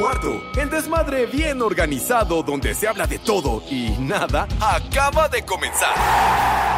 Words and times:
cuarto. 0.00 0.42
El 0.56 0.70
desmadre 0.70 1.26
bien 1.26 1.60
organizado 1.60 2.42
donde 2.42 2.74
se 2.74 2.88
habla 2.88 3.06
de 3.06 3.18
todo 3.18 3.62
y 3.70 3.90
nada 3.98 4.48
acaba 4.58 5.28
de 5.28 5.44
comenzar. 5.44 5.94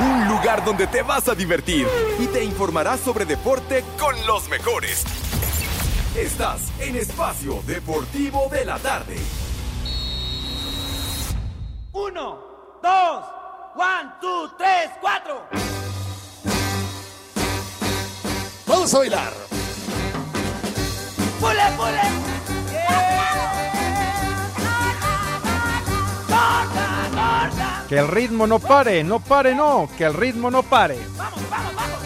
Un 0.00 0.28
lugar 0.28 0.64
donde 0.64 0.88
te 0.88 1.02
vas 1.02 1.28
a 1.28 1.34
divertir 1.34 1.86
y 2.18 2.26
te 2.26 2.42
informarás 2.42 3.00
sobre 3.00 3.24
deporte 3.24 3.84
con 3.98 4.14
los 4.26 4.48
mejores. 4.48 5.04
Estás 6.16 6.72
en 6.80 6.96
Espacio 6.96 7.62
Deportivo 7.66 8.48
de 8.50 8.64
la 8.64 8.78
Tarde. 8.78 9.16
Uno, 11.92 12.38
dos, 12.82 13.24
one, 13.76 14.10
two, 14.20 14.50
tres, 14.58 14.90
cuatro. 15.00 15.46
Vamos 18.66 18.92
a 18.92 18.98
bailar. 18.98 19.32
¡Pule, 21.40 21.62
pule! 21.76 22.31
Que 27.92 27.98
el 27.98 28.08
ritmo 28.08 28.46
no 28.46 28.58
pare, 28.58 29.04
no 29.04 29.20
pare, 29.20 29.54
no, 29.54 29.86
que 29.98 30.04
el 30.04 30.14
ritmo 30.14 30.50
no 30.50 30.62
pare. 30.62 30.96
¡Vamos, 31.18 31.40
vamos, 31.50 31.74
vamos! 31.74 31.98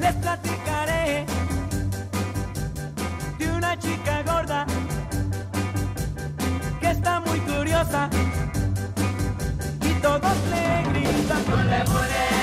Les 0.00 0.14
platicaré 0.16 1.26
de 3.38 3.52
una 3.52 3.78
chica 3.78 4.24
gorda 4.24 4.66
que 6.80 6.90
está 6.90 7.20
muy 7.20 7.38
curiosa 7.38 8.10
y 9.80 9.92
todos 10.02 10.36
le 10.50 10.82
gritan 10.90 11.42
¡Pule, 11.44 11.84
pule! 11.84 12.39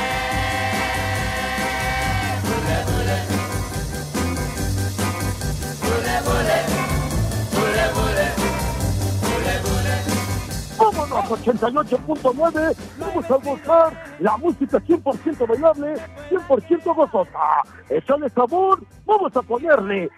Vámonos, 11.17 11.39
88.9. 11.39 12.75
Vamos 12.99 13.25
a 13.25 13.35
gozar 13.37 14.17
la 14.19 14.37
música 14.37 14.79
100% 14.79 15.47
bailable, 15.47 15.95
100% 16.29 16.95
gozosa. 16.95 17.63
Échale 17.89 18.29
sabor, 18.29 18.83
vamos 19.05 19.35
a 19.35 19.41
ponerle. 19.41 20.09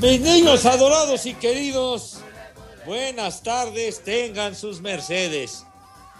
Mis 0.00 0.20
niños 0.20 0.64
adorados 0.64 1.26
y 1.26 1.34
queridos, 1.34 2.22
buenas 2.86 3.42
tardes, 3.42 4.02
tengan 4.02 4.54
sus 4.54 4.80
mercedes. 4.80 5.66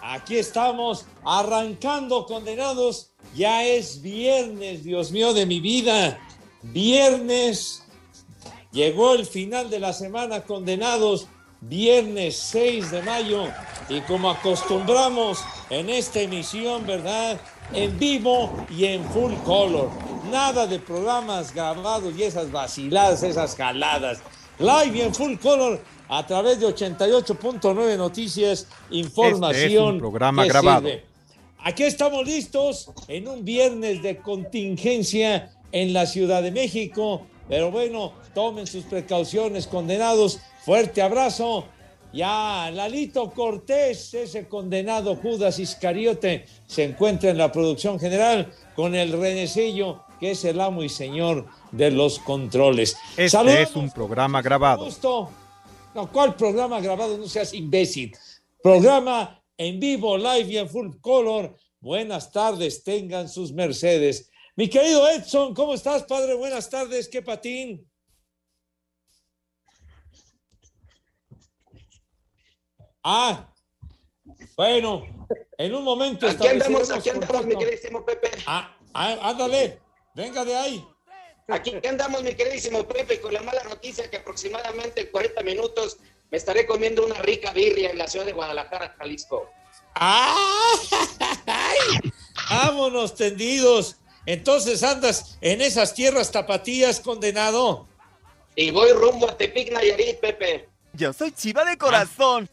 Aquí 0.01 0.37
estamos 0.37 1.05
arrancando 1.25 2.25
condenados. 2.25 3.13
Ya 3.37 3.63
es 3.63 4.01
viernes, 4.01 4.83
Dios 4.83 5.11
mío 5.11 5.31
de 5.31 5.45
mi 5.45 5.59
vida. 5.59 6.17
Viernes. 6.63 7.83
Llegó 8.71 9.13
el 9.13 9.27
final 9.27 9.69
de 9.69 9.79
la 9.79 9.93
semana 9.93 10.41
condenados. 10.41 11.27
Viernes 11.61 12.35
6 12.35 12.89
de 12.89 13.03
mayo. 13.03 13.43
Y 13.89 14.01
como 14.01 14.31
acostumbramos 14.31 15.43
en 15.69 15.91
esta 15.91 16.19
emisión, 16.21 16.87
¿verdad? 16.87 17.39
En 17.73 17.99
vivo 17.99 18.51
y 18.75 18.85
en 18.85 19.03
full 19.11 19.33
color. 19.45 19.91
Nada 20.31 20.65
de 20.65 20.79
programas 20.79 21.53
grabados 21.53 22.15
y 22.17 22.23
esas 22.23 22.51
vaciladas, 22.51 23.21
esas 23.21 23.55
jaladas. 23.55 24.17
Live 24.57 24.97
y 24.97 25.01
en 25.01 25.13
full 25.13 25.35
color 25.37 25.79
a 26.09 26.25
través 26.25 26.59
de 26.59 26.65
88.9 26.65 27.97
Noticias, 27.97 28.67
información. 28.89 29.63
Este 29.63 29.75
es 29.75 29.79
un 29.79 29.99
programa 29.99 30.43
grabado. 30.45 30.87
sirve. 30.87 31.16
Aquí 31.67 31.83
estamos 31.83 32.25
listos 32.25 32.89
en 33.09 33.27
un 33.27 33.43
viernes 33.43 34.01
de 34.01 34.19
contingencia 34.19 35.51
en 35.73 35.91
la 35.91 36.05
Ciudad 36.05 36.41
de 36.41 36.49
México. 36.49 37.27
Pero 37.49 37.71
bueno, 37.71 38.13
tomen 38.33 38.65
sus 38.65 38.85
precauciones, 38.85 39.67
condenados. 39.67 40.39
Fuerte 40.63 41.01
abrazo. 41.01 41.65
Ya 42.13 42.71
Lalito 42.71 43.31
Cortés, 43.31 44.13
ese 44.13 44.47
condenado 44.47 45.17
Judas 45.17 45.59
Iscariote, 45.59 46.45
se 46.67 46.85
encuentra 46.85 47.31
en 47.31 47.37
la 47.37 47.51
producción 47.51 47.99
general 47.99 48.49
con 48.73 48.95
el 48.95 49.11
Renecillo, 49.11 50.03
que 50.21 50.31
es 50.31 50.45
el 50.45 50.61
amo 50.61 50.83
y 50.83 50.89
señor 50.89 51.47
de 51.73 51.91
los 51.91 52.19
controles. 52.19 52.95
Este 53.17 53.63
es 53.63 53.75
un 53.75 53.91
programa 53.91 54.41
grabado. 54.41 54.85
gusto. 54.85 55.29
No, 55.93 56.09
¿cuál 56.13 56.33
programa 56.33 56.79
grabado? 56.79 57.17
No 57.17 57.27
seas 57.27 57.53
imbécil. 57.53 58.15
Programa 58.63 59.43
en 59.57 59.79
vivo, 59.79 60.17
live 60.17 60.51
y 60.51 60.57
en 60.57 60.69
full 60.69 60.95
color. 61.01 61.55
Buenas 61.79 62.31
tardes, 62.31 62.83
tengan 62.83 63.27
sus 63.27 63.51
mercedes. 63.51 64.29
Mi 64.55 64.69
querido 64.69 65.07
Edson, 65.09 65.53
¿cómo 65.53 65.73
estás, 65.73 66.03
padre? 66.03 66.33
Buenas 66.33 66.69
tardes, 66.69 67.07
qué 67.07 67.21
patín. 67.21 67.87
Ah, 73.03 73.53
bueno, 74.55 75.05
en 75.57 75.73
un 75.73 75.83
momento 75.83 76.27
Aquí 76.27 76.47
andamos, 76.47 76.91
aquí 76.91 77.09
andamos, 77.09 77.45
mi 77.45 77.55
queridísimo 77.55 78.03
Pepe. 78.05 78.31
Ah, 78.45 78.77
ah, 78.93 79.29
ándale, 79.29 79.79
venga 80.13 80.43
de 80.43 80.55
ahí. 80.55 80.85
Aquí 81.47 81.73
andamos, 81.87 82.23
mi 82.23 82.33
queridísimo 82.33 82.85
Pepe, 82.85 83.21
con 83.21 83.33
la 83.33 83.41
mala 83.43 83.63
noticia 83.63 84.09
que 84.09 84.17
aproximadamente 84.17 85.01
en 85.01 85.11
40 85.11 85.41
minutos 85.43 85.99
me 86.29 86.37
estaré 86.37 86.65
comiendo 86.65 87.05
una 87.05 87.15
rica 87.15 87.51
birria 87.51 87.89
en 87.89 87.97
la 87.97 88.07
ciudad 88.07 88.25
de 88.25 88.33
Guadalajara, 88.33 88.95
Jalisco. 88.97 89.49
¡Ah! 89.95 90.35
¡Ay! 91.45 92.11
Vámonos 92.49 93.15
tendidos. 93.15 93.97
Entonces 94.25 94.83
andas 94.83 95.37
en 95.41 95.61
esas 95.61 95.93
tierras 95.93 96.31
tapatías, 96.31 96.99
condenado. 96.99 97.87
Y 98.55 98.71
voy 98.71 98.91
rumbo 98.91 99.29
a 99.29 99.37
Tepic, 99.37 99.71
Nayarit, 99.71 100.19
Pepe. 100.19 100.67
Yo 100.93 101.13
soy 101.13 101.31
chiva 101.31 101.63
de 101.63 101.77
corazón. 101.77 102.49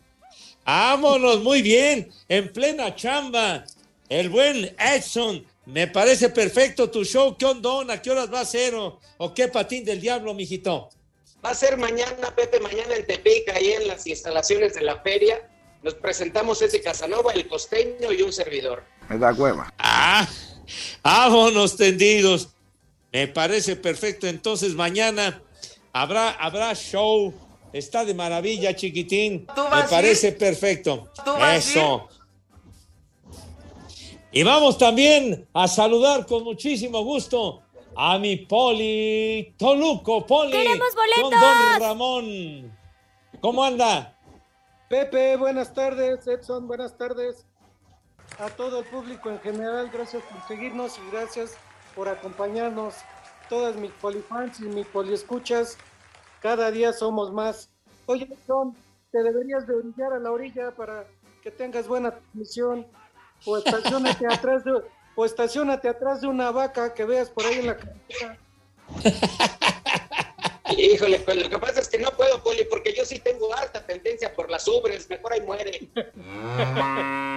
Vámonos, 0.64 1.42
muy 1.42 1.62
bien, 1.62 2.10
en 2.28 2.52
plena 2.52 2.94
chamba. 2.94 3.64
El 4.08 4.28
buen 4.28 4.74
Edson, 4.78 5.44
me 5.66 5.88
parece 5.88 6.28
perfecto 6.28 6.90
tu 6.90 7.04
show. 7.04 7.36
¿Qué 7.36 7.46
ondón? 7.46 7.90
¿A 7.90 8.00
qué 8.00 8.10
horas 8.10 8.32
va 8.32 8.40
a 8.40 8.44
ser? 8.44 8.74
¿O, 8.74 9.00
o 9.18 9.34
qué 9.34 9.48
patín 9.48 9.84
del 9.84 10.00
diablo, 10.00 10.32
mijito? 10.32 10.90
Va 11.44 11.50
a 11.50 11.54
ser 11.54 11.76
mañana, 11.76 12.34
Pepe, 12.34 12.58
mañana 12.58 12.96
en 12.96 13.06
Tepic, 13.06 13.50
ahí 13.50 13.72
en 13.72 13.86
las 13.86 14.06
instalaciones 14.06 14.74
de 14.74 14.80
la 14.80 15.00
feria. 15.00 15.46
Nos 15.82 15.92
presentamos 15.94 16.62
ese 16.62 16.80
Casanova, 16.80 17.32
el 17.32 17.46
costeño 17.46 18.10
y 18.12 18.22
un 18.22 18.32
servidor. 18.32 18.82
Me 19.10 19.18
da 19.18 19.34
hueva. 19.34 19.70
Ah, 19.76 20.26
vámonos 21.02 21.76
tendidos. 21.76 22.48
Me 23.12 23.28
parece 23.28 23.76
perfecto. 23.76 24.26
Entonces 24.26 24.74
mañana 24.74 25.42
habrá, 25.92 26.30
habrá 26.30 26.74
show. 26.74 27.34
Está 27.74 28.06
de 28.06 28.14
maravilla, 28.14 28.74
chiquitín. 28.74 29.46
¿Tú 29.54 29.62
Me 29.64 29.82
parece 29.82 30.32
perfecto. 30.32 31.10
¿Tú 31.24 31.32
vas 31.32 31.42
a 31.42 31.56
Eso. 31.56 32.08
Y 34.32 34.42
vamos 34.44 34.78
también 34.78 35.46
a 35.52 35.68
saludar 35.68 36.24
con 36.24 36.42
muchísimo 36.42 37.04
gusto 37.04 37.63
a 37.96 38.18
mi 38.18 38.36
Poli 38.36 39.54
Toluco. 39.58 40.26
Poli. 40.26 40.52
¡Queremos 40.52 40.94
boletos! 40.94 41.22
Con 41.22 41.30
Don 41.30 41.80
Ramón. 41.80 42.78
¿Cómo 43.40 43.64
anda? 43.64 44.18
Pepe, 44.88 45.36
buenas 45.36 45.72
tardes. 45.74 46.26
Edson, 46.26 46.66
buenas 46.66 46.96
tardes. 46.96 47.46
A 48.38 48.48
todo 48.50 48.80
el 48.80 48.86
público 48.86 49.30
en 49.30 49.38
general, 49.40 49.90
gracias 49.92 50.22
por 50.24 50.40
seguirnos 50.48 50.98
y 50.98 51.10
gracias 51.10 51.56
por 51.94 52.08
acompañarnos. 52.08 52.96
Todas 53.48 53.76
mis 53.76 53.90
polifans 53.92 54.58
y 54.60 54.64
mis 54.64 54.86
poliescuchas, 54.86 55.76
cada 56.40 56.70
día 56.70 56.92
somos 56.92 57.32
más. 57.32 57.70
Oye, 58.06 58.24
Edson, 58.24 58.74
te 59.12 59.22
deberías 59.22 59.66
de 59.66 59.74
orillar 59.74 60.12
a 60.14 60.18
la 60.18 60.32
orilla 60.32 60.70
para 60.72 61.04
que 61.42 61.50
tengas 61.50 61.86
buena 61.86 62.10
transmisión. 62.10 62.86
O 63.46 63.58
estacionate 63.58 64.26
atrás 64.26 64.64
de, 64.64 64.72
o 65.14 65.24
estacionate 65.24 65.88
atrás 65.88 66.20
de 66.20 66.26
una 66.26 66.50
vaca 66.50 66.92
que 66.94 67.04
veas 67.04 67.30
por 67.30 67.44
ahí 67.46 67.58
en 67.60 67.66
la 67.66 67.76
carretera. 67.76 68.38
Híjole, 70.76 71.20
pues 71.20 71.36
lo 71.36 71.48
que 71.48 71.58
pasa 71.58 71.80
es 71.80 71.88
que 71.88 71.98
no 71.98 72.10
puedo, 72.10 72.42
Poli, 72.42 72.64
porque 72.64 72.94
yo 72.94 73.04
sí 73.04 73.18
tengo 73.18 73.54
harta 73.54 73.84
tendencia 73.84 74.34
por 74.34 74.50
las 74.50 74.66
ubres. 74.66 75.08
Mejor 75.08 75.32
ahí 75.32 75.40
muere. 75.40 75.88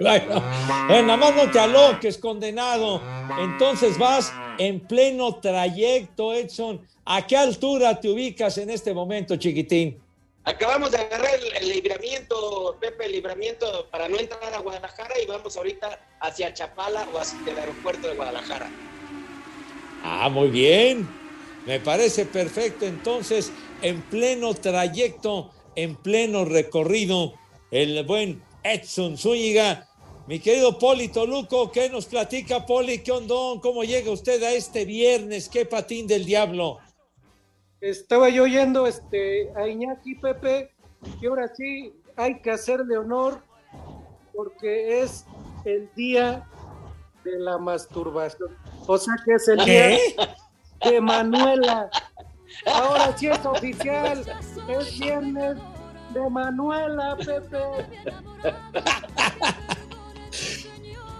Bueno, 0.00 0.42
nada 0.88 1.16
más 1.16 1.36
no 1.36 1.50
te 1.50 1.58
aloques, 1.58 2.16
condenado. 2.16 3.02
Entonces 3.38 3.98
vas 3.98 4.32
en 4.58 4.80
pleno 4.80 5.36
trayecto, 5.36 6.32
Edson. 6.32 6.80
¿A 7.04 7.26
qué 7.26 7.36
altura 7.36 8.00
te 8.00 8.08
ubicas 8.08 8.56
en 8.58 8.70
este 8.70 8.94
momento, 8.94 9.36
chiquitín? 9.36 10.00
Acabamos 10.44 10.90
de 10.90 10.98
agarrar 10.98 11.34
el, 11.34 11.56
el 11.56 11.68
libramiento, 11.68 12.76
Pepe, 12.80 13.06
el 13.06 13.12
libramiento 13.12 13.88
para 13.90 14.08
no 14.08 14.18
entrar 14.18 14.52
a 14.54 14.58
Guadalajara 14.58 15.20
y 15.22 15.26
vamos 15.26 15.56
ahorita 15.56 16.16
hacia 16.20 16.54
Chapala 16.54 17.06
o 17.12 17.18
hacia 17.18 17.38
el 17.46 17.58
aeropuerto 17.58 18.08
de 18.08 18.14
Guadalajara. 18.14 18.70
Ah, 20.02 20.28
muy 20.30 20.48
bien. 20.48 21.08
Me 21.66 21.78
parece 21.78 22.24
perfecto. 22.24 22.86
Entonces, 22.86 23.52
en 23.82 24.00
pleno 24.02 24.54
trayecto, 24.54 25.50
en 25.76 25.96
pleno 25.96 26.44
recorrido, 26.44 27.34
el 27.70 28.02
buen 28.04 28.42
Edson 28.62 29.18
Zúñiga. 29.18 29.88
Mi 30.26 30.38
querido 30.38 30.78
Poli 30.78 31.08
Toluco, 31.08 31.70
¿qué 31.70 31.90
nos 31.90 32.06
platica 32.06 32.64
Poli? 32.64 33.00
¿Qué 33.00 33.12
ondón? 33.12 33.60
¿Cómo 33.60 33.84
llega 33.84 34.10
usted 34.10 34.42
a 34.42 34.52
este 34.52 34.84
viernes? 34.84 35.48
¿Qué 35.48 35.66
patín 35.66 36.06
del 36.06 36.24
diablo? 36.24 36.78
Estaba 37.80 38.28
yo 38.28 38.42
oyendo 38.42 38.86
este, 38.86 39.50
a 39.56 39.66
Iñaki 39.66 40.14
Pepe, 40.16 40.70
que 41.18 41.26
ahora 41.26 41.48
sí 41.54 41.94
hay 42.16 42.40
que 42.42 42.50
hacerle 42.50 42.98
honor 42.98 43.42
porque 44.34 45.00
es 45.00 45.24
el 45.64 45.90
día 45.94 46.46
de 47.24 47.38
la 47.38 47.56
masturbación. 47.56 48.56
O 48.86 48.98
sea 48.98 49.14
que 49.24 49.34
es 49.34 49.48
el 49.48 49.64
día 49.64 49.98
de 50.84 51.00
Manuela. 51.00 51.90
Ahora 52.66 53.16
sí 53.16 53.28
es 53.28 53.46
oficial, 53.46 54.24
es 54.68 54.98
viernes 54.98 55.56
de 56.12 56.30
Manuela, 56.30 57.16
Pepe. 57.16 57.58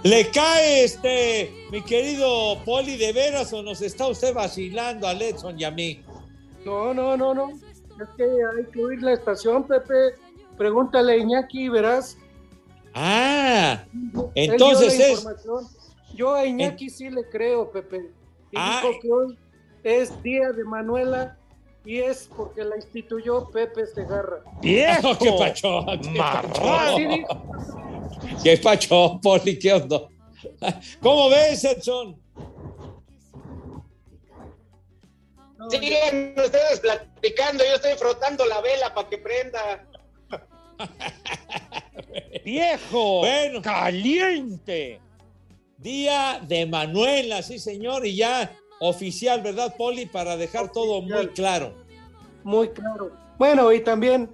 ¿Le 0.02 0.30
cae 0.30 0.84
este, 0.84 1.66
mi 1.70 1.82
querido 1.82 2.58
Poli, 2.64 2.96
de 2.96 3.12
veras 3.12 3.52
o 3.52 3.62
nos 3.62 3.80
está 3.80 4.06
usted 4.06 4.34
vacilando 4.34 5.06
a 5.06 5.14
Letson 5.14 5.58
y 5.58 5.64
a 5.64 5.70
mí? 5.70 6.02
No, 6.64 6.92
no, 6.94 7.16
no, 7.16 7.34
no. 7.34 7.50
Es 7.50 8.08
que 8.16 8.24
hay 8.24 8.64
que 8.72 8.82
oír 8.84 9.02
la 9.02 9.12
estación, 9.12 9.64
Pepe. 9.64 10.14
Pregúntale 10.56 11.12
a 11.12 11.16
Iñaki 11.16 11.64
y 11.64 11.68
verás. 11.68 12.16
Ah, 12.94 13.84
entonces 14.34 14.98
es. 14.98 15.10
información. 15.10 15.66
Yo 16.14 16.34
a 16.34 16.44
Iñaki 16.44 16.90
sí 16.90 17.08
le 17.10 17.28
creo, 17.28 17.70
Pepe. 17.70 18.10
Y 18.50 18.56
Ah. 18.56 18.80
dijo 18.82 18.98
que 19.00 19.10
hoy 19.12 19.38
es 19.84 20.22
día 20.22 20.50
de 20.52 20.64
Manuela 20.64 21.36
y 21.84 21.98
es 21.98 22.28
porque 22.36 22.64
la 22.64 22.76
instituyó 22.76 23.48
Pepe 23.50 23.86
Segarra. 23.86 24.42
¡Viejo! 24.62 25.16
¡Qué 25.18 25.32
pacho! 25.38 25.86
¡Qué 26.02 26.18
pacho! 26.18 26.62
¡Qué 28.42 28.56
pacho, 28.58 29.20
Poli! 29.22 29.58
¿Qué 29.58 29.72
onda? 29.72 30.00
¿Cómo 31.02 31.28
ves, 31.30 31.64
Edson? 31.64 32.16
Siguen 35.68 36.34
ustedes 36.38 36.80
platicando, 36.80 37.64
yo 37.64 37.74
estoy 37.74 37.92
frotando 37.98 38.46
la 38.46 38.60
vela 38.60 38.94
para 38.94 39.08
que 39.08 39.18
prenda. 39.18 39.86
¡Viejo! 42.44 43.18
Bueno. 43.20 43.60
¡Caliente! 43.60 45.00
Día 45.76 46.40
de 46.46 46.66
Manuela, 46.66 47.42
sí, 47.42 47.58
señor, 47.58 48.06
y 48.06 48.16
ya 48.16 48.52
oficial, 48.80 49.42
¿verdad, 49.42 49.74
Poli? 49.76 50.06
Para 50.06 50.36
dejar 50.36 50.72
todo 50.72 51.02
muy 51.02 51.28
claro. 51.28 51.74
Muy 52.42 52.70
claro. 52.70 53.12
Bueno, 53.38 53.72
y 53.72 53.80
también 53.80 54.30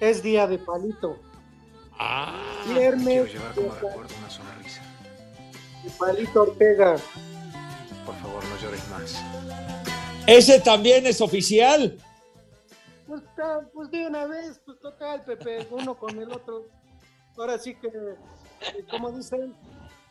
es 0.00 0.22
día 0.22 0.46
de 0.46 0.58
palito. 0.58 1.18
Ah, 1.98 2.62
Viernes 2.68 3.04
Quiero 3.04 3.26
llevar 3.26 3.54
como 3.54 3.74
recuerdo 3.74 4.14
una 4.18 4.30
sonrisa. 4.30 4.82
de 5.82 5.90
palito 5.90 6.42
Ortega. 6.42 6.96
Por 8.04 8.14
favor, 8.16 8.44
no 8.44 8.58
llores 8.60 8.88
más. 8.88 9.22
Ese 10.26 10.60
también 10.60 11.06
es 11.06 11.20
oficial. 11.20 11.96
Pues, 13.06 13.22
está- 13.22 13.60
pues 13.72 13.90
de 13.90 14.06
una 14.06 14.26
vez, 14.26 14.60
pues 14.64 14.78
total, 14.80 15.22
Pepe, 15.24 15.66
uno 15.70 15.96
con 15.96 16.18
el 16.20 16.30
otro. 16.32 16.66
Ahora 17.36 17.58
sí 17.58 17.74
que, 17.74 17.88
eh, 17.88 18.84
como 18.90 19.12
dicen, 19.12 19.54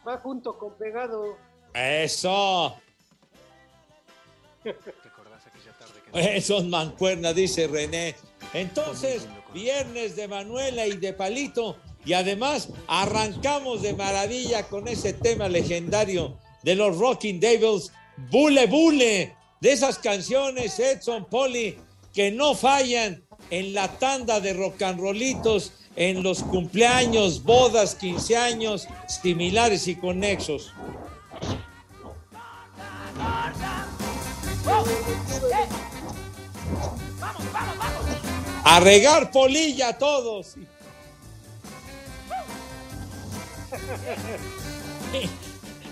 va 0.08 0.18
junto 0.20 0.58
con 0.58 0.78
pegado. 0.78 1.38
Eso. 1.74 2.76
¿Te 4.64 4.70
acordás 4.72 5.46
aquella 5.46 5.74
tarde 5.78 5.94
que 6.12 6.38
Eso 6.38 6.58
es 6.60 6.66
mancuerna, 6.66 7.34
dice 7.34 7.68
René. 7.68 8.16
Entonces, 8.54 9.28
viernes 9.54 10.16
de 10.16 10.28
Manuela 10.28 10.88
y 10.88 10.98
de 10.98 11.14
Palito. 11.14 11.78
Y 12.06 12.14
además, 12.14 12.70
arrancamos 12.88 13.82
de 13.82 13.94
maravilla 13.94 14.68
con 14.68 14.88
ese 14.88 15.14
tema 15.14 15.50
legendario 15.50 16.38
de 16.64 16.76
los 16.76 16.98
Rocking 16.98 17.40
Devils, 17.40 17.92
Bule 18.30 18.68
Bule, 18.68 19.36
de 19.62 19.72
esas 19.72 20.00
canciones, 20.00 20.80
Edson 20.80 21.26
Poli, 21.26 21.78
que 22.14 22.32
no 22.32 22.56
fallan 22.56 23.24
en 23.50 23.74
la 23.74 23.88
tanda 24.00 24.40
de 24.40 24.54
rock 24.54 24.82
and 24.84 25.00
rollitos, 25.00 25.74
en 25.96 26.24
los 26.24 26.44
cumpleaños, 26.44 27.44
bodas, 27.44 27.96
15 27.96 28.38
años, 28.38 28.88
similares 29.08 29.88
y 29.88 29.96
conexos. 29.96 30.74
A 38.64 38.80
regar 38.80 39.32
polilla 39.32 39.90
a 39.90 39.98
todos. 39.98 40.56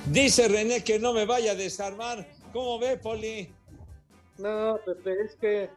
Dice 0.06 0.48
René 0.48 0.84
que 0.84 1.00
no 1.00 1.14
me 1.14 1.26
vaya 1.26 1.52
a 1.52 1.56
desarmar. 1.56 2.28
¿Cómo 2.54 2.80
ve, 2.80 2.98
Poli? 2.98 3.50
No, 4.38 4.80
Pepe, 4.86 5.16
es 5.26 5.36
que, 5.36 5.70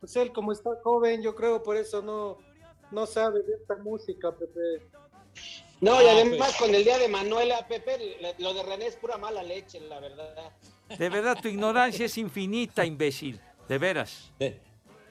pues 0.00 0.16
él 0.16 0.32
como 0.32 0.52
está 0.52 0.70
joven, 0.82 1.22
yo 1.22 1.34
creo 1.34 1.62
por 1.62 1.76
eso 1.76 2.00
no, 2.02 2.38
no 2.90 3.06
sabe 3.06 3.42
de 3.42 3.54
esta 3.54 3.76
música, 3.76 4.32
Pepe. 4.34 4.86
No, 5.80 6.00
y 6.02 6.06
Ah, 6.06 6.12
además 6.12 6.54
pues. 6.56 6.56
con 6.56 6.74
el 6.74 6.84
día 6.84 6.98
de 6.98 7.08
Manuela, 7.08 7.66
Pepe, 7.66 8.16
lo 8.38 8.54
de 8.54 8.62
René 8.62 8.86
es 8.86 8.96
pura 8.96 9.16
mala 9.16 9.42
leche, 9.42 9.80
la 9.80 9.98
verdad. 10.00 10.52
De 10.98 11.08
verdad, 11.08 11.38
tu 11.40 11.48
ignorancia 11.48 12.06
es 12.06 12.18
infinita, 12.18 12.84
imbécil. 12.84 13.40
De 13.68 13.78
veras. 13.78 14.32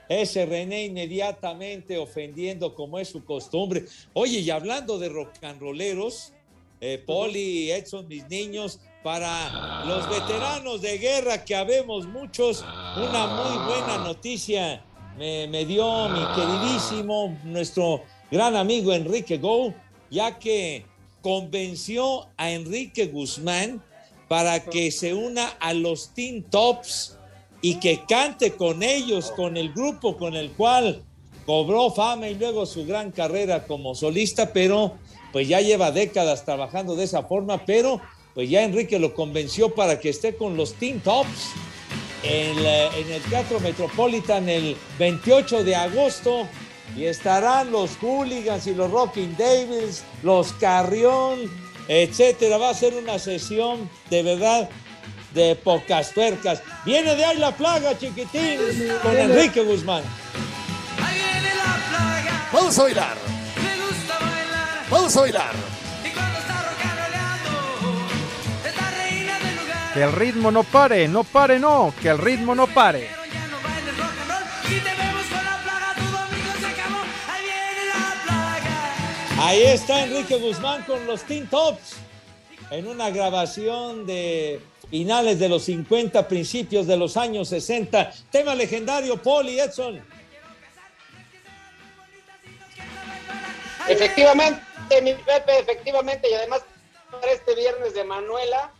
Ese 0.09 0.45
René 0.45 0.85
inmediatamente 0.85 1.97
ofendiendo 1.97 2.75
como 2.75 2.99
es 2.99 3.07
su 3.09 3.23
costumbre. 3.23 3.85
Oye, 4.13 4.39
y 4.39 4.49
hablando 4.49 4.99
de 4.99 5.07
rock 5.09 5.31
and 5.43 5.61
rolleros, 5.61 6.33
eh, 6.81 7.01
Poli, 7.05 7.71
Edson, 7.71 8.07
mis 8.07 8.27
niños, 8.27 8.81
para 9.03 9.85
los 9.85 10.09
veteranos 10.09 10.81
de 10.81 10.97
guerra, 10.97 11.43
que 11.45 11.55
habemos 11.55 12.05
muchos, 12.07 12.65
una 12.97 13.27
muy 13.27 13.65
buena 13.65 13.97
noticia 13.99 14.83
me, 15.17 15.47
me 15.47 15.65
dio 15.65 16.09
mi 16.09 16.21
queridísimo, 16.35 17.37
nuestro 17.43 18.03
gran 18.31 18.55
amigo 18.55 18.93
Enrique 18.93 19.37
Go, 19.37 19.73
ya 20.09 20.37
que 20.37 20.85
convenció 21.21 22.27
a 22.37 22.51
Enrique 22.51 23.07
Guzmán 23.07 23.83
para 24.27 24.63
que 24.63 24.91
se 24.91 25.13
una 25.13 25.47
a 25.59 25.73
los 25.73 26.13
Teen 26.13 26.43
Tops 26.43 27.17
y 27.61 27.75
que 27.75 28.05
cante 28.07 28.55
con 28.55 28.83
ellos, 28.83 29.31
con 29.31 29.57
el 29.57 29.73
grupo 29.73 30.17
con 30.17 30.35
el 30.35 30.51
cual 30.51 31.03
cobró 31.45 31.91
fama 31.91 32.29
y 32.29 32.35
luego 32.35 32.65
su 32.65 32.85
gran 32.85 33.11
carrera 33.11 33.65
como 33.65 33.95
solista, 33.95 34.53
pero 34.53 34.93
pues 35.31 35.47
ya 35.47 35.61
lleva 35.61 35.91
décadas 35.91 36.45
trabajando 36.45 36.95
de 36.95 37.05
esa 37.05 37.23
forma, 37.23 37.65
pero 37.65 37.99
pues 38.39 38.49
ya 38.49 38.63
Enrique 38.63 38.97
lo 38.99 39.13
convenció 39.13 39.75
para 39.75 39.99
que 39.99 40.07
esté 40.07 40.33
con 40.37 40.55
los 40.55 40.73
Teen 40.75 41.01
Tops 41.01 41.49
en, 42.23 42.63
la- 42.63 42.85
en 42.95 43.11
el 43.11 43.21
Teatro 43.23 43.59
Metropolitan 43.59 44.47
el 44.47 44.77
28 44.97 45.65
de 45.65 45.75
agosto 45.75 46.47
y 46.95 47.03
estarán 47.03 47.69
los 47.69 47.97
Hooligans 48.01 48.65
y 48.67 48.73
los 48.75 48.89
Rocking 48.91 49.35
Devils, 49.35 50.05
los 50.23 50.53
Carrión, 50.53 51.51
etcétera. 51.89 52.57
Va 52.57 52.69
a 52.69 52.73
ser 52.73 52.93
una 52.93 53.19
sesión 53.19 53.89
de 54.09 54.23
verdad 54.23 54.69
de 55.33 55.57
pocas 55.57 56.13
tuercas. 56.13 56.61
Viene 56.85 57.15
de 57.17 57.25
ahí 57.25 57.37
la 57.39 57.53
plaga, 57.53 57.97
chiquitín, 57.97 58.57
con 59.03 59.17
Enrique 59.17 59.63
Guzmán. 59.63 60.03
Vamos 62.53 62.79
a 62.79 62.83
bailar. 62.83 63.17
Vamos 64.89 65.17
a 65.17 65.19
bailar. 65.23 65.78
Que 69.93 70.03
el 70.03 70.11
ritmo 70.11 70.51
no 70.51 70.63
pare, 70.63 71.07
no 71.07 71.23
pare, 71.23 71.59
no, 71.59 71.93
que 72.01 72.09
el 72.09 72.17
ritmo 72.17 72.53
no 72.53 72.67
pare. 72.67 73.09
Ahí 79.41 79.63
está 79.63 80.03
Enrique 80.03 80.35
Guzmán 80.35 80.83
con 80.83 81.07
los 81.07 81.23
Teen 81.23 81.47
Tops 81.47 81.95
en 82.69 82.87
una 82.87 83.09
grabación 83.09 84.05
de 84.05 84.61
finales 84.91 85.39
de 85.39 85.49
los 85.49 85.63
50, 85.63 86.27
principios 86.27 86.85
de 86.85 86.97
los 86.97 87.17
años 87.17 87.49
60. 87.49 88.11
Tema 88.31 88.53
legendario, 88.53 89.17
Paul 89.21 89.49
y 89.49 89.59
Edson. 89.59 90.01
Efectivamente, 93.87 94.61
mi 95.01 95.13
Pepe, 95.13 95.59
efectivamente, 95.59 96.29
y 96.29 96.33
además 96.33 96.61
para 97.09 97.31
este 97.31 97.55
viernes 97.55 97.95
de 97.95 98.03
Manuela, 98.03 98.71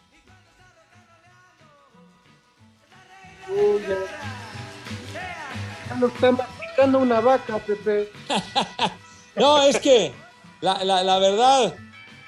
Uy, 3.49 3.81
ya. 3.87 3.97
Ya 5.89 5.95
lo 5.99 6.07
está 6.07 6.31
masticando 6.31 6.99
una 6.99 7.19
vaca, 7.19 7.57
Pepe. 7.59 8.11
No, 9.35 9.61
es 9.63 9.79
que 9.79 10.11
la, 10.59 10.83
la- 10.83 11.03
la 11.03 11.17
verdad 11.19 11.73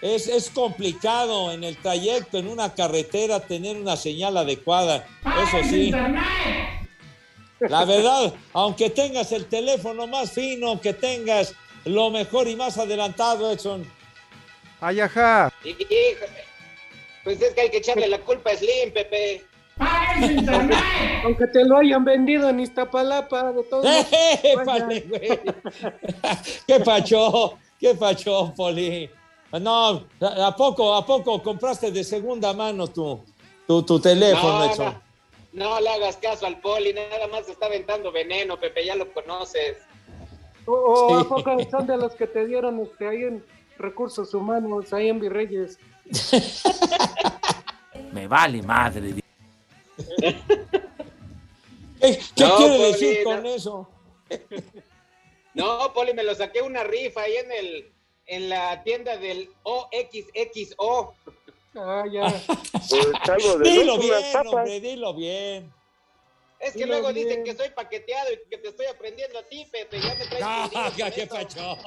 es, 0.01 0.27
es 0.27 0.49
complicado 0.49 1.51
en 1.51 1.63
el 1.65 1.75
trayecto, 1.75 2.37
en 2.37 2.47
una 2.47 2.73
carretera, 2.73 3.41
tener 3.41 3.75
una 3.75 3.97
señal 3.97 4.37
adecuada. 4.37 5.05
Eso 5.25 5.57
sí. 5.69 5.91
La 7.59 7.83
verdad, 7.85 8.33
aunque 8.53 8.89
tengas 8.89 9.31
el 9.33 9.45
teléfono 9.47 10.07
más 10.07 10.31
fino, 10.31 10.79
que 10.79 10.93
tengas 10.93 11.53
lo 11.83 12.09
mejor 12.11 12.47
y 12.47 12.55
más 12.55 12.77
adelantado, 12.77 13.51
Edson. 13.51 13.85
Ay, 14.79 15.01
ajá. 15.01 15.51
Pues 17.23 17.41
es 17.41 17.53
que 17.53 17.61
hay 17.61 17.69
que 17.71 17.77
echarle 17.77 18.07
la 18.07 18.19
culpa 18.19 18.51
a 18.51 18.55
Slim, 18.55 18.93
Pepe. 18.93 19.45
Aunque 21.23 21.47
te 21.47 21.65
lo 21.65 21.77
hayan 21.77 22.03
vendido 22.05 22.49
en 22.49 22.59
Iztapalapa, 22.59 23.51
de 23.53 23.63
todo. 23.63 23.83
¡Épale, 24.43 25.01
güey! 25.09 25.29
¿Qué 26.67 26.79
pacho? 26.81 27.57
¿Qué 27.79 27.95
pacho, 27.95 28.53
Poli? 28.55 29.09
No, 29.59 30.05
¿a 30.21 30.55
poco, 30.55 30.93
a 30.93 31.05
poco 31.05 31.41
compraste 31.41 31.91
de 31.91 32.03
segunda 32.03 32.53
mano 32.53 32.87
tu, 32.87 33.21
tu, 33.67 33.83
tu 33.83 33.99
teléfono, 33.99 34.59
No, 34.59 34.65
Edson? 34.65 35.01
no, 35.53 35.69
no 35.69 35.81
le 35.81 35.89
hagas 35.89 36.15
caso 36.17 36.45
al 36.45 36.59
poli, 36.61 36.93
nada 36.93 37.27
más 37.27 37.49
está 37.49 37.65
aventando 37.65 38.11
veneno, 38.13 38.57
Pepe, 38.59 38.85
ya 38.85 38.95
lo 38.95 39.11
conoces. 39.11 39.77
O, 40.65 40.71
o 40.73 41.09
Sí. 41.19 41.25
a 41.25 41.29
poco 41.29 41.57
son 41.69 41.87
de 41.87 41.97
los 41.97 42.13
que 42.13 42.27
te 42.27 42.45
dieron 42.45 42.79
este, 42.81 43.07
ahí 43.07 43.23
en 43.23 43.43
recursos 43.77 44.33
humanos, 44.33 44.93
ahí 44.93 45.09
en 45.09 45.19
Virreyes. 45.19 45.77
Me 48.13 48.27
vale 48.27 48.61
madre. 48.61 49.20
¿Qué, 52.01 52.19
qué 52.35 52.43
No, 52.43 52.57
quiere 52.57 52.77
Poli, 52.77 52.91
decir 52.91 53.17
no. 53.23 53.23
con 53.31 53.45
eso? 53.45 53.89
No, 55.53 55.91
Poli, 55.93 56.13
me 56.13 56.23
lo 56.23 56.33
saqué 56.33 56.61
una 56.61 56.81
rifa 56.83 57.23
ahí 57.23 57.35
en 57.35 57.51
el 57.51 57.91
en 58.27 58.47
la 58.47 58.81
tienda 58.83 59.17
del 59.17 59.49
OXXO. 59.63 61.13
Ah, 61.75 62.05
ya. 62.09 62.23
Pues 62.71 63.59
de 63.59 63.69
Dilo 63.69 63.97
bien, 63.97 64.47
hombre, 64.47 64.79
dilo 64.79 65.13
bien. 65.13 65.73
Es 66.59 66.71
que 66.73 66.79
Dilo 66.79 66.87
luego 66.99 67.11
bien. 67.13 67.27
dicen 67.27 67.43
que 67.43 67.55
soy 67.55 67.69
paqueteado 67.71 68.31
y 68.31 68.49
que 68.49 68.57
te 68.59 68.69
estoy 68.69 68.85
aprendiendo 68.85 69.39
a 69.39 69.43
ti, 69.43 69.65
Pepe. 69.71 69.99
Ya 69.99 70.15
me 70.15 70.25
traes 70.25 70.43
Ah, 70.45 70.69
ya, 70.95 71.05
con 71.05 71.13
qué 71.15 71.21
eso. 71.23 71.35
pacho. 71.35 71.77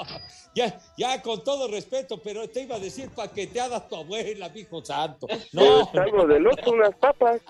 Ya, 0.55 0.81
ya, 0.99 1.23
con 1.23 1.43
todo 1.45 1.67
respeto, 1.69 2.21
pero 2.23 2.47
te 2.51 2.63
iba 2.63 2.77
a 2.77 2.81
decir 2.81 3.09
paqueteada 3.11 3.89
tu 3.89 3.97
abuela, 3.97 4.51
hijo 4.55 4.85
santo. 4.85 5.27
No, 5.53 5.89
Pues 5.91 6.03
algo 6.05 6.27
de 6.27 6.41
loco, 6.41 6.71
unas 6.71 6.95
papas. 6.97 7.41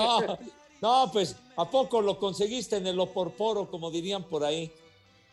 No, 0.00 0.38
no, 0.80 1.10
pues, 1.12 1.36
¿a 1.56 1.68
poco 1.70 2.00
lo 2.00 2.18
conseguiste 2.18 2.76
en 2.76 2.86
el 2.86 2.98
oporporo, 3.00 3.70
como 3.70 3.90
dirían 3.90 4.24
por 4.24 4.44
ahí? 4.44 4.72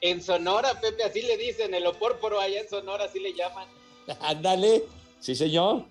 En 0.02 0.22
Sonora, 0.22 0.80
Pepe, 0.80 1.04
así 1.04 1.22
le 1.22 1.38
dicen, 1.38 1.74
el 1.74 1.86
opórporo 1.88 2.40
allá 2.40 2.62
en 2.62 2.70
Sonora, 2.70 3.06
así 3.06 3.20
le 3.20 3.34
llaman. 3.34 3.68
Ándale, 4.22 4.84
sí, 5.20 5.36
señor. 5.36 5.86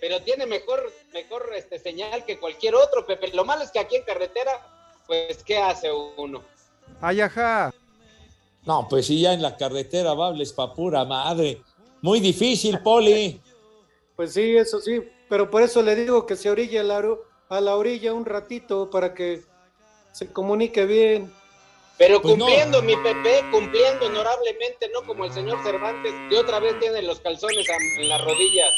Pero 0.00 0.20
tiene 0.22 0.44
mejor, 0.46 0.92
mejor 1.14 1.50
este, 1.56 1.78
señal 1.78 2.24
que 2.24 2.38
cualquier 2.38 2.74
otro, 2.74 3.06
Pepe. 3.06 3.28
Lo 3.28 3.44
malo 3.44 3.62
es 3.62 3.70
que 3.70 3.78
aquí 3.78 3.96
en 3.96 4.02
carretera, 4.02 4.52
pues, 5.06 5.42
¿qué 5.42 5.56
hace 5.58 5.90
uno? 5.92 6.42
Ay, 7.00 7.20
ajá. 7.20 7.72
No, 8.64 8.86
pues 8.88 9.06
sí, 9.06 9.20
ya 9.20 9.32
en 9.32 9.40
la 9.42 9.56
carretera 9.56 10.12
va, 10.12 10.26
hables 10.28 10.52
pa' 10.52 10.74
pura 10.74 11.04
madre. 11.04 11.62
Muy 12.02 12.20
difícil, 12.20 12.78
Poli. 12.80 13.40
Pues 14.16 14.34
sí, 14.34 14.56
eso 14.56 14.80
sí, 14.80 15.00
pero 15.28 15.50
por 15.50 15.62
eso 15.62 15.80
le 15.82 15.94
digo 15.94 16.26
que 16.26 16.36
se 16.36 16.50
orille 16.50 16.80
a 16.80 16.82
la, 16.82 17.00
oru- 17.00 17.20
a 17.48 17.60
la 17.60 17.76
orilla 17.76 18.12
un 18.12 18.24
ratito 18.24 18.90
para 18.90 19.14
que 19.14 19.42
se 20.12 20.32
comunique 20.32 20.84
bien. 20.84 21.32
Pero 21.98 22.20
Pues 22.20 22.36
no. 22.36 22.44
cumpliendo, 22.44 22.82
mi 22.82 22.94
Pepe, 22.96 23.42
cumpliendo 23.50 24.06
honorablemente, 24.06 24.90
no 24.92 25.02
como 25.06 25.24
el 25.24 25.32
señor 25.32 25.62
Cervantes, 25.62 26.12
que 26.28 26.36
otra 26.36 26.60
vez 26.60 26.78
tiene 26.78 27.00
los 27.02 27.20
calzones 27.20 27.66
en 27.98 28.08
las 28.08 28.22
rodillas. 28.22 28.70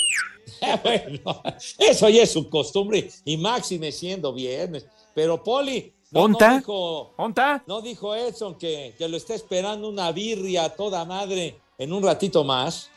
bueno, 0.84 1.42
eso 1.78 2.08
ya 2.08 2.22
es 2.22 2.32
su 2.32 2.48
costumbre 2.48 3.10
y 3.24 3.36
máxime 3.36 3.90
siendo 3.90 4.32
viernes. 4.32 4.86
Pero 5.14 5.42
Poli, 5.42 5.92
no, 6.12 6.28
dijo, 6.28 7.12
¿Onta? 7.16 7.62
no 7.66 7.80
dijo 7.82 8.14
Edson 8.14 8.56
que, 8.56 8.94
que 8.96 9.08
lo 9.08 9.16
está 9.16 9.34
esperando 9.34 9.88
una 9.88 10.12
birria 10.12 10.64
a 10.64 10.70
toda 10.70 11.04
madre 11.04 11.58
en 11.76 11.92
un 11.92 12.02
ratito 12.02 12.44
más. 12.44 12.88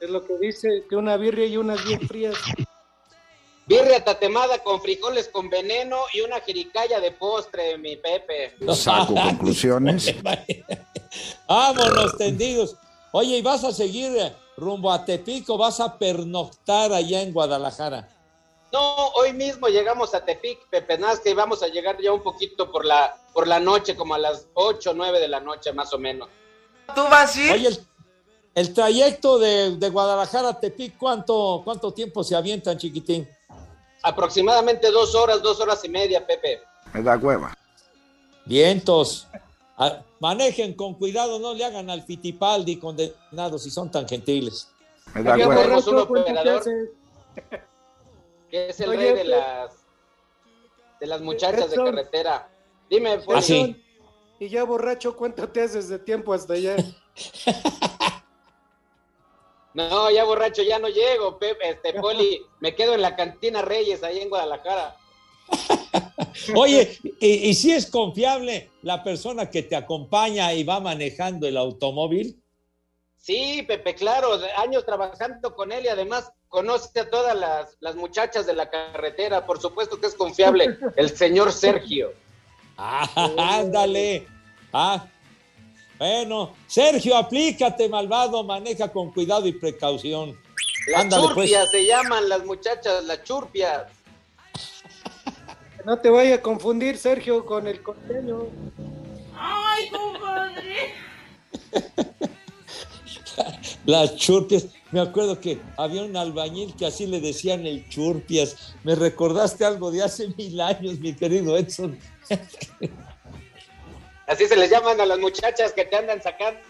Es 0.00 0.10
lo 0.10 0.24
que 0.24 0.36
dice, 0.38 0.84
que 0.88 0.96
una 0.96 1.16
birria 1.16 1.46
y 1.46 1.56
unas 1.56 1.82
bien 1.84 2.00
frías. 2.06 2.34
Birria 3.66 4.04
tatemada 4.04 4.58
con 4.58 4.80
frijoles 4.80 5.28
con 5.28 5.48
veneno 5.48 5.96
y 6.12 6.20
una 6.20 6.40
jericaya 6.40 7.00
de 7.00 7.12
postre, 7.12 7.78
mi 7.78 7.96
Pepe. 7.96 8.54
Saco 8.74 9.14
conclusiones. 9.28 10.14
Vámonos 11.48 12.16
tendidos. 12.18 12.76
Oye, 13.12 13.38
¿y 13.38 13.42
vas 13.42 13.64
a 13.64 13.72
seguir 13.72 14.12
eh, 14.18 14.34
rumbo 14.56 14.92
a 14.92 15.04
Tepico? 15.04 15.56
¿Vas 15.56 15.80
a 15.80 15.96
pernoctar 15.96 16.92
allá 16.92 17.22
en 17.22 17.32
Guadalajara? 17.32 18.08
No, 18.72 19.08
hoy 19.10 19.32
mismo 19.32 19.68
llegamos 19.68 20.14
a 20.14 20.24
Tepic, 20.24 20.68
Pepe 20.68 20.98
Nazca, 20.98 21.30
y 21.30 21.34
vamos 21.34 21.62
a 21.62 21.68
llegar 21.68 21.96
ya 22.02 22.12
un 22.12 22.22
poquito 22.22 22.72
por 22.72 22.84
la, 22.84 23.16
por 23.32 23.46
la 23.46 23.60
noche, 23.60 23.94
como 23.94 24.14
a 24.14 24.18
las 24.18 24.48
8 24.54 24.90
o 24.90 24.94
9 24.94 25.20
de 25.20 25.28
la 25.28 25.38
noche, 25.38 25.72
más 25.72 25.92
o 25.92 25.98
menos. 25.98 26.28
Oye, 27.52 27.68
el, 27.68 27.86
el 28.56 28.74
trayecto 28.74 29.38
de, 29.38 29.76
de 29.76 29.88
Guadalajara 29.90 30.48
a 30.48 30.60
Tepic, 30.60 30.98
¿cuánto, 30.98 31.62
¿cuánto 31.64 31.92
tiempo 31.92 32.24
se 32.24 32.34
avientan, 32.34 32.76
chiquitín? 32.76 33.28
Aproximadamente 34.04 34.90
dos 34.90 35.14
horas, 35.14 35.42
dos 35.42 35.58
horas 35.60 35.82
y 35.84 35.88
media, 35.88 36.24
Pepe. 36.26 36.60
Me 36.92 37.02
da 37.02 37.16
hueva. 37.16 37.56
Vientos. 38.44 39.26
Ah, 39.78 40.02
manejen 40.20 40.74
con 40.74 40.94
cuidado, 40.94 41.38
no 41.38 41.54
le 41.54 41.64
hagan 41.64 41.88
al 41.88 42.02
Fitipaldi 42.02 42.76
condenados 42.78 43.62
si 43.62 43.70
son 43.70 43.90
tan 43.90 44.06
gentiles. 44.06 44.68
Me 45.14 45.22
da 45.22 45.32
Aquí 45.34 45.42
hueva. 45.42 45.56
tenemos 45.62 45.86
un 45.86 45.94
Borracho, 45.94 46.08
¿cuánto 46.08 46.24
te 46.24 46.38
operador 46.38 46.62
que 48.50 48.68
es 48.68 48.78
el 48.80 48.88
Oye, 48.90 48.98
rey 48.98 49.06
de 49.08 49.14
pues- 49.14 49.26
las, 49.28 49.72
de 51.00 51.06
las 51.06 51.20
muchachas 51.22 51.70
de 51.70 51.76
carretera. 51.76 52.48
Dime, 52.90 53.12
Ah, 53.14 53.22
pues. 53.24 53.46
sí. 53.46 53.82
Y 54.38 54.48
ya 54.50 54.64
borracho, 54.64 55.16
¿cuánto 55.16 55.48
te 55.48 55.62
haces 55.62 55.88
de 55.88 55.98
tiempo 55.98 56.32
hasta 56.34 56.52
allá? 56.52 56.76
No, 59.74 60.10
ya 60.10 60.24
borracho, 60.24 60.62
ya 60.62 60.78
no 60.78 60.88
llego, 60.88 61.38
Pepe, 61.38 61.70
este 61.70 61.94
Poli, 61.94 62.40
me 62.60 62.74
quedo 62.74 62.94
en 62.94 63.02
la 63.02 63.16
cantina 63.16 63.60
Reyes, 63.60 64.02
ahí 64.02 64.20
en 64.20 64.28
Guadalajara. 64.28 64.96
Oye, 66.56 66.98
¿y, 67.20 67.48
y 67.48 67.54
si 67.54 67.72
es 67.72 67.90
confiable 67.90 68.70
la 68.82 69.02
persona 69.02 69.50
que 69.50 69.62
te 69.62 69.76
acompaña 69.76 70.52
y 70.54 70.64
va 70.64 70.80
manejando 70.80 71.46
el 71.46 71.56
automóvil? 71.56 72.40
Sí, 73.24 73.62
Pepe, 73.62 73.94
claro, 73.94 74.38
años 74.58 74.84
trabajando 74.84 75.54
con 75.54 75.72
él 75.72 75.86
y 75.86 75.88
además 75.88 76.30
conoce 76.48 77.00
a 77.00 77.08
todas 77.08 77.34
las, 77.34 77.74
las 77.80 77.96
muchachas 77.96 78.44
de 78.44 78.52
la 78.52 78.68
carretera, 78.68 79.46
por 79.46 79.60
supuesto 79.60 79.98
que 79.98 80.06
es 80.06 80.14
confiable, 80.14 80.78
el 80.96 81.10
señor 81.16 81.52
Sergio. 81.52 82.12
Ah, 82.76 83.08
ándale. 83.60 84.26
Ah, 84.72 85.06
bueno, 85.98 86.54
Sergio, 86.66 87.16
aplícate, 87.16 87.88
malvado, 87.88 88.44
maneja 88.44 88.92
con 88.92 89.12
cuidado 89.12 89.46
y 89.46 89.52
precaución. 89.52 90.38
Las 90.88 91.02
Ándale, 91.02 91.22
pues. 91.34 91.50
churpias 91.50 91.70
se 91.70 91.86
llaman 91.86 92.28
las 92.28 92.44
muchachas, 92.44 93.04
las 93.04 93.22
churpias. 93.24 93.84
No 95.84 95.98
te 95.98 96.08
vaya 96.08 96.36
a 96.36 96.40
confundir, 96.40 96.96
Sergio, 96.96 97.44
con 97.44 97.66
el 97.66 97.82
costeño. 97.82 98.46
Las 103.84 104.16
churpias. 104.16 104.66
Me 104.92 105.00
acuerdo 105.00 105.40
que 105.40 105.60
había 105.76 106.02
un 106.02 106.16
albañil 106.16 106.74
que 106.74 106.86
así 106.86 107.06
le 107.06 107.20
decían 107.20 107.66
el 107.66 107.88
churpias. 107.88 108.74
Me 108.82 108.94
recordaste 108.94 109.64
algo 109.64 109.90
de 109.90 110.02
hace 110.02 110.28
mil 110.28 110.60
años, 110.60 110.98
mi 111.00 111.14
querido 111.14 111.56
Edson. 111.56 111.98
Así 114.26 114.46
se 114.46 114.56
les 114.56 114.70
llaman 114.70 115.00
a 115.00 115.06
las 115.06 115.18
muchachas 115.18 115.72
que 115.72 115.84
te 115.84 115.96
andan 115.96 116.22
sacando 116.22 116.60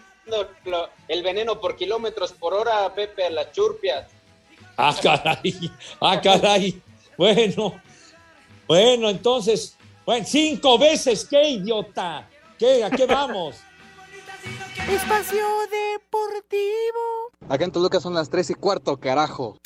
lo- 0.65 0.89
el 1.09 1.23
veneno 1.23 1.61
por 1.61 1.77
kilómetros 1.77 2.33
por 2.33 2.55
hora, 2.55 2.93
Pepe, 2.95 3.27
a 3.27 3.31
las 3.31 3.53
churpias. 3.53 4.07
Ah, 4.77 4.95
caray. 5.01 5.71
Ah, 6.01 6.21
caray. 6.21 6.83
Bueno. 7.17 7.81
Bueno, 8.67 9.09
entonces. 9.11 9.77
Bueno, 10.05 10.25
cinco 10.29 10.79
veces, 10.79 11.27
qué 11.29 11.49
idiota. 11.49 12.29
¿Qué? 12.59 12.83
¿A 12.85 12.91
qué 12.91 13.07
vamos? 13.07 13.57
Espacio 14.89 15.47
Deportivo. 15.71 17.31
Acá 17.49 17.65
en 17.65 17.73
Toluca 17.73 18.01
son 18.01 18.15
las 18.15 18.29
3 18.29 18.51
y 18.51 18.55
cuarto, 18.55 18.99
carajo. 18.99 19.59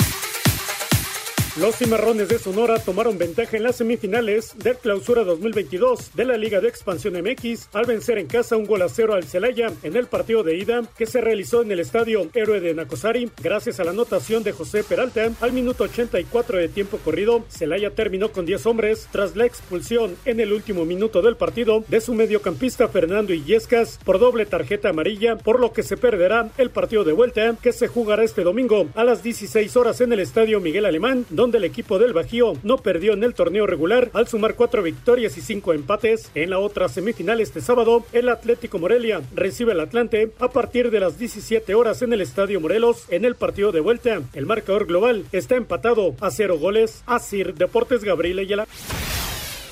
Los 1.61 1.75
cimarrones 1.75 2.29
de 2.29 2.39
Sonora 2.39 2.79
tomaron 2.79 3.19
ventaja 3.19 3.57
en 3.57 3.65
las 3.65 3.75
semifinales 3.75 4.55
del 4.59 4.77
Clausura 4.77 5.25
2022 5.25 6.15
de 6.15 6.25
la 6.25 6.37
Liga 6.37 6.61
de 6.61 6.69
Expansión 6.69 7.15
MX 7.15 7.71
al 7.73 7.85
vencer 7.85 8.19
en 8.19 8.29
casa 8.29 8.57
un 8.57 8.65
gol 8.65 8.83
a 8.83 8.89
cero 8.89 9.15
al 9.15 9.25
Celaya 9.25 9.73
en 9.83 9.97
el 9.97 10.07
partido 10.07 10.45
de 10.45 10.57
ida 10.57 10.83
que 10.97 11.07
se 11.07 11.21
realizó 11.21 11.63
en 11.63 11.73
el 11.73 11.81
estadio 11.81 12.29
Héroe 12.33 12.61
de 12.61 12.75
Nacosari 12.75 13.33
gracias 13.43 13.81
a 13.81 13.85
la 13.85 13.91
anotación 13.91 14.45
de 14.45 14.53
José 14.53 14.85
Peralta 14.85 15.33
al 15.41 15.53
minuto 15.53 15.83
84 15.83 16.59
de 16.59 16.69
tiempo 16.69 16.99
corrido. 16.99 17.45
Celaya 17.49 17.91
terminó 17.91 18.31
con 18.31 18.47
10 18.47 18.65
hombres 18.67 19.09
tras 19.11 19.35
la 19.35 19.45
expulsión 19.45 20.15
en 20.27 20.39
el 20.39 20.53
último 20.53 20.85
minuto 20.85 21.23
del 21.23 21.37
partido 21.37 21.83
de 21.89 22.01
su 22.01 22.15
mediocampista 22.15 22.87
Fernando 22.87 23.33
Illescas 23.33 23.99
por 24.05 24.21
doble 24.21 24.47
tarjeta 24.47 24.91
amarilla, 24.91 25.35
por 25.35 25.59
lo 25.59 25.73
que 25.73 25.83
se 25.83 25.97
perderá 25.97 26.51
el 26.57 26.71
partido 26.71 27.03
de 27.03 27.15
vuelta 27.15 27.57
que 27.61 27.73
se 27.73 27.89
jugará 27.89 28.23
este 28.23 28.45
domingo 28.45 28.87
a 28.95 29.03
las 29.03 29.25
16 29.25 29.77
horas 29.77 30.01
en 30.01 30.13
el 30.13 30.21
estadio 30.21 30.61
Miguel 30.61 30.87
Alemán, 30.87 31.27
donde 31.31 31.48
donde 31.49 31.59
el 31.59 31.65
equipo 31.65 31.99
del 31.99 32.13
Bajío 32.13 32.59
no 32.63 32.77
perdió 32.77 33.15
en 33.15 33.25
el 33.25 33.33
torneo 33.33 33.67
regular 33.67 34.11
al 34.13 34.29
sumar 34.29 34.55
cuatro 34.55 34.83
victorias 34.83 35.39
y 35.39 35.41
cinco 35.41 35.73
empates. 35.73 36.31
En 36.35 36.51
la 36.51 36.59
otra 36.59 36.91
semifinal 36.91 37.41
este 37.41 37.63
sábado, 37.63 38.05
el 38.13 38.29
Atlético 38.29 38.79
Morelia 38.79 39.23
recibe 39.35 39.73
al 39.73 39.81
Atlante 39.81 40.31
a 40.41 40.51
partir 40.51 40.91
de 40.91 41.01
las 41.01 41.19
17 41.19 41.75
horas 41.75 42.03
en 42.03 42.13
el 42.13 42.21
Estadio 42.21 42.61
Morelos 42.61 43.07
en 43.09 43.25
el 43.25 43.35
partido 43.35 43.73
de 43.73 43.81
vuelta. 43.81 44.21
El 44.35 44.45
marcador 44.45 44.85
global 44.85 45.25
está 45.33 45.57
empatado 45.57 46.15
a 46.21 46.31
cero 46.31 46.59
goles. 46.59 47.03
Asir 47.07 47.55
Deportes 47.55 48.05
Gabriel 48.05 48.41
Ayala. 48.41 48.69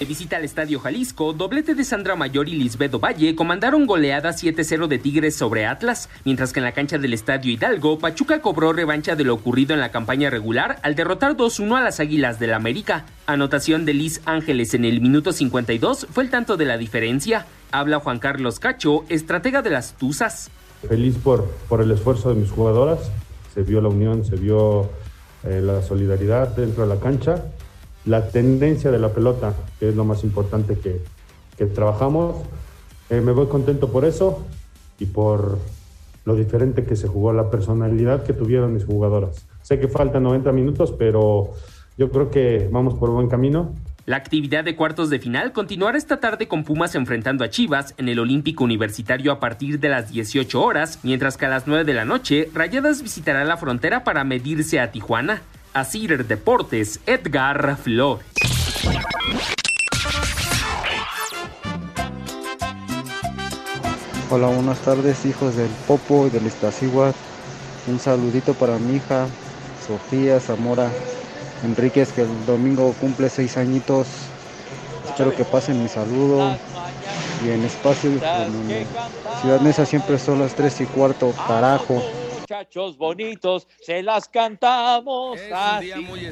Visita 0.04 0.36
al 0.36 0.44
Estadio 0.44 0.78
Jalisco, 0.78 1.32
doblete 1.32 1.74
de 1.74 1.82
Sandra 1.82 2.16
Mayor 2.16 2.48
y 2.48 2.52
Lisbedo 2.52 3.00
Valle 3.00 3.34
comandaron 3.34 3.86
goleada 3.86 4.30
7-0 4.30 4.86
de 4.88 4.98
Tigres 4.98 5.34
sobre 5.34 5.66
Atlas, 5.66 6.10
mientras 6.24 6.52
que 6.52 6.60
en 6.60 6.64
la 6.64 6.72
cancha 6.72 6.98
del 6.98 7.14
Estadio 7.14 7.50
Hidalgo, 7.50 7.98
Pachuca 7.98 8.40
cobró 8.40 8.72
revancha 8.72 9.16
de 9.16 9.24
lo 9.24 9.34
ocurrido 9.34 9.74
en 9.74 9.80
la 9.80 9.90
campaña 9.90 10.30
regular 10.30 10.78
al 10.82 10.94
derrotar 10.94 11.36
2-1 11.36 11.78
a 11.78 11.82
las 11.82 11.98
Águilas 11.98 12.38
del 12.38 12.50
la 12.50 12.56
América. 12.56 13.06
Anotación 13.26 13.84
de 13.84 13.94
Liz 13.94 14.20
Ángeles 14.26 14.74
en 14.74 14.84
el 14.84 15.00
minuto 15.00 15.32
52 15.32 16.06
fue 16.12 16.24
el 16.24 16.30
tanto 16.30 16.56
de 16.56 16.66
la 16.66 16.78
diferencia. 16.78 17.46
Habla 17.72 17.98
Juan 17.98 18.20
Carlos 18.20 18.60
Cacho, 18.60 19.04
estratega 19.08 19.62
de 19.62 19.70
las 19.70 19.94
Tuzas. 19.94 20.50
Feliz 20.86 21.16
por, 21.16 21.50
por 21.68 21.80
el 21.80 21.90
esfuerzo 21.90 22.28
de 22.28 22.36
mis 22.36 22.50
jugadoras, 22.50 23.10
se 23.54 23.62
vio 23.62 23.80
la 23.80 23.88
unión, 23.88 24.24
se 24.24 24.36
vio 24.36 24.90
eh, 25.42 25.60
la 25.62 25.82
solidaridad 25.82 26.54
dentro 26.54 26.86
de 26.86 26.94
la 26.94 27.00
cancha 27.00 27.42
la 28.06 28.28
tendencia 28.28 28.90
de 28.90 28.98
la 28.98 29.10
pelota, 29.10 29.54
que 29.78 29.90
es 29.90 29.96
lo 29.96 30.04
más 30.04 30.24
importante 30.24 30.78
que, 30.78 31.00
que 31.58 31.66
trabajamos. 31.66 32.36
Eh, 33.10 33.20
me 33.20 33.32
voy 33.32 33.46
contento 33.46 33.90
por 33.90 34.04
eso 34.04 34.44
y 34.98 35.06
por 35.06 35.58
lo 36.24 36.34
diferente 36.34 36.84
que 36.84 36.96
se 36.96 37.06
jugó, 37.06 37.32
la 37.32 37.50
personalidad 37.50 38.24
que 38.24 38.32
tuvieron 38.32 38.74
mis 38.74 38.84
jugadoras. 38.84 39.46
Sé 39.62 39.78
que 39.78 39.88
faltan 39.88 40.24
90 40.24 40.50
minutos, 40.52 40.92
pero 40.92 41.52
yo 41.96 42.10
creo 42.10 42.30
que 42.30 42.68
vamos 42.70 42.94
por 42.94 43.10
buen 43.10 43.28
camino. 43.28 43.74
La 44.06 44.16
actividad 44.16 44.62
de 44.62 44.76
cuartos 44.76 45.10
de 45.10 45.18
final 45.18 45.52
continuará 45.52 45.98
esta 45.98 46.18
tarde 46.20 46.46
con 46.46 46.62
Pumas 46.62 46.94
enfrentando 46.94 47.42
a 47.44 47.50
Chivas 47.50 47.94
en 47.96 48.08
el 48.08 48.20
Olímpico 48.20 48.62
Universitario 48.62 49.32
a 49.32 49.40
partir 49.40 49.80
de 49.80 49.88
las 49.88 50.10
18 50.10 50.62
horas, 50.62 51.00
mientras 51.02 51.36
que 51.36 51.46
a 51.46 51.48
las 51.48 51.66
9 51.66 51.84
de 51.84 51.94
la 51.94 52.04
noche 52.04 52.48
Rayadas 52.54 53.02
visitará 53.02 53.44
la 53.44 53.56
frontera 53.56 54.04
para 54.04 54.22
medirse 54.22 54.78
a 54.78 54.92
Tijuana. 54.92 55.42
Asir 55.76 56.26
Deportes, 56.26 57.00
Edgar 57.04 57.76
Flores. 57.76 58.24
Hola, 64.30 64.46
buenas 64.46 64.78
tardes, 64.78 65.26
hijos 65.26 65.54
del 65.54 65.68
Popo 65.86 66.28
y 66.28 66.30
del 66.30 66.46
Estaciguat. 66.46 67.14
Un 67.88 68.00
saludito 68.00 68.54
para 68.54 68.78
mi 68.78 68.96
hija, 68.96 69.26
Sofía 69.86 70.40
Zamora 70.40 70.90
Enríquez, 71.62 72.10
que 72.10 72.22
el 72.22 72.46
domingo 72.46 72.94
cumple 72.98 73.28
seis 73.28 73.58
añitos. 73.58 74.06
Espero 75.10 75.36
que 75.36 75.44
pasen 75.44 75.82
mi 75.82 75.90
saludo. 75.90 76.56
Y 77.44 77.50
en 77.50 77.62
espacio, 77.66 78.12
Ciudad 79.42 79.60
Mesa 79.60 79.84
siempre 79.84 80.18
son 80.18 80.38
las 80.38 80.54
tres 80.54 80.80
y 80.80 80.86
cuarto, 80.86 81.34
carajo 81.46 82.02
muchachos 82.48 82.96
bonitos, 82.96 83.66
se 83.80 84.04
las 84.04 84.28
cantamos 84.28 85.40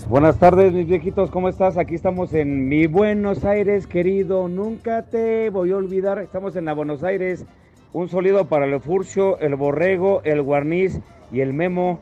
Buenas 0.06 0.38
tardes, 0.38 0.73
mis 0.73 0.87
viejitos, 0.87 1.28
¿cómo 1.28 1.49
estás? 1.49 1.76
Aquí 1.76 1.97
estamos 1.97 2.33
en 2.35 2.68
mi 2.68 2.87
Buenos 2.87 3.44
Aires, 3.44 3.88
querido. 3.88 4.47
Nunca 4.47 5.02
te 5.02 5.50
voy 5.50 5.73
a 5.73 5.76
olvidar. 5.76 6.21
Estamos 6.21 6.54
en 6.54 6.66
la 6.66 6.73
Buenos 6.73 7.02
Aires. 7.02 7.44
Un 7.92 8.09
sólido 8.09 8.49
para 8.49 8.64
el 8.64 8.80
Furcio, 8.80 9.40
el 9.40 9.56
Borrego, 9.56 10.23
el 10.23 10.40
Guarniz 10.40 11.00
y 11.33 11.40
el 11.40 11.52
Memo. 11.52 11.99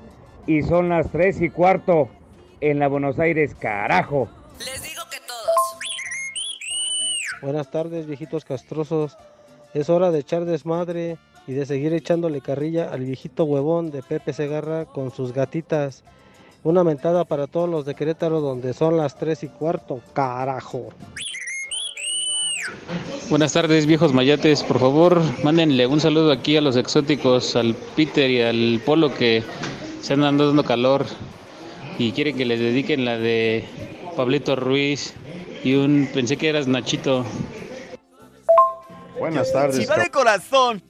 Y 0.46 0.60
son 0.60 0.90
las 0.90 1.10
tres 1.10 1.40
y 1.40 1.48
cuarto 1.48 2.10
en 2.60 2.80
la 2.80 2.88
Buenos 2.88 3.18
Aires, 3.18 3.54
carajo. 3.54 4.28
Les 4.58 4.82
digo 4.82 5.04
que 5.10 5.20
todos. 5.26 5.78
Buenas 7.40 7.70
tardes, 7.70 8.06
viejitos 8.06 8.44
castrosos. 8.44 9.16
Es 9.72 9.88
hora 9.88 10.10
de 10.10 10.18
echar 10.18 10.44
desmadre 10.44 11.16
y 11.46 11.52
de 11.52 11.66
seguir 11.66 11.92
echándole 11.92 12.40
carrilla 12.40 12.90
al 12.92 13.00
viejito 13.00 13.44
huevón 13.44 13.90
de 13.90 14.02
Pepe 14.02 14.32
Segarra 14.32 14.84
con 14.84 15.10
sus 15.10 15.32
gatitas. 15.32 16.04
Una 16.62 16.84
mentada 16.84 17.24
para 17.24 17.48
todos 17.48 17.68
los 17.68 17.84
de 17.84 17.94
Querétaro 17.94 18.40
donde 18.40 18.72
son 18.72 18.96
las 18.96 19.16
3 19.16 19.42
y 19.44 19.48
cuarto, 19.48 20.00
carajo. 20.12 20.90
Buenas 23.28 23.52
tardes, 23.52 23.86
viejos 23.86 24.12
mayates. 24.12 24.62
Por 24.62 24.78
favor, 24.78 25.20
mándenle 25.42 25.86
un 25.86 26.00
saludo 26.00 26.30
aquí 26.30 26.56
a 26.56 26.60
los 26.60 26.76
exóticos, 26.76 27.56
al 27.56 27.74
Peter 27.96 28.30
y 28.30 28.42
al 28.42 28.80
Polo 28.84 29.12
que 29.12 29.42
se 30.00 30.12
andan 30.12 30.38
dando 30.38 30.62
calor 30.64 31.06
y 31.98 32.12
quieren 32.12 32.36
que 32.36 32.44
les 32.44 32.60
dediquen 32.60 33.04
la 33.04 33.18
de 33.18 33.64
Pablito 34.16 34.54
Ruiz 34.54 35.14
y 35.64 35.74
un 35.74 36.08
pensé 36.12 36.36
que 36.36 36.48
eras 36.48 36.68
Nachito. 36.68 37.24
Buenas 39.18 39.52
tardes. 39.52 39.76
Si 39.76 39.86
va 39.86 39.96
de 39.96 40.10
corazón. 40.10 40.82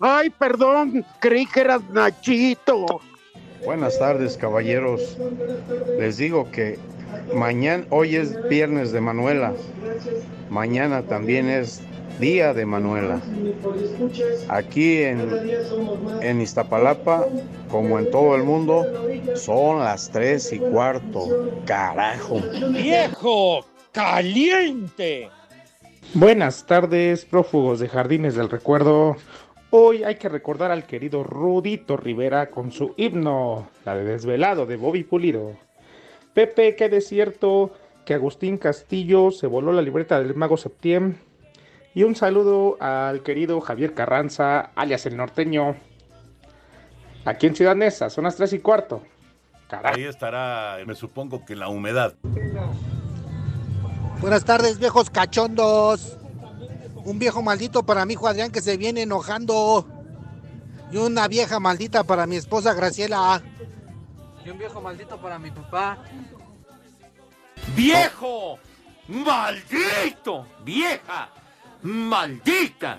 Ay, 0.00 0.30
perdón, 0.30 1.04
creí 1.20 1.44
que 1.44 1.60
eras 1.60 1.82
Nachito. 1.90 3.00
Buenas 3.66 3.98
tardes, 3.98 4.38
caballeros. 4.38 5.18
Les 5.98 6.16
digo 6.16 6.50
que 6.50 6.78
mañana, 7.34 7.84
hoy 7.90 8.16
es 8.16 8.34
viernes 8.48 8.92
de 8.92 9.02
Manuela. 9.02 9.52
Mañana 10.48 11.02
también 11.02 11.50
es 11.50 11.82
día 12.18 12.54
de 12.54 12.64
Manuela. 12.64 13.20
Aquí 14.48 15.02
en, 15.02 15.28
en 16.22 16.40
Iztapalapa, 16.40 17.26
como 17.70 17.98
en 17.98 18.10
todo 18.10 18.34
el 18.36 18.42
mundo, 18.42 18.86
son 19.34 19.80
las 19.80 20.10
tres 20.10 20.50
y 20.50 20.58
cuarto. 20.60 21.52
Carajo. 21.66 22.40
¡Viejo! 22.70 23.66
¡Caliente! 23.92 25.28
Buenas 26.14 26.66
tardes, 26.66 27.24
prófugos 27.24 27.78
de 27.78 27.88
Jardines 27.88 28.34
del 28.34 28.48
Recuerdo. 28.48 29.16
Hoy 29.72 30.02
hay 30.02 30.16
que 30.16 30.28
recordar 30.28 30.72
al 30.72 30.84
querido 30.84 31.22
Rudito 31.22 31.96
Rivera 31.96 32.50
con 32.50 32.72
su 32.72 32.92
himno, 32.96 33.68
la 33.84 33.94
de 33.94 34.02
Desvelado 34.02 34.66
de 34.66 34.76
Bobby 34.76 35.04
Pulido. 35.04 35.56
Pepe, 36.34 36.74
qué 36.74 36.88
desierto 36.88 37.70
que 38.04 38.14
Agustín 38.14 38.58
Castillo 38.58 39.30
se 39.30 39.46
voló 39.46 39.72
la 39.72 39.82
libreta 39.82 40.18
del 40.18 40.34
Mago 40.34 40.56
Septiembre. 40.56 41.20
Y 41.94 42.02
un 42.02 42.16
saludo 42.16 42.78
al 42.80 43.22
querido 43.22 43.60
Javier 43.60 43.94
Carranza, 43.94 44.72
alias 44.74 45.06
el 45.06 45.16
norteño. 45.16 45.76
Aquí 47.24 47.46
en 47.46 47.54
Ciudad 47.54 47.76
Neza, 47.76 48.10
son 48.10 48.24
las 48.24 48.34
3 48.34 48.54
y 48.54 48.58
cuarto. 48.58 49.02
Ahí 49.84 50.02
estará, 50.02 50.78
me 50.84 50.96
supongo 50.96 51.44
que 51.44 51.54
la 51.54 51.68
humedad. 51.68 52.14
Buenas 54.20 54.44
tardes, 54.44 54.80
viejos 54.80 55.10
cachondos. 55.10 56.19
Un 57.04 57.18
viejo 57.18 57.42
maldito 57.42 57.82
para 57.82 58.04
mi 58.04 58.14
hijo 58.14 58.28
Adrián 58.28 58.50
que 58.50 58.60
se 58.60 58.76
viene 58.76 59.02
enojando. 59.02 59.86
Y 60.92 60.96
una 60.96 61.28
vieja 61.28 61.60
maldita 61.60 62.04
para 62.04 62.26
mi 62.26 62.36
esposa 62.36 62.74
Graciela. 62.74 63.42
Y 64.44 64.50
un 64.50 64.58
viejo 64.58 64.80
maldito 64.80 65.20
para 65.20 65.38
mi 65.38 65.50
papá. 65.50 65.98
¡Viejo! 67.76 68.58
¡Maldito! 69.08 70.46
¡Vieja! 70.64 71.28
¡Maldita! 71.82 72.98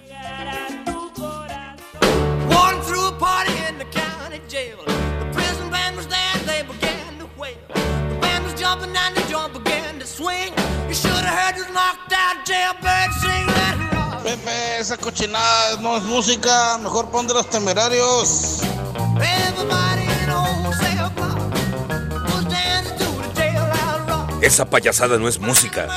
One 2.49 2.81
through 2.83 3.07
a 3.07 3.17
party 3.17 3.53
in 3.67 3.77
the 3.77 3.85
county 3.85 4.41
jail. 4.47 4.77
The 4.85 5.29
prison 5.33 5.69
band 5.69 5.95
was 5.97 6.07
there, 6.07 6.37
they 6.45 6.63
began 6.63 7.17
to 7.19 7.27
wail. 7.39 7.57
The 7.69 8.17
band 8.21 8.45
was 8.45 8.53
jumping 8.59 8.95
and 8.95 9.15
the 9.15 9.21
joint 9.29 9.53
began 9.53 9.99
to 9.99 10.05
swing. 10.05 10.53
You 10.87 10.93
should 10.93 11.11
have 11.11 11.55
heard 11.55 11.55
this 11.55 11.69
knocked 11.73 12.13
out 12.13 12.45
jailbird 12.45 13.11
sing 13.21 13.47
that 13.47 13.90
Pepe, 14.23 14.79
esa 14.79 14.97
cochinada 14.97 15.77
no 15.81 15.97
es 15.97 16.03
música, 16.03 16.77
mejor 16.77 17.09
pon 17.09 17.27
de 17.27 17.33
los 17.33 17.49
temerarios. 17.49 18.61
Esa 24.41 24.65
payasada 24.65 25.17
no 25.17 25.27
es 25.27 25.39
música. 25.39 25.87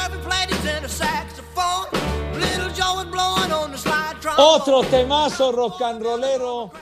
Otro 4.36 4.82
temazo 4.84 5.52
rock 5.52 5.82
and 5.82 6.02
rollero 6.02 6.72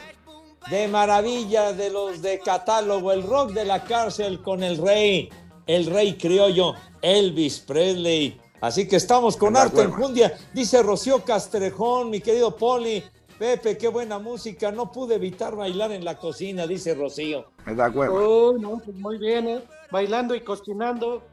de 0.70 0.88
maravilla 0.88 1.72
de 1.72 1.90
los 1.90 2.22
de 2.22 2.40
catálogo, 2.40 3.12
el 3.12 3.22
rock 3.22 3.52
de 3.52 3.64
la 3.64 3.84
cárcel 3.84 4.40
con 4.42 4.62
el 4.62 4.78
rey, 4.78 5.28
el 5.66 5.86
rey 5.86 6.16
criollo, 6.16 6.74
Elvis 7.00 7.60
Presley. 7.60 8.41
Así 8.62 8.86
que 8.86 8.94
estamos 8.94 9.36
con 9.36 9.56
harta 9.56 9.82
enjundia. 9.82 10.38
Dice 10.54 10.84
Rocío 10.84 11.24
Castrejón, 11.24 12.10
mi 12.10 12.20
querido 12.20 12.54
Poli. 12.56 13.02
Pepe, 13.36 13.76
qué 13.76 13.88
buena 13.88 14.20
música. 14.20 14.70
No 14.70 14.92
pude 14.92 15.16
evitar 15.16 15.56
bailar 15.56 15.90
en 15.90 16.04
la 16.04 16.16
cocina, 16.16 16.64
dice 16.64 16.94
Rocío. 16.94 17.46
Me 17.66 17.74
da 17.74 17.90
huevo. 17.90 18.14
Oh, 18.14 18.56
no, 18.56 18.78
pues 18.78 18.96
muy 18.96 19.18
bien, 19.18 19.48
¿eh? 19.48 19.64
Bailando 19.90 20.32
y 20.36 20.42
cocinando. 20.42 21.24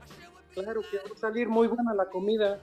Claro 0.55 0.81
que 0.89 0.97
va 0.97 1.15
a 1.15 1.19
salir 1.19 1.47
muy 1.47 1.67
buena 1.67 1.93
la 1.93 2.05
comida. 2.05 2.59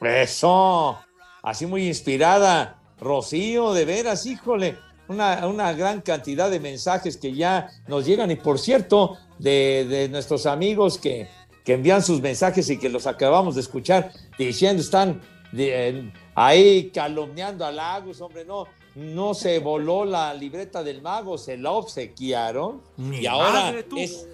Eso. 0.00 0.96
Así 1.42 1.66
muy 1.66 1.88
inspirada. 1.88 2.78
Rocío, 3.00 3.72
de 3.72 3.84
veras, 3.84 4.26
híjole. 4.26 4.78
Una, 5.08 5.44
una, 5.48 5.72
gran 5.72 6.02
cantidad 6.02 6.48
de 6.52 6.60
mensajes 6.60 7.16
que 7.16 7.34
ya 7.34 7.68
nos 7.88 8.06
llegan 8.06 8.30
y 8.30 8.36
por 8.36 8.60
cierto, 8.60 9.18
de, 9.40 9.86
de 9.88 10.08
nuestros 10.08 10.46
amigos 10.46 10.98
que 10.98 11.28
que 11.64 11.72
envían 11.74 12.02
sus 12.02 12.20
mensajes 12.20 12.68
y 12.70 12.78
que 12.78 12.88
los 12.88 13.06
acabamos 13.06 13.54
de 13.54 13.62
escuchar 13.62 14.12
diciendo 14.38 14.82
están 14.82 15.20
de- 15.50 16.12
ahí 16.34 16.90
calumniando 16.90 17.64
a 17.64 17.72
Lagos, 17.72 18.20
hombre, 18.20 18.44
no, 18.44 18.66
no 18.94 19.34
se 19.34 19.58
voló 19.58 20.04
la 20.04 20.34
libreta 20.34 20.82
del 20.82 21.00
mago, 21.02 21.38
se 21.38 21.56
la 21.56 21.70
obsequiaron 21.72 22.82
y 22.98 23.26
ahora 23.26 23.52
madre, 23.72 23.86
es, 23.96 24.28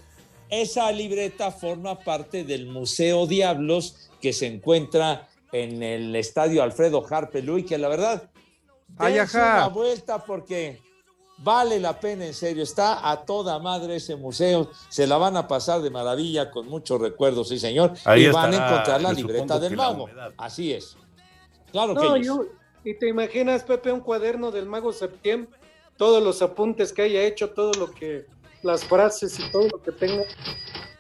esa 0.49 0.91
libreta 0.91 1.53
forma 1.53 1.99
parte 2.01 2.43
del 2.45 2.67
Museo 2.67 3.27
Diablos 3.27 4.11
que 4.21 4.33
se 4.33 4.47
encuentra 4.47 5.29
en 5.53 5.83
el 5.83 6.15
estadio 6.17 6.63
Alfredo 6.63 7.05
Harpelú 7.09 7.59
y 7.59 7.65
que 7.65 7.79
la 7.79 7.89
verdad 7.89 8.29
ajá. 8.99 9.67
una 9.67 9.69
vuelta 9.69 10.25
porque 10.25 10.81
vale 11.43 11.81
la 11.81 11.99
pena 11.99 12.27
en 12.27 12.35
serio, 12.35 12.63
está 12.63 13.11
a 13.11 13.25
toda 13.25 13.59
madre 13.59 13.97
ese 13.97 14.17
museo, 14.17 14.71
se 14.89 15.07
la 15.07 15.17
van 15.17 15.37
a 15.37 15.49
pasar 15.49 15.81
de 15.81 15.91
maravilla 15.91 16.51
con 16.51 16.69
muchos 16.69 17.01
recuerdos, 17.01 17.49
sí 17.49 17.59
señor, 17.59 17.95
Ahí 18.05 18.25
y 18.25 18.29
van 18.31 18.53
a 18.55 18.57
encontrar 18.57 19.01
la 19.03 19.13
libreta 19.13 19.59
del 19.59 19.77
mago, 19.77 20.09
así 20.37 20.73
es. 20.73 20.97
Claro 21.73 21.95
No, 21.95 22.15
que 22.15 22.23
yo- 22.25 22.45
y 22.85 22.95
te 22.99 23.09
imaginas, 23.09 23.63
Pepe, 23.63 23.93
un 23.93 24.01
cuaderno 24.01 24.51
del 24.51 24.67
mago 24.67 24.93
Septiembre, 24.93 25.59
todos 25.97 26.23
los 26.23 26.41
apuntes 26.43 26.93
que 26.93 27.03
haya 27.03 27.23
hecho, 27.23 27.51
todo 27.51 27.73
lo 27.75 27.91
que, 27.91 28.27
las 28.63 28.85
frases 28.85 29.39
y 29.39 29.51
todo 29.51 29.69
lo 29.69 29.83
que 29.83 29.93
tenga. 29.93 30.23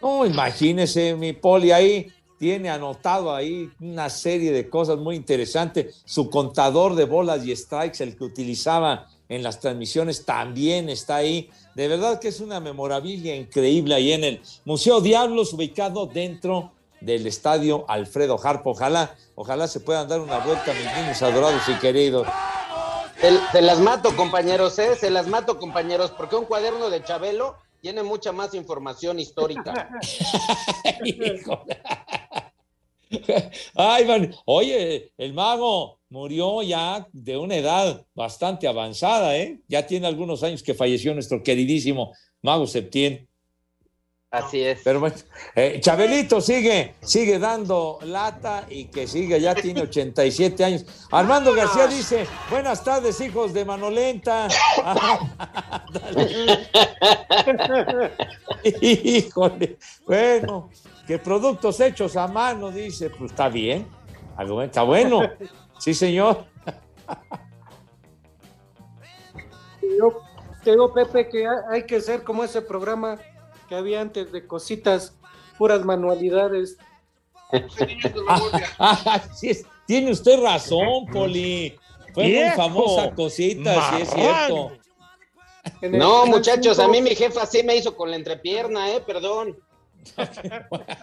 No, 0.00 0.24
imagínese, 0.24 1.14
mi 1.14 1.33
poli 1.33 1.72
ahí 1.72 2.11
tiene 2.38 2.70
anotado 2.70 3.35
ahí 3.35 3.70
una 3.81 4.09
serie 4.09 4.50
de 4.53 4.68
cosas 4.68 4.98
muy 4.98 5.16
interesantes. 5.16 6.03
Su 6.07 6.31
contador 6.31 6.94
de 6.94 7.05
bolas 7.05 7.44
y 7.44 7.55
strikes, 7.55 8.03
el 8.03 8.16
que 8.16 8.24
utilizaba 8.24 9.07
en 9.31 9.43
las 9.43 9.61
transmisiones, 9.61 10.27
también 10.27 10.90
está 10.90 11.16
ahí. 11.16 11.49
De 11.75 11.88
verdad 11.88 12.21
que 12.21 12.29
es 12.29 12.40
una 12.40 12.61
memorabilia 12.61 13.35
increíble 13.35 13.95
ahí 13.95 14.12
en 14.12 14.25
el 14.25 14.43
Museo 14.64 15.01
Diablos, 15.01 15.55
ubicado 15.55 16.07
dentro 16.07 16.73
del 17.01 17.27
estadio 17.27 17.85
Alfredo 17.88 18.38
Harpo. 18.43 18.73
Ojalá, 18.73 19.14
ojalá 19.37 19.69
se 19.69 19.81
puedan 19.81 20.09
dar 20.09 20.21
una 20.21 20.38
vuelta, 20.40 20.75
mis 20.75 20.85
niños 20.97 21.23
adorados 21.23 21.62
y 21.69 21.75
queridos. 21.75 22.27
Se, 23.21 23.38
se 23.53 23.62
las 23.62 23.79
mato, 23.79 24.16
compañeros, 24.16 24.77
¿eh? 24.81 24.97
Se 24.97 25.11
las 25.11 25.29
mato, 25.29 25.59
compañeros, 25.59 26.11
porque 26.11 26.35
un 26.35 26.45
cuaderno 26.45 26.90
de 26.90 27.05
Chabelo 27.05 27.55
tiene 27.81 28.03
mucha 28.03 28.33
más 28.33 28.53
información 28.55 29.21
histórica. 29.21 29.88
Ay, 33.75 34.05
man, 34.05 34.35
oye, 34.45 35.12
el 35.16 35.33
mago 35.35 36.00
murió 36.11 36.62
ya 36.62 37.07
de 37.12 37.37
una 37.37 37.57
edad 37.57 38.05
bastante 38.14 38.66
avanzada, 38.68 39.37
¿eh? 39.37 39.61
Ya 39.68 39.87
tiene 39.87 40.07
algunos 40.07 40.42
años 40.42 40.62
que 40.62 40.75
falleció 40.75 41.12
nuestro 41.14 41.42
queridísimo 41.42 42.12
mago 42.42 42.66
Septién. 42.66 43.27
Así 44.33 44.61
es. 44.61 44.79
Pero 44.85 45.01
bueno, 45.01 45.16
eh, 45.57 45.79
Chabelito 45.81 46.40
sigue, 46.40 46.94
sigue 47.01 47.40
dando 47.40 47.99
lata 48.05 48.64
y 48.70 48.85
que 48.85 49.09
sigue, 49.09 49.40
ya 49.40 49.57
tiene 49.57 49.81
87 49.83 50.64
años. 50.64 50.87
Armando 51.11 51.53
García 51.53 51.88
dice, 51.88 52.27
buenas 52.49 52.85
tardes, 52.85 53.20
hijos 53.20 53.53
de 53.53 53.64
Manolenta. 53.64 54.46
Híjole, 58.81 59.79
bueno, 60.07 60.70
que 61.07 61.18
productos 61.18 61.81
hechos 61.81 62.16
a 62.16 62.27
mano, 62.29 62.70
dice, 62.70 63.11
pues 63.11 63.33
está 63.33 63.49
bien, 63.49 63.87
algo- 64.37 64.62
está 64.62 64.83
bueno. 64.83 65.23
Sí, 65.81 65.95
señor. 65.95 66.45
Yo 69.99 70.21
te 70.62 70.71
digo, 70.73 70.93
Pepe, 70.93 71.29
que 71.29 71.47
ha- 71.47 71.64
hay 71.71 71.85
que 71.87 72.01
ser 72.01 72.23
como 72.23 72.45
ese 72.45 72.62
programa 72.62 73.19
que 73.69 73.75
había 73.75 74.01
antes 74.01 74.31
de 74.31 74.47
cositas, 74.47 75.14
puras 75.59 75.85
manualidades. 75.85 76.77
Sí 79.35 79.51
es- 79.51 79.66
tiene 79.87 80.12
usted 80.12 80.40
razón, 80.40 81.07
Poli. 81.12 81.77
Fue 82.14 82.25
muy 82.25 82.51
famosa 82.51 83.12
cosita, 83.14 83.90
sí 83.90 84.03
es 84.03 84.11
cierto. 84.11 84.73
No, 85.83 86.27
muchachos, 86.27 86.79
a 86.79 86.88
mí 86.88 87.01
mi 87.03 87.14
jefa 87.14 87.45
sí 87.47 87.62
me 87.62 87.77
hizo 87.77 87.97
con 87.97 88.11
la 88.11 88.16
entrepierna, 88.16 88.90
¿eh? 88.93 89.01
Perdón. 89.05 89.57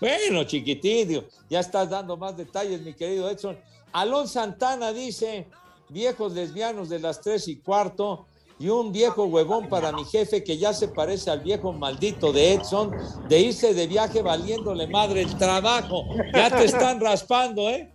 Bueno, 0.00 0.44
chiquitín, 0.44 1.08
digo, 1.08 1.24
ya 1.48 1.60
estás 1.60 1.90
dando 1.90 2.16
más 2.16 2.36
detalles, 2.36 2.80
mi 2.82 2.94
querido 2.94 3.28
Edson. 3.30 3.58
Alon 3.92 4.28
Santana 4.28 4.92
dice, 4.92 5.46
viejos 5.88 6.32
lesbianos 6.32 6.88
de 6.88 6.98
las 6.98 7.20
tres 7.20 7.48
y 7.48 7.56
cuarto, 7.56 8.26
y 8.58 8.68
un 8.68 8.92
viejo 8.92 9.24
huevón 9.24 9.68
para 9.68 9.92
mi 9.92 10.04
jefe 10.04 10.42
que 10.42 10.56
ya 10.56 10.72
se 10.72 10.88
parece 10.88 11.30
al 11.30 11.40
viejo 11.40 11.72
maldito 11.72 12.32
de 12.32 12.54
Edson, 12.54 12.94
de 13.28 13.40
irse 13.40 13.74
de 13.74 13.86
viaje 13.86 14.22
valiéndole 14.22 14.86
madre 14.86 15.22
el 15.22 15.36
trabajo. 15.36 16.04
Ya 16.32 16.50
te 16.50 16.64
están 16.64 17.00
raspando, 17.00 17.68
¿eh? 17.68 17.92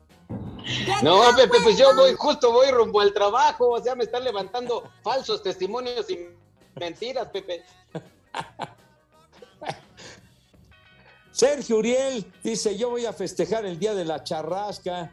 No, 1.02 1.22
Pepe, 1.36 1.58
pues 1.63 1.78
yo 1.78 1.96
voy, 1.96 2.13
justo 2.15 2.52
voy 2.52 2.70
rumbo 2.70 3.02
al 3.02 3.12
trabajo, 3.12 3.72
o 3.72 3.82
sea, 3.82 3.96
me 3.96 4.04
están 4.04 4.24
levantando 4.24 4.84
falsos 5.04 5.41
testimonios 5.41 6.08
y 6.10 6.20
mentiras, 6.80 7.28
Pepe. 7.30 7.63
Sergio 11.41 11.77
Uriel 11.77 12.23
dice, 12.43 12.77
yo 12.77 12.91
voy 12.91 13.06
a 13.06 13.13
festejar 13.13 13.65
el 13.65 13.80
día 13.80 13.95
de 13.95 14.06
la 14.06 14.23
charrasca. 14.23 15.12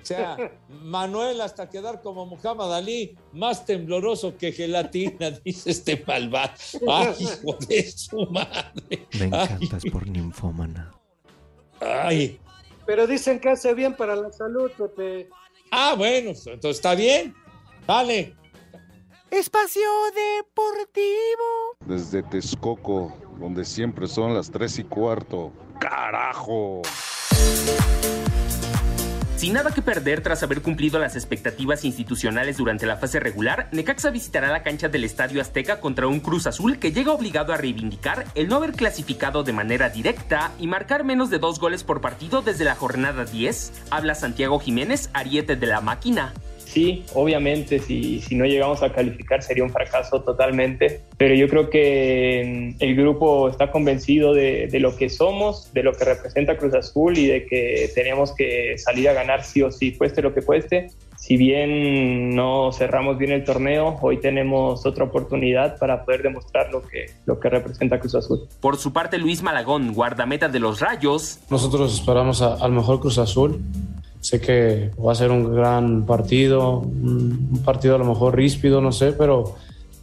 O 0.00 0.04
sea, 0.06 0.36
Manuel 0.68 1.40
hasta 1.40 1.68
quedar 1.68 2.02
como 2.02 2.24
Muhammad 2.24 2.72
Ali, 2.72 3.18
más 3.32 3.66
tembloroso 3.66 4.36
que 4.36 4.52
gelatina, 4.52 5.30
dice 5.44 5.72
este 5.72 6.04
malvado. 6.06 6.52
Ay, 6.88 7.14
hijo 7.18 7.56
de 7.68 7.90
su 7.90 8.26
madre. 8.26 9.08
Me 9.18 9.24
Ay, 9.24 9.26
encantas 9.26 9.82
por 9.90 10.06
ninfómana. 10.06 10.92
Ay. 11.80 12.38
Pero 12.86 13.08
dicen 13.08 13.40
que 13.40 13.48
hace 13.48 13.74
bien 13.74 13.96
para 13.96 14.14
la 14.14 14.30
salud, 14.30 14.70
Pepe. 14.78 15.30
Ah, 15.72 15.96
bueno, 15.98 16.30
entonces 16.30 16.76
está 16.76 16.94
bien. 16.94 17.34
Dale. 17.88 18.36
Espacio 19.30 19.82
Deportivo. 20.12 21.76
Desde 21.86 22.24
Texcoco, 22.24 23.16
donde 23.38 23.64
siempre 23.64 24.08
son 24.08 24.34
las 24.34 24.50
tres 24.50 24.76
y 24.80 24.84
cuarto. 24.84 25.52
¡Carajo! 25.78 26.82
Sin 29.36 29.52
nada 29.52 29.70
que 29.70 29.82
perder 29.82 30.20
tras 30.20 30.42
haber 30.42 30.62
cumplido 30.62 30.98
las 30.98 31.14
expectativas 31.14 31.84
institucionales 31.84 32.56
durante 32.56 32.86
la 32.86 32.96
fase 32.96 33.20
regular, 33.20 33.68
Necaxa 33.70 34.10
visitará 34.10 34.50
la 34.50 34.64
cancha 34.64 34.88
del 34.88 35.04
Estadio 35.04 35.40
Azteca 35.40 35.80
contra 35.80 36.08
un 36.08 36.18
Cruz 36.18 36.48
Azul 36.48 36.80
que 36.80 36.90
llega 36.90 37.12
obligado 37.12 37.52
a 37.52 37.56
reivindicar 37.56 38.26
el 38.34 38.48
no 38.48 38.56
haber 38.56 38.72
clasificado 38.72 39.44
de 39.44 39.52
manera 39.52 39.90
directa 39.90 40.50
y 40.58 40.66
marcar 40.66 41.04
menos 41.04 41.30
de 41.30 41.38
dos 41.38 41.60
goles 41.60 41.84
por 41.84 42.00
partido 42.00 42.42
desde 42.42 42.64
la 42.64 42.74
jornada 42.74 43.24
10. 43.24 43.84
Habla 43.90 44.16
Santiago 44.16 44.58
Jiménez, 44.58 45.08
ariete 45.14 45.54
de 45.54 45.66
la 45.66 45.80
máquina. 45.80 46.34
Sí, 46.72 47.04
obviamente, 47.14 47.80
si, 47.80 48.20
si 48.20 48.36
no 48.36 48.44
llegamos 48.44 48.80
a 48.84 48.92
calificar 48.92 49.42
sería 49.42 49.64
un 49.64 49.70
fracaso 49.70 50.22
totalmente, 50.22 51.00
pero 51.16 51.34
yo 51.34 51.48
creo 51.48 51.68
que 51.68 52.74
mm, 52.78 52.82
el 52.82 52.94
grupo 52.94 53.48
está 53.48 53.72
convencido 53.72 54.32
de, 54.34 54.68
de 54.68 54.78
lo 54.78 54.94
que 54.96 55.08
somos, 55.08 55.72
de 55.72 55.82
lo 55.82 55.92
que 55.92 56.04
representa 56.04 56.56
Cruz 56.56 56.74
Azul 56.74 57.18
y 57.18 57.26
de 57.26 57.44
que 57.46 57.90
tenemos 57.94 58.32
que 58.36 58.78
salir 58.78 59.08
a 59.08 59.12
ganar 59.14 59.42
sí 59.42 59.62
o 59.62 59.72
sí, 59.72 59.92
cueste 59.96 60.22
lo 60.22 60.32
que 60.32 60.42
cueste. 60.42 60.88
Si 61.16 61.36
bien 61.36 62.34
no 62.36 62.70
cerramos 62.72 63.18
bien 63.18 63.32
el 63.32 63.44
torneo, 63.44 63.98
hoy 64.00 64.18
tenemos 64.20 64.86
otra 64.86 65.04
oportunidad 65.04 65.76
para 65.78 66.04
poder 66.04 66.22
demostrar 66.22 66.70
lo 66.70 66.82
que, 66.82 67.06
lo 67.26 67.38
que 67.40 67.50
representa 67.50 67.98
Cruz 67.98 68.14
Azul. 68.14 68.48
Por 68.60 68.76
su 68.78 68.92
parte, 68.92 69.18
Luis 69.18 69.42
Malagón, 69.42 69.92
guardameta 69.92 70.48
de 70.48 70.60
los 70.60 70.80
Rayos, 70.80 71.40
Nosotros 71.50 71.92
esperamos 71.92 72.40
a- 72.42 72.54
al 72.54 72.72
mejor 72.72 73.00
Cruz 73.00 73.18
Azul. 73.18 73.60
Sé 74.20 74.40
que 74.40 74.90
va 75.04 75.12
a 75.12 75.14
ser 75.14 75.30
un 75.30 75.54
gran 75.54 76.04
partido, 76.04 76.78
un 76.78 77.62
partido 77.64 77.94
a 77.94 77.98
lo 77.98 78.04
mejor 78.04 78.36
ríspido, 78.36 78.80
no 78.80 78.92
sé, 78.92 79.12
pero 79.12 79.56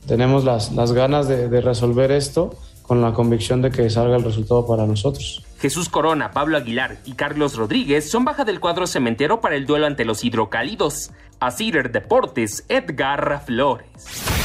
tenemos 0.07 0.43
las, 0.43 0.71
las 0.71 0.93
ganas 0.93 1.27
de, 1.27 1.61
resolver 1.61 2.11
esto 2.11 2.55
con 2.81 3.01
la 3.01 3.13
convicción 3.13 3.61
de 3.61 3.69
que 3.69 3.89
salga 3.89 4.15
el 4.15 4.23
resultado 4.23 4.65
para 4.65 4.85
nosotros. 4.85 5.43
Jesús 5.59 5.89
Corona, 5.89 6.31
Pablo 6.31 6.57
Aguilar 6.57 6.97
y 7.05 7.13
Carlos 7.13 7.55
Rodríguez 7.55 8.09
son 8.09 8.23
baja 8.23 8.45
del 8.45 8.59
cuadro 8.59 8.87
cementero 8.87 9.41
para 9.41 9.55
el 9.55 9.65
duelo 9.65 9.85
ante 9.85 10.05
los 10.05 10.23
hidrocálidos. 10.23 11.11
A 11.39 11.51
Cider 11.51 11.91
Deportes, 11.91 12.65
Edgar 12.69 13.43
Flores. 13.45 14.36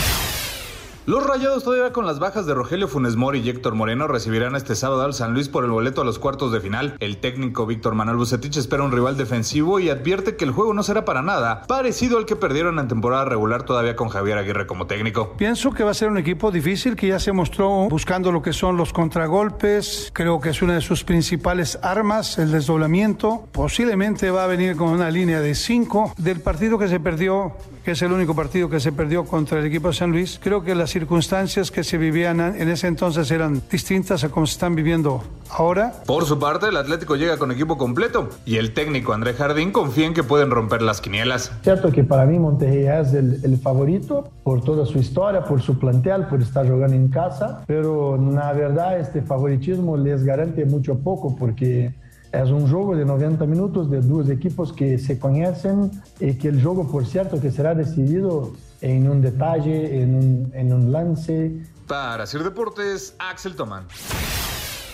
Los 1.05 1.27
Rayados 1.27 1.65
todavía 1.65 1.93
con 1.93 2.07
las 2.07 2.21
bajas 2.21 2.47
de 2.47 2.55
Rogelio 2.55 2.87
Funes 2.87 3.17
Mori 3.17 3.41
y 3.41 3.49
Héctor 3.49 3.75
Moreno 3.75 4.07
recibirán 4.07 4.55
este 4.55 4.77
sábado 4.77 5.03
al 5.03 5.15
San 5.15 5.35
Luis 5.35 5.49
por 5.49 5.65
el 5.65 5.71
boleto 5.73 6.03
a 6.03 6.05
los 6.05 6.21
cuartos 6.21 6.53
de 6.53 6.61
final. 6.61 6.95
El 7.01 7.17
técnico 7.17 7.67
Víctor 7.67 7.97
Manuel 7.97 8.19
Bucetich 8.19 8.57
espera 8.57 8.85
un 8.85 8.93
rival 8.93 9.17
defensivo 9.17 9.81
y 9.81 9.91
advierte 9.91 10.37
que 10.37 10.45
el 10.45 10.53
juego 10.53 10.75
no 10.75 10.85
será 10.85 11.05
para 11.05 11.21
nada 11.21 11.63
parecido 11.67 12.19
al 12.19 12.25
que 12.25 12.37
perdieron 12.37 12.79
en 12.79 12.87
temporada 12.87 13.25
regular 13.25 13.65
todavía 13.65 13.97
con 13.97 14.11
Javier 14.11 14.39
Aguirre 14.39 14.69
como 14.69 14.87
técnico. 14.87 15.35
Pienso 15.37 15.73
que 15.73 15.83
va 15.83 15.91
a 15.91 15.95
ser 15.95 16.09
un 16.09 16.19
equipo 16.19 16.53
difícil 16.53 16.95
que 16.95 17.09
ya 17.09 17.19
se 17.19 17.33
mostró 17.33 17.89
buscando 17.89 18.31
lo 18.31 18.41
que 18.41 18.53
son 18.53 18.77
los 18.77 18.93
contragolpes. 18.93 20.13
Creo 20.13 20.41
que 20.41 20.51
es 20.51 20.63
una 20.63 20.75
de 20.75 20.83
sus 20.83 21.03
principales 21.03 21.81
armas, 21.83 22.39
el 22.39 22.53
desdoblamiento. 22.53 23.49
Posiblemente 23.51 24.31
va 24.31 24.45
a 24.45 24.47
venir 24.47 24.77
con 24.77 24.91
una 24.91 25.11
línea 25.11 25.41
de 25.41 25.57
cinco. 25.57 26.15
Del 26.17 26.41
partido 26.41 26.79
que 26.79 26.87
se 26.87 27.01
perdió 27.01 27.57
que 27.85 27.93
es 27.93 28.03
el 28.03 28.13
único 28.13 28.35
partido 28.35 28.69
que 28.69 28.81
se 28.81 28.93
perdió 28.93 29.25
contra 29.25 29.59
el 29.59 29.67
equipo 29.67 29.89
de 29.89 29.95
San 29.95 30.11
Luis. 30.11 30.39
Creo 30.43 30.63
que 30.63 30.75
las 30.75 30.91
circunstancias 30.91 31.71
que 31.71 31.83
se 31.85 31.99
vivían 31.99 32.41
en 32.41 32.69
ese 32.69 32.87
entonces 32.87 33.31
eran 33.31 33.63
distintas 33.71 34.25
a 34.25 34.29
como 34.29 34.47
se 34.47 34.53
están 34.53 34.75
viviendo 34.75 35.23
ahora. 35.51 35.93
Por 36.07 36.25
su 36.25 36.39
parte, 36.39 36.69
el 36.69 36.77
Atlético 36.77 37.17
llega 37.17 37.39
con 37.39 37.51
equipo 37.51 37.77
completo 37.77 38.31
y 38.47 38.57
el 38.57 38.73
técnico 38.73 39.13
André 39.13 39.35
Jardín 39.35 39.73
confía 39.73 40.07
en 40.07 40.15
que 40.15 40.23
pueden 40.23 40.51
romper 40.51 40.83
las 40.83 41.01
quinielas. 41.01 41.53
Cierto 41.63 41.91
que 41.91 42.05
para 42.05 42.25
mí 42.25 42.39
Monterrey 42.39 42.87
es 42.87 43.13
el, 43.15 43.41
el 43.43 43.59
favorito 43.59 44.31
por 44.45 44.63
toda 44.63 44.87
su 44.87 44.99
historia, 44.99 45.45
por 45.45 45.61
su 45.61 45.79
plantel, 45.79 46.27
por 46.27 46.41
estar 46.41 46.69
jugando 46.69 46.95
en 46.95 47.09
casa, 47.09 47.63
pero 47.67 48.17
la 48.17 48.53
verdad 48.53 48.99
este 48.99 49.23
favoritismo 49.23 49.97
les 49.97 50.25
garante 50.25 50.65
mucho 50.65 50.99
poco 50.99 51.37
porque 51.37 51.93
es 52.33 52.51
un 52.51 52.69
juego 52.69 52.97
de 52.97 53.05
90 53.05 53.45
minutos 53.47 53.91
de 53.91 54.01
dos 54.01 54.29
equipos 54.31 54.73
que 54.73 54.99
se 54.99 55.19
conocen 55.19 55.91
y 56.19 56.35
que 56.35 56.49
el 56.49 56.63
juego, 56.63 56.91
por 56.91 57.07
cierto, 57.07 57.41
que 57.41 57.51
será 57.51 57.75
decidido 57.75 58.53
en 58.81 59.09
un 59.09 59.21
detalle, 59.21 60.03
en 60.03 60.15
un, 60.15 60.53
en 60.55 60.73
un 60.73 60.91
lance. 60.91 61.53
Para 61.87 62.25
hacer 62.25 62.43
deportes, 62.43 63.15
Axel 63.19 63.55
Tomán. 63.55 63.85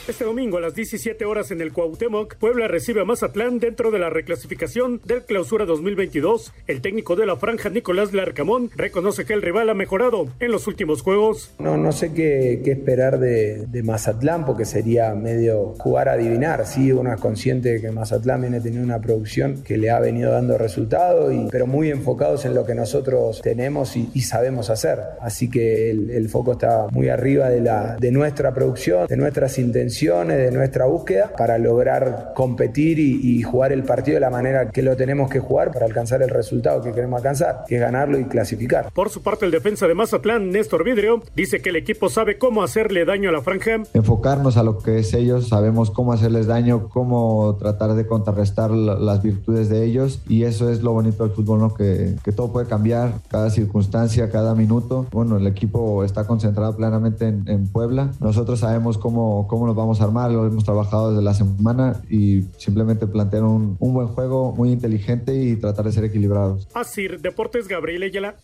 Este 0.09 0.25
domingo 0.25 0.57
a 0.57 0.63
las 0.63 0.75
17 0.75 1.23
horas 1.27 1.51
en 1.51 1.61
el 1.61 1.75
Cuauhtémoc, 1.75 2.37
Puebla 2.37 2.67
recibe 2.67 3.03
a 3.03 3.05
Mazatlán 3.05 3.59
dentro 3.59 3.91
de 3.91 3.99
la 3.99 4.09
reclasificación 4.09 5.03
del 5.05 5.25
Clausura 5.25 5.67
2022. 5.67 6.55
El 6.67 6.81
técnico 6.81 7.15
de 7.15 7.27
la 7.27 7.37
franja, 7.37 7.69
Nicolás 7.69 8.15
Larcamón, 8.15 8.71
reconoce 8.75 9.27
que 9.27 9.35
el 9.35 9.43
rival 9.43 9.69
ha 9.69 9.75
mejorado 9.75 10.29
en 10.41 10.51
los 10.51 10.67
últimos 10.67 11.03
juegos. 11.03 11.53
No, 11.59 11.77
no 11.77 11.93
sé 11.93 12.15
qué, 12.15 12.63
esperar 12.65 13.19
de, 13.19 13.69
Mazatlán 13.85 14.47
porque 14.47 14.65
sería 14.65 15.15
medio 15.15 15.75
jugar 15.79 16.09
a 16.09 16.13
adivinar. 16.13 16.65
Sí, 16.65 16.91
uno 16.91 17.13
es 17.13 17.21
consciente 17.21 17.75
de 17.75 17.81
que 17.83 17.91
Mazatlán 17.91 18.41
viene 18.41 18.63
teniendo 18.63 18.87
una 18.87 19.03
producción 19.03 19.63
que 19.63 19.77
le 19.77 19.91
ha 19.91 20.01
venido 20.01 20.33
dando 20.33 20.57
resultados, 20.57 21.35
y, 21.35 21.49
pero 21.51 21.67
muy 21.67 21.91
enfocados 21.91 22.47
en 22.47 22.55
lo 22.55 22.65
que 22.65 22.75
nosotros 22.75 23.43
tenemos 23.43 23.95
y, 23.95 24.23
sabemos 24.23 24.71
hacer. 24.71 25.01
Así 25.21 25.51
que 25.51 25.91
el, 25.91 26.29
foco 26.31 26.53
está 26.53 26.87
muy 26.93 27.11
arriba 27.11 27.51
de 27.51 28.11
nuestra 28.11 28.55
producción, 28.55 29.07
de 29.07 29.17
nuestras 29.19 29.59
intenciones 29.59 29.98
de 29.99 30.53
nuestra 30.53 30.87
búsqueda 30.87 31.33
para 31.37 31.59
lograr 31.59 32.33
competir 32.35 33.01
y, 33.01 33.21
y, 33.21 33.43
jugar 33.43 33.73
el 33.73 33.83
partido 33.83 34.15
de 34.15 34.21
la 34.21 34.31
manera 34.31 34.71
que 34.71 34.81
lo 34.81 34.97
tenemos 34.97 35.29
que 35.29 35.41
jugar 35.41 35.73
para 35.73 35.87
alcanzar 35.87 36.23
el 36.23 36.29
resultado 36.29 36.81
que 36.83 36.93
queremos 36.93 37.19
alcanzar, 37.19 37.65
que 37.67 37.75
es 37.75 37.81
ganarlo 37.81 38.17
y 38.19 38.25
clasificar. 38.27 38.93
Por 38.93 39.11
su 39.11 39.23
parte, 39.23 39.45
el 39.45 39.51
defensa 39.51 39.89
de 39.89 39.95
Mazatlán, 39.95 40.51
Néstor 40.51 40.85
Vidrio, 40.85 41.23
dice 41.35 41.61
que 41.61 41.71
el 41.71 41.77
equipo 41.77 42.09
sabe 42.09 42.39
cómo 42.39 42.63
hacerle 42.63 43.05
daño 43.05 43.31
a 43.31 43.33
la 43.33 43.43
franja. 43.43 43.83
Enfocarnos 43.93 44.57
a 44.57 44.63
lo 44.63 44.79
que 44.79 45.01
es 45.01 45.13
ellos, 45.15 45.49
sabemos 45.49 45.91
cómo 45.91 46.13
hacerles 46.13 46.47
daño, 46.47 46.89
cómo 46.89 47.57
tratar 47.59 47.95
de 47.95 48.07
contrarrestar 48.07 48.71
las 48.71 49.21
virtudes 49.21 49.69
de 49.69 49.85
ellos 49.85 50.21
y 50.29 50.45
eso 50.45 50.71
es 50.71 50.83
lo 50.83 50.93
bonito 50.93 51.25
del 51.25 51.35
fútbol, 51.35 51.59
¿no? 51.59 51.75
que, 51.75 52.15
que 52.23 52.31
todo 52.31 52.53
puede 52.53 52.69
cambiar, 52.69 53.15
cada 53.29 53.51
circunstancia, 53.51 54.31
cada 54.31 54.55
minuto. 54.55 55.07
Bueno, 55.11 55.39
el 55.39 55.47
equipo 55.49 56.05
está 56.05 56.25
concentrado 56.25 56.77
plenamente 56.77 57.27
en, 57.27 57.49
en 57.49 57.67
Puebla. 57.67 58.13
Nosotros 58.21 58.61
sabemos 58.61 58.97
cómo, 58.97 59.49
cómo 59.49 59.67
nos 59.67 59.75
vamos 59.75 59.88
a 60.01 60.05
armar, 60.05 60.31
lo 60.31 60.47
hemos 60.47 60.65
trabajado 60.65 61.11
desde 61.11 61.23
la 61.23 61.35
semana 61.35 62.01
y 62.11 62.43
simplemente 62.59 63.07
plantear 63.07 63.45
un, 63.45 63.77
un 63.79 63.95
buen 63.95 64.09
juego 64.09 64.53
muy 64.53 64.71
inteligente 64.71 65.35
y 65.35 65.57
tratar 65.57 65.85
de 65.85 65.93
ser 65.93 66.05
equilibrados. 66.05 66.69
Así, 66.75 67.09
Deportes 67.09 67.69
Gabriel 67.69 68.03
Ayala. 68.03 68.37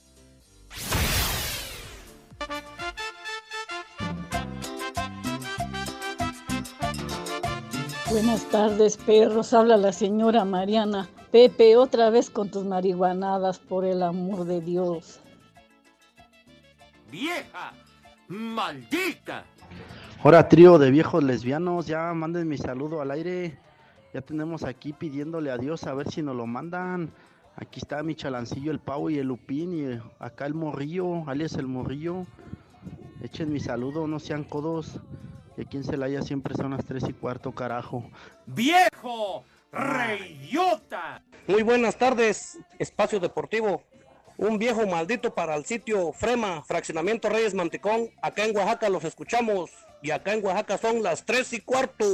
Buenas 8.10 8.44
tardes, 8.50 8.96
perros. 8.96 9.52
Habla 9.52 9.76
la 9.76 9.92
señora 9.92 10.44
Mariana. 10.44 11.08
Pepe, 11.32 11.76
otra 11.76 12.10
vez 12.10 12.30
con 12.30 12.48
tus 12.48 12.64
marihuanadas, 12.64 13.58
por 13.58 13.84
el 13.84 14.04
amor 14.04 14.44
de 14.44 14.60
Dios. 14.60 15.18
¡Vieja! 17.10 17.72
¡Maldita! 18.28 19.44
Ahora, 20.24 20.48
trío 20.48 20.78
de 20.78 20.90
viejos 20.90 21.22
lesbianos, 21.22 21.86
ya 21.86 22.10
manden 22.14 22.48
mi 22.48 22.56
saludo 22.56 23.02
al 23.02 23.10
aire. 23.10 23.58
Ya 24.14 24.22
tenemos 24.22 24.64
aquí 24.64 24.94
pidiéndole 24.94 25.50
a 25.50 25.58
Dios 25.58 25.84
a 25.84 25.92
ver 25.92 26.10
si 26.10 26.22
nos 26.22 26.34
lo 26.34 26.46
mandan. 26.46 27.12
Aquí 27.56 27.78
está 27.78 28.02
mi 28.02 28.14
chalancillo, 28.14 28.72
el 28.72 28.78
Pau 28.78 29.10
y 29.10 29.18
el 29.18 29.26
Lupín. 29.26 29.74
Y 29.74 30.00
acá 30.18 30.46
el 30.46 30.54
Morrillo, 30.54 31.28
alias 31.28 31.56
el 31.56 31.66
Morrillo. 31.66 32.24
Echen 33.22 33.52
mi 33.52 33.60
saludo, 33.60 34.06
no 34.06 34.18
sean 34.18 34.44
codos. 34.44 34.98
Y 35.58 35.60
aquí 35.60 35.76
en 35.76 35.84
Celaya 35.84 36.22
siempre 36.22 36.54
son 36.54 36.70
las 36.70 36.86
tres 36.86 37.04
y 37.06 37.12
cuarto, 37.12 37.52
carajo. 37.52 38.08
¡Viejo! 38.46 39.44
¡Reyota! 39.72 41.22
Muy 41.46 41.62
buenas 41.62 41.98
tardes, 41.98 42.58
Espacio 42.78 43.20
Deportivo. 43.20 43.82
Un 44.38 44.56
viejo 44.56 44.86
maldito 44.86 45.34
para 45.34 45.54
el 45.54 45.66
sitio 45.66 46.14
Frema, 46.14 46.62
Fraccionamiento 46.62 47.28
Reyes 47.28 47.52
Manticón. 47.52 48.08
Acá 48.22 48.46
en 48.46 48.56
Oaxaca 48.56 48.88
los 48.88 49.04
escuchamos. 49.04 49.70
Y 50.04 50.10
acá 50.10 50.34
en 50.34 50.44
Oaxaca 50.44 50.76
son 50.76 51.02
las 51.02 51.24
tres 51.24 51.50
y 51.54 51.60
cuarto. 51.62 52.04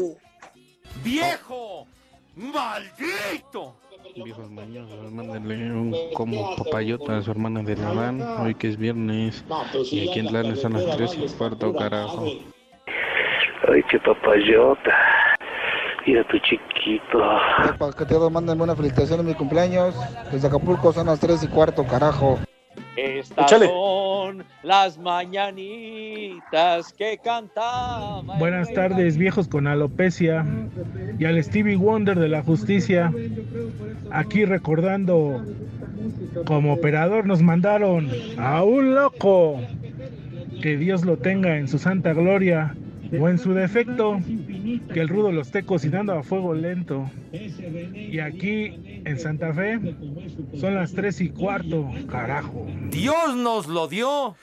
¡Viejo! 1.02 1.88
¡Maldito! 2.36 3.74
Viejos 4.14 4.48
maños, 4.48 4.88
mándenle 5.10 5.72
un 5.72 5.96
como 6.14 6.54
papayota 6.54 7.18
a 7.18 7.22
su 7.22 7.32
hermana 7.32 7.64
de 7.64 7.74
Laván, 7.76 8.22
hoy 8.22 8.54
que 8.54 8.68
es 8.68 8.76
viernes, 8.76 9.44
y 9.90 10.08
aquí 10.08 10.20
en 10.20 10.28
Tlán 10.28 10.56
son 10.56 10.74
las 10.74 10.96
tres 10.96 11.16
y 11.18 11.26
cuarto, 11.36 11.74
carajo. 11.74 12.26
Ay, 12.26 13.82
qué 13.90 13.98
papayota. 13.98 14.96
Mira 16.06 16.24
tu 16.28 16.38
chiquito. 16.38 17.18
Todos 18.08 18.30
manden 18.30 18.60
una 18.60 18.76
felicitación 18.76 19.18
de 19.18 19.32
mi 19.32 19.34
cumpleaños. 19.34 19.96
Desde 20.30 20.46
Acapulco 20.46 20.92
son 20.92 21.06
las 21.06 21.18
3 21.18 21.42
y 21.42 21.48
cuarto, 21.48 21.84
carajo. 21.84 22.38
Estas 22.96 23.46
Échale. 23.46 23.66
son 23.66 23.99
las 24.62 24.98
mañanitas 24.98 26.92
que 26.92 27.18
cantaban. 27.22 28.38
Buenas 28.38 28.72
tardes, 28.72 29.16
viejos 29.16 29.48
con 29.48 29.66
alopecia 29.66 30.44
y 31.18 31.24
al 31.24 31.42
Stevie 31.42 31.76
Wonder 31.76 32.18
de 32.18 32.28
la 32.28 32.42
justicia. 32.42 33.12
Aquí 34.10 34.44
recordando, 34.44 35.44
como 36.46 36.72
operador 36.72 37.26
nos 37.26 37.42
mandaron 37.42 38.08
a 38.38 38.62
un 38.62 38.94
loco. 38.94 39.60
Que 40.62 40.76
Dios 40.76 41.06
lo 41.06 41.16
tenga 41.16 41.56
en 41.56 41.68
su 41.68 41.78
santa 41.78 42.12
gloria 42.12 42.74
o 43.18 43.28
en 43.28 43.38
su 43.38 43.54
defecto, 43.54 44.20
que 44.92 45.00
el 45.00 45.08
rudo 45.08 45.32
lo 45.32 45.42
esté 45.42 45.64
cocinando 45.64 46.12
a 46.12 46.22
fuego 46.22 46.54
lento. 46.54 47.10
Y 47.32 48.18
aquí 48.20 49.02
en 49.04 49.18
Santa 49.18 49.52
Fe 49.52 49.78
son 50.58 50.74
las 50.74 50.92
tres 50.92 51.20
y 51.20 51.30
cuarto, 51.30 51.90
carajo. 52.08 52.66
Dios 52.90 53.36
nos 53.36 53.66
lo 53.66 53.88
dio 53.88 54.36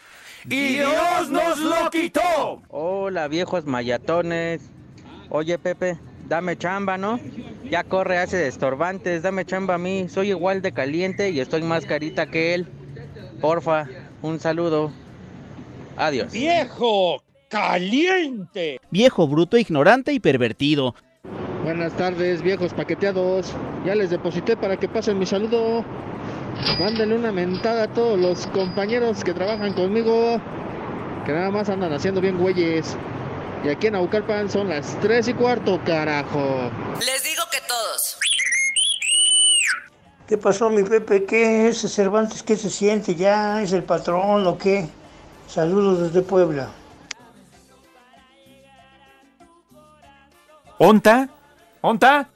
y 0.46 0.76
Dios 0.76 1.30
nos 1.30 1.60
lo 1.60 1.90
quitó. 1.90 2.62
Hola 2.70 3.28
viejos 3.28 3.66
mayatones. 3.66 4.70
Oye 5.30 5.58
Pepe, 5.58 5.98
dame 6.28 6.58
chamba, 6.58 6.98
¿no? 6.98 7.20
Ya 7.70 7.84
corre, 7.84 8.18
hace 8.18 8.38
de 8.38 8.48
estorbantes, 8.48 9.24
dame 9.24 9.46
chamba 9.46 9.76
a 9.76 9.78
mí. 9.78 10.08
Soy 10.10 10.30
igual 10.30 10.62
de 10.62 10.72
caliente 10.72 11.32
y 11.32 11.40
estoy 11.40 11.64
más 11.64 11.86
carita 11.86 12.28
que 12.28 12.54
él. 12.54 12.68
Porfa, 13.42 13.88
un 14.22 14.40
saludo. 14.40 14.92
Adiós. 15.98 16.32
Viejo 16.32 17.22
caliente. 17.50 18.80
Viejo, 18.92 19.28
bruto, 19.28 19.58
ignorante 19.58 20.14
y 20.14 20.20
pervertido. 20.20 20.96
Buenas 21.64 21.94
tardes, 21.94 22.42
viejos 22.42 22.74
paqueteados. 22.74 23.54
Ya 23.86 23.96
les 23.96 24.10
deposité 24.10 24.56
para 24.56 24.78
que 24.78 24.88
pasen 24.88 25.20
mi 25.20 25.26
saludo. 25.26 25.84
Mándenle 26.80 27.16
una 27.16 27.32
mentada 27.32 27.84
a 27.84 27.88
todos 27.88 28.20
los 28.20 28.48
compañeros 28.48 29.24
que 29.24 29.34
trabajan 29.34 29.74
conmigo, 29.74 30.42
que 31.26 31.32
nada 31.32 31.52
más 31.52 31.70
andan 31.70 31.94
haciendo 31.94 32.22
bien 32.22 32.38
güeyes. 32.38 32.96
Y 33.64 33.70
aquí 33.70 33.88
en 33.88 33.96
Aucalpan 33.96 34.50
son 34.50 34.70
las 34.70 35.00
3 35.02 35.28
y 35.28 35.34
cuarto, 35.34 35.80
carajo. 35.86 36.72
Les 37.00 37.24
digo 37.24 37.44
que 37.52 37.60
todos. 37.68 38.18
¿Qué 40.28 40.38
pasó, 40.38 40.70
mi 40.70 40.84
Pepe? 40.84 41.26
¿Qué 41.26 41.70
es 41.70 41.80
Cervantes? 41.80 42.44
¿Qué 42.44 42.56
se 42.56 42.70
siente? 42.70 43.16
¿Ya 43.16 43.62
es 43.62 43.72
el 43.74 43.84
patrón 43.84 44.46
o 44.46 44.58
qué? 44.58 44.88
Saludos 45.48 46.02
desde 46.02 46.22
Puebla. 46.22 46.70
¿Onta? 50.80 51.28
¿Onta? 51.84 52.28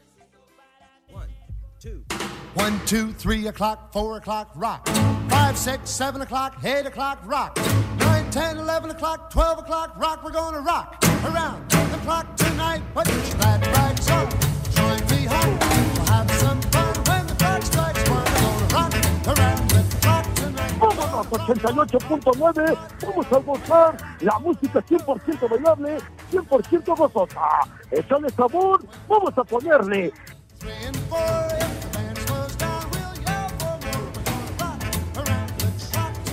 One, 2.53 2.79
two, 2.85 3.13
three 3.13 3.47
o'clock, 3.47 3.93
four 3.93 4.17
o'clock, 4.17 4.51
rock. 4.55 4.87
Five, 5.29 5.57
six, 5.57 5.89
seven 5.89 6.21
o'clock, 6.21 6.57
eight 6.63 6.85
o'clock, 6.85 7.21
rock. 7.25 7.57
Nine, 7.99 8.29
ten, 8.31 8.57
eleven 8.57 8.89
o'clock, 8.89 9.29
twelve 9.31 9.59
o'clock, 9.59 9.95
rock. 9.97 10.23
We're 10.23 10.31
gonna 10.31 10.59
rock 10.59 11.01
around 11.23 11.69
the 11.69 11.97
clock 12.03 12.35
tonight. 12.35 12.81
Put 12.93 13.07
your 13.07 13.37
glad 13.37 13.65
rags 13.67 14.09
on. 14.09 14.29
Join 14.75 14.99
me 15.11 15.25
home. 15.25 15.57
We'll 15.95 16.05
have 16.07 16.31
some 16.31 16.61
fun 16.73 16.93
when 17.07 17.27
the 17.27 17.35
clock 17.35 17.63
strikes 17.63 18.09
one. 18.09 18.25
We're 18.25 18.67
gonna 18.67 18.73
rock 18.73 18.93
around 19.37 19.69
the 19.69 19.97
clock 20.01 20.33
tonight. 20.35 20.71
Vámonos, 20.79 21.27
88.9. 21.27 22.77
Vamos 23.01 23.31
a 23.31 23.39
gozar 23.39 23.97
la 24.19 24.39
música 24.39 24.81
100% 24.81 25.47
bailable, 25.47 25.97
100% 26.31 26.95
gozosa. 26.95 27.41
Échale 27.91 28.29
sabor, 28.29 28.83
vamos 29.07 29.37
a 29.37 29.43
ponerle. 29.43 30.13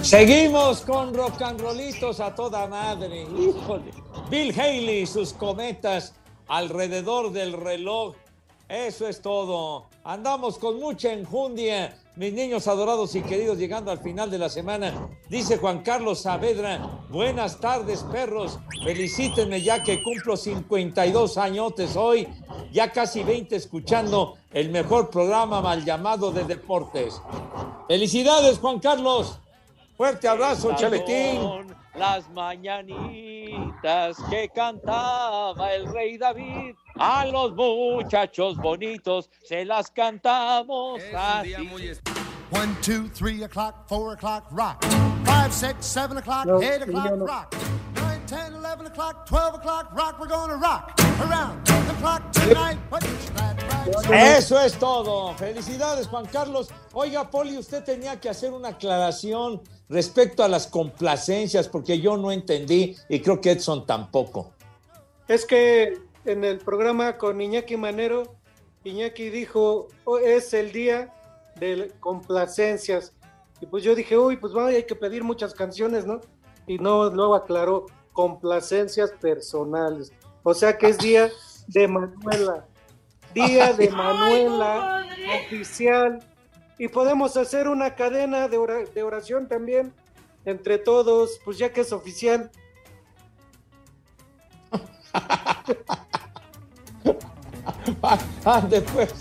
Seguimos 0.02 0.80
con 0.82 1.12
rock 1.12 1.42
and 1.42 1.60
rollitos 1.60 2.20
a 2.20 2.34
toda 2.34 2.66
madre. 2.66 3.22
Híjole. 3.24 3.92
Bill 4.30 4.58
Haley, 4.58 5.06
sus 5.06 5.34
cometas 5.34 6.14
alrededor 6.46 7.30
del 7.32 7.52
reloj. 7.52 8.14
Eso 8.68 9.06
es 9.06 9.20
todo. 9.20 9.88
Andamos 10.04 10.58
con 10.58 10.78
mucha 10.78 11.12
enjundia. 11.12 11.94
Mis 12.18 12.32
niños 12.32 12.66
adorados 12.66 13.14
y 13.14 13.22
queridos, 13.22 13.58
llegando 13.58 13.92
al 13.92 14.00
final 14.00 14.28
de 14.28 14.38
la 14.38 14.48
semana, 14.48 14.92
dice 15.28 15.56
Juan 15.56 15.84
Carlos 15.84 16.22
Saavedra, 16.22 17.04
buenas 17.10 17.60
tardes 17.60 18.02
perros, 18.02 18.58
felicítenme 18.82 19.62
ya 19.62 19.84
que 19.84 20.02
cumplo 20.02 20.36
52 20.36 21.38
añotes 21.38 21.94
hoy, 21.94 22.26
ya 22.72 22.90
casi 22.90 23.22
20 23.22 23.54
escuchando 23.54 24.36
el 24.50 24.70
mejor 24.70 25.10
programa 25.10 25.60
mal 25.60 25.84
llamado 25.84 26.32
de 26.32 26.42
deportes. 26.42 27.22
Felicidades 27.86 28.58
Juan 28.58 28.80
Carlos, 28.80 29.38
fuerte 29.96 30.26
abrazo 30.26 30.74
Chaletín. 30.74 31.68
Las 31.94 32.28
mañanitas 32.30 34.16
que 34.28 34.48
cantaba 34.48 35.72
el 35.72 35.86
rey 35.92 36.18
David, 36.18 36.74
a 36.98 37.26
los 37.26 37.54
muchachos 37.54 38.56
bonitos 38.56 39.30
se 39.44 39.64
las 39.64 39.90
cantamos 39.90 41.00
así. 41.14 41.54
One, 42.50 42.74
two, 42.80 43.08
three 43.08 43.42
o'clock, 43.42 43.86
four 43.88 44.14
o'clock, 44.14 44.46
rock. 44.50 44.82
Five, 45.24 45.52
six, 45.52 45.84
seven 45.84 46.16
o'clock, 46.16 46.46
No, 46.46 46.62
eight 46.62 46.80
o'clock, 46.80 47.10
no. 47.14 47.26
rock. 47.26 47.54
Nine, 47.94 48.20
ten, 48.26 48.54
eleven 48.54 48.86
o'clock, 48.86 49.26
twelve 49.26 49.54
o'clock, 49.54 49.92
rock. 49.94 50.18
We're 50.18 50.28
gonna 50.28 50.56
rock 50.56 50.98
around 51.20 51.62
the 51.66 51.94
clock 52.00 52.32
tonight. 52.32 52.78
Glad 52.88 53.62
rags 53.70 54.38
Eso 54.38 54.58
es 54.60 54.78
todo. 54.78 55.34
Felicidades, 55.34 56.06
Juan 56.06 56.24
Carlos. 56.26 56.68
Oiga, 56.94 57.30
Poli, 57.30 57.58
usted 57.58 57.84
tenía 57.84 58.18
que 58.18 58.30
hacer 58.30 58.50
una 58.50 58.68
aclaración 58.70 59.60
respecto 59.90 60.42
a 60.42 60.48
las 60.48 60.66
complacencias, 60.66 61.68
porque 61.68 62.00
yo 62.00 62.16
no 62.16 62.32
entendí 62.32 62.96
y 63.10 63.20
creo 63.20 63.42
que 63.42 63.50
Edson 63.52 63.84
tampoco. 63.86 64.52
Es 65.28 65.44
que 65.44 65.98
en 66.28 66.44
el 66.44 66.58
programa 66.58 67.16
con 67.16 67.40
Iñaki 67.40 67.76
Manero, 67.76 68.36
Iñaki 68.84 69.30
dijo, 69.30 69.88
"Oh, 70.04 70.18
es 70.18 70.54
el 70.54 70.72
día 70.72 71.12
de 71.56 71.92
complacencias. 72.00 73.12
Y 73.60 73.66
pues 73.66 73.82
yo 73.82 73.94
dije, 73.94 74.16
uy, 74.16 74.36
pues 74.36 74.52
vaya, 74.52 74.76
hay 74.76 74.84
que 74.86 74.94
pedir 74.94 75.24
muchas 75.24 75.52
canciones, 75.52 76.06
¿no? 76.06 76.20
Y 76.66 76.78
no, 76.78 77.10
luego 77.10 77.34
aclaró, 77.34 77.86
complacencias 78.12 79.10
personales. 79.12 80.12
O 80.44 80.54
sea 80.54 80.78
que 80.78 80.88
es 80.88 80.98
día 80.98 81.30
de 81.66 81.88
Manuela. 81.88 82.66
Día 83.34 83.72
de 83.72 83.90
Manuela 83.90 85.04
oficial. 85.46 86.18
Y 86.78 86.86
podemos 86.88 87.36
hacer 87.36 87.66
una 87.68 87.94
cadena 87.96 88.46
de, 88.48 88.58
ora- 88.58 88.84
de 88.84 89.02
oración 89.02 89.48
también 89.48 89.92
entre 90.44 90.78
todos, 90.78 91.40
pues 91.44 91.58
ya 91.58 91.72
que 91.72 91.80
es 91.80 91.92
oficial. 91.92 92.50
Ah, 98.44 98.66
después. 98.68 99.14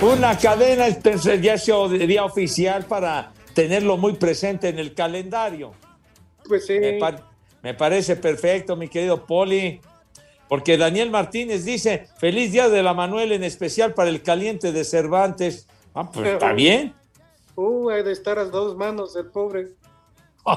Una 0.00 0.38
cadena 0.38 0.86
es 0.86 1.02
ya 1.40 1.58
sea 1.58 1.88
de 1.88 2.06
día 2.06 2.24
oficial 2.24 2.84
para 2.84 3.32
tenerlo 3.54 3.96
muy 3.96 4.14
presente 4.14 4.68
en 4.68 4.78
el 4.78 4.94
calendario. 4.94 5.72
Pues 6.46 6.66
sí. 6.66 6.78
Me, 6.78 6.92
par- 6.94 7.24
me 7.62 7.74
parece 7.74 8.14
perfecto, 8.16 8.76
mi 8.76 8.88
querido 8.88 9.26
Poli. 9.26 9.80
Porque 10.48 10.78
Daniel 10.78 11.10
Martínez 11.10 11.64
dice, 11.64 12.06
feliz 12.18 12.52
día 12.52 12.68
de 12.68 12.82
la 12.82 12.94
Manuel, 12.94 13.32
en 13.32 13.44
especial 13.44 13.92
para 13.92 14.08
el 14.08 14.22
caliente 14.22 14.72
de 14.72 14.84
Cervantes. 14.84 15.66
Ah, 15.94 16.10
pues 16.10 16.28
está 16.28 16.52
bien. 16.52 16.94
Uh, 17.56 17.88
de 17.88 18.12
estar 18.12 18.38
a 18.38 18.44
dos 18.44 18.76
manos 18.76 19.16
el 19.16 19.26
pobre. 19.26 19.72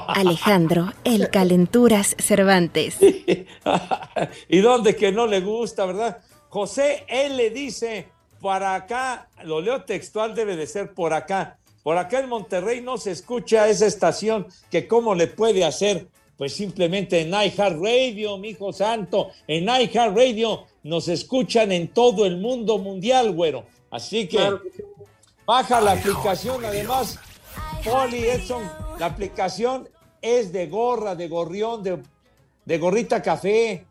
Alejandro, 0.08 0.92
el 1.04 1.30
Calenturas 1.30 2.16
Cervantes. 2.18 2.96
¿Y 4.48 4.58
dónde 4.58 4.96
que 4.96 5.12
no 5.12 5.26
le 5.26 5.40
gusta, 5.40 5.86
verdad? 5.86 6.18
José 6.48 7.04
L 7.08 7.50
dice, 7.50 8.08
por 8.40 8.62
acá, 8.62 9.28
lo 9.44 9.60
leo 9.60 9.84
textual, 9.84 10.34
debe 10.34 10.56
de 10.56 10.66
ser 10.66 10.94
por 10.94 11.14
acá. 11.14 11.58
Por 11.82 11.96
acá 11.96 12.20
en 12.20 12.28
Monterrey 12.28 12.80
no 12.80 12.96
se 12.96 13.10
escucha 13.10 13.68
esa 13.68 13.86
estación, 13.86 14.46
que 14.70 14.86
cómo 14.86 15.14
le 15.14 15.26
puede 15.26 15.64
hacer, 15.64 16.08
pues 16.36 16.54
simplemente 16.54 17.20
en 17.20 17.30
iHeartRadio, 17.30 18.38
mi 18.38 18.50
hijo 18.50 18.72
santo, 18.72 19.30
en 19.46 19.64
iHeartRadio 19.64 20.66
nos 20.84 21.08
escuchan 21.08 21.72
en 21.72 21.88
todo 21.88 22.26
el 22.26 22.38
mundo 22.38 22.78
mundial, 22.78 23.32
güero. 23.32 23.64
Así 23.90 24.28
que 24.28 24.38
baja 25.46 25.80
la 25.80 25.92
aplicación, 25.92 26.64
además, 26.64 27.18
Poli 27.84 28.24
Edson, 28.24 28.62
la 28.98 29.06
aplicación 29.06 29.88
es 30.20 30.52
de 30.52 30.66
gorra, 30.68 31.14
de 31.14 31.28
gorrión, 31.28 31.82
de, 31.82 32.02
de 32.64 32.78
gorrita 32.78 33.20
café. 33.22 33.86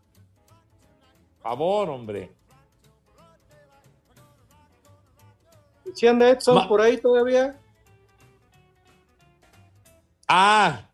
Favor, 1.41 1.89
hombre. 1.89 2.31
Si 5.93 6.07
anda 6.07 6.29
Edson 6.29 6.55
Ma- 6.55 6.67
por 6.67 6.81
ahí 6.81 6.97
todavía. 6.97 7.59
Ah, 10.27 10.87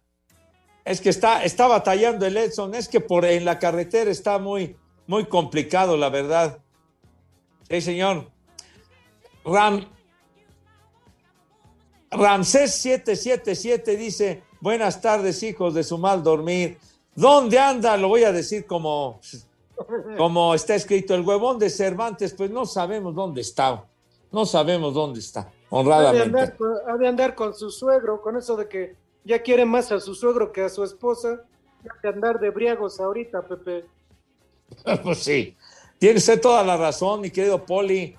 es 0.83 0.99
que 0.99 1.09
está, 1.09 1.43
está 1.43 1.67
batallando 1.67 2.25
el 2.25 2.37
Edson, 2.37 2.73
es 2.73 2.87
que 2.87 2.99
por 2.99 3.25
en 3.25 3.45
la 3.45 3.59
carretera 3.59 4.09
está 4.09 4.39
muy, 4.39 4.75
muy 5.05 5.25
complicado, 5.25 5.95
la 5.97 6.09
verdad. 6.09 6.59
Sí, 7.69 7.81
señor. 7.81 8.31
Ram, 9.45 9.85
Ramsés 12.11 12.73
777 12.75 13.97
dice, 13.97 14.43
buenas 14.61 15.01
tardes, 15.01 15.43
hijos 15.43 15.73
de 15.73 15.83
su 15.83 15.97
mal 15.97 16.23
dormir. 16.23 16.77
¿Dónde 17.15 17.59
anda? 17.59 17.97
Lo 17.97 18.07
voy 18.07 18.23
a 18.23 18.31
decir 18.31 18.65
como, 18.65 19.19
como 20.17 20.53
está 20.53 20.75
escrito, 20.75 21.15
el 21.15 21.21
huevón 21.21 21.59
de 21.59 21.69
Cervantes, 21.69 22.33
pues 22.33 22.49
no 22.49 22.65
sabemos 22.65 23.13
dónde 23.15 23.41
está. 23.41 23.83
No 24.31 24.45
sabemos 24.45 24.93
dónde 24.93 25.19
está, 25.19 25.41
Ha 25.41 25.43
de, 25.43 25.51
honradamente. 25.69 26.23
andar, 26.25 26.57
ha 26.87 26.97
de 26.97 27.07
andar 27.07 27.35
con 27.35 27.53
su 27.53 27.71
suegro, 27.71 28.21
con 28.21 28.37
eso 28.37 28.55
de 28.57 28.67
que 28.67 28.95
ya 29.23 29.41
quiere 29.41 29.65
más 29.65 29.91
a 29.91 29.99
su 29.99 30.15
suegro 30.15 30.51
que 30.51 30.63
a 30.63 30.69
su 30.69 30.83
esposa. 30.83 31.41
Ya 31.83 31.91
de 32.03 32.09
andar 32.09 32.39
de 32.39 32.49
briagos 32.49 32.99
ahorita, 32.99 33.41
Pepe. 33.47 33.85
Pues 35.03 35.19
sí, 35.19 35.55
tiene 35.97 36.17
usted 36.17 36.41
toda 36.41 36.61
la 36.63 36.75
razón, 36.75 37.21
mi 37.21 37.31
querido 37.31 37.65
Poli. 37.65 38.15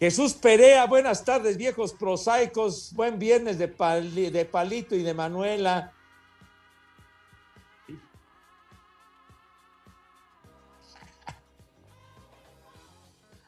Jesús 0.00 0.32
Perea, 0.32 0.86
buenas 0.86 1.24
tardes, 1.24 1.56
viejos 1.56 1.92
prosaicos. 1.92 2.92
Buen 2.94 3.18
viernes 3.18 3.58
de, 3.58 3.68
Pali- 3.68 4.30
de 4.30 4.44
Palito 4.46 4.96
y 4.96 5.02
de 5.02 5.14
Manuela. 5.14 5.92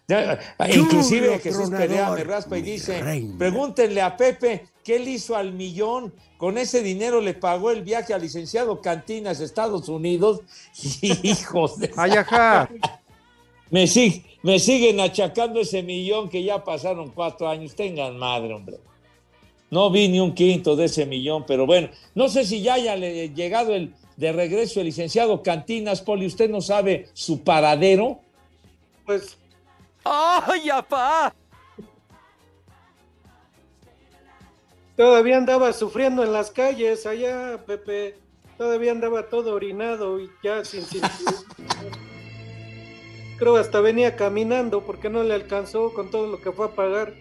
Ya, 0.08 0.38
Inclusive 0.68 1.38
Jesús 1.38 1.70
Perea 1.70 2.10
me 2.10 2.24
raspa 2.24 2.58
y 2.58 2.62
dice, 2.62 3.00
reina. 3.00 3.38
pregúntenle 3.38 4.02
a 4.02 4.16
Pepe 4.16 4.66
qué 4.84 4.98
le 4.98 5.12
hizo 5.12 5.36
al 5.36 5.52
millón. 5.52 6.12
Con 6.36 6.58
ese 6.58 6.82
dinero 6.82 7.20
le 7.20 7.34
pagó 7.34 7.70
el 7.70 7.82
viaje 7.82 8.12
al 8.12 8.20
licenciado 8.20 8.80
Cantinas, 8.80 9.40
Estados 9.40 9.88
Unidos. 9.88 10.40
Hijos 11.02 11.78
de... 11.78 11.92
Ay, 11.96 12.10
ajá. 12.12 12.68
Me, 13.72 13.84
sig- 13.84 14.22
me 14.42 14.58
siguen 14.60 15.00
achacando 15.00 15.58
ese 15.58 15.82
millón 15.82 16.28
que 16.28 16.42
ya 16.44 16.62
pasaron 16.62 17.10
cuatro 17.10 17.48
años. 17.48 17.74
Tengan 17.74 18.16
madre, 18.18 18.52
hombre. 18.54 18.76
No 19.70 19.90
vi 19.90 20.08
ni 20.08 20.20
un 20.20 20.34
quinto 20.34 20.76
de 20.76 20.84
ese 20.84 21.06
millón, 21.06 21.44
pero 21.46 21.64
bueno, 21.66 21.88
no 22.14 22.28
sé 22.28 22.44
si 22.44 22.60
ya 22.62 22.74
haya 22.74 22.94
le- 22.94 23.30
llegado 23.30 23.74
el 23.74 23.94
de 24.18 24.30
regreso 24.30 24.80
el 24.80 24.86
licenciado 24.86 25.42
Cantinas, 25.42 26.02
Poli. 26.02 26.26
¿Usted 26.26 26.50
no 26.50 26.60
sabe 26.60 27.08
su 27.14 27.42
paradero? 27.42 28.20
Pues 29.06 29.38
¡Ay, 30.04 30.68
apá! 30.68 31.34
todavía 34.96 35.38
andaba 35.38 35.72
sufriendo 35.72 36.22
en 36.22 36.32
las 36.32 36.50
calles 36.50 37.06
allá, 37.06 37.58
Pepe. 37.66 38.16
Todavía 38.58 38.92
andaba 38.92 39.28
todo 39.28 39.54
orinado 39.54 40.20
y 40.20 40.28
ya 40.44 40.62
sin 40.64 40.82
sin- 40.84 41.00
Creo 43.42 43.56
hasta 43.56 43.80
venía 43.80 44.14
caminando 44.14 44.82
porque 44.86 45.10
no 45.10 45.24
le 45.24 45.34
alcanzó 45.34 45.92
con 45.92 46.12
todo 46.12 46.28
lo 46.28 46.40
que 46.40 46.52
fue 46.52 46.66
a 46.66 46.76
pagar 46.76 47.12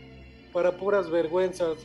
para 0.54 0.78
puras 0.78 1.10
vergüenzas. 1.10 1.80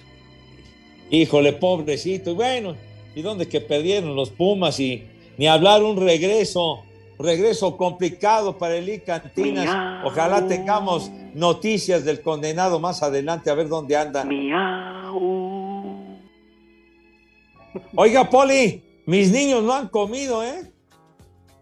Híjole, 1.09 1.55
pobrecito. 1.55 2.33
Y 2.33 2.35
bueno, 2.35 2.77
¿y 3.15 3.23
dónde 3.23 3.49
que 3.49 3.63
perdieron 3.63 4.15
los 4.15 4.29
Pumas? 4.29 4.79
Y 4.79 5.05
ni 5.39 5.47
hablar 5.47 5.83
un 5.83 5.97
regreso, 5.97 6.85
regreso 7.19 7.79
complicado 7.79 8.59
para 8.59 8.77
el 8.77 9.03
Cantinas. 9.03 9.65
Miau. 9.65 10.07
Ojalá 10.09 10.47
tengamos 10.47 11.11
noticias 11.33 12.05
del 12.05 12.21
condenado 12.21 12.79
más 12.79 13.03
adelante, 13.03 13.49
a 13.49 13.55
ver 13.55 13.69
dónde 13.69 13.97
anda. 13.97 14.23
Oiga, 17.95 18.29
Poli, 18.29 18.83
mis 19.07 19.33
niños 19.33 19.63
no 19.63 19.73
han 19.73 19.89
comido, 19.89 20.45
¿eh? 20.45 20.76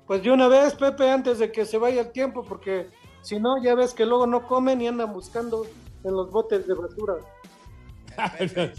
Pues 0.07 0.22
de 0.22 0.30
una 0.30 0.48
vez, 0.48 0.74
Pepe, 0.74 1.11
antes 1.11 1.38
de 1.38 1.50
que 1.50 1.64
se 1.64 1.78
vaya 1.78 2.02
el 2.02 2.12
tiempo, 2.12 2.44
porque 2.44 2.88
si 3.22 3.40
no, 3.40 3.62
ya 3.62 3.74
ves 3.74 3.94
que 3.94 4.05
luego 4.05 4.26
no 4.26 4.46
comen 4.46 4.80
y 4.82 4.86
andan 4.86 5.12
buscando 5.12 5.66
en 6.05 6.12
los 6.12 6.30
botes 6.30 6.66
de 6.66 6.74
basura. 6.74 7.14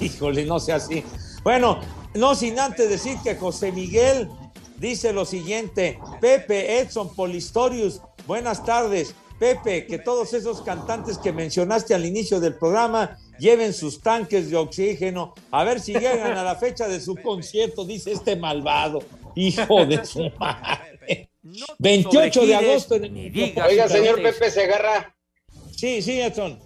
Híjole, 0.00 0.44
no 0.44 0.58
sea 0.58 0.76
así. 0.76 1.04
Bueno, 1.44 1.80
no 2.14 2.34
sin 2.34 2.58
antes 2.58 2.88
decir 2.88 3.16
que 3.22 3.36
José 3.36 3.72
Miguel 3.72 4.28
dice 4.78 5.12
lo 5.12 5.24
siguiente, 5.24 5.98
Pepe, 6.20 6.80
Edson, 6.80 7.14
Polistorius, 7.14 8.00
buenas 8.26 8.64
tardes. 8.64 9.14
Pepe, 9.38 9.86
que 9.86 9.98
todos 9.98 10.34
esos 10.34 10.62
cantantes 10.62 11.18
que 11.18 11.32
mencionaste 11.32 11.94
al 11.94 12.06
inicio 12.06 12.38
del 12.38 12.54
programa 12.54 13.18
lleven 13.38 13.72
sus 13.72 14.00
tanques 14.00 14.50
de 14.50 14.56
oxígeno, 14.56 15.34
a 15.50 15.64
ver 15.64 15.80
si 15.80 15.94
llegan 15.94 16.36
a 16.36 16.44
la 16.44 16.54
fecha 16.54 16.86
de 16.86 17.00
su 17.00 17.16
concierto, 17.16 17.84
dice 17.84 18.12
este 18.12 18.36
malvado, 18.36 19.00
hijo 19.34 19.86
de 19.86 20.04
su 20.04 20.30
madre. 20.38 21.28
28 21.78 22.46
de 22.46 22.54
agosto 22.54 22.94
en 22.96 23.16
el... 23.16 23.54
Oiga, 23.66 23.88
señor 23.88 24.22
Pepe 24.22 24.50
Segarra. 24.50 25.14
Sí, 25.76 26.00
sí, 26.00 26.20
Edson. 26.20 26.58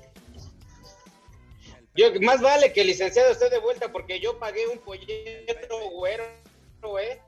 Yo, 1.96 2.08
más 2.20 2.42
vale 2.42 2.72
que 2.72 2.82
el 2.82 2.88
licenciado 2.88 3.32
esté 3.32 3.48
de 3.48 3.58
vuelta 3.58 3.90
porque 3.90 4.20
yo 4.20 4.38
pagué 4.38 4.66
un 4.68 4.78
pollero 4.78 5.90
güero, 5.92 6.24
¿eh? 7.00 7.22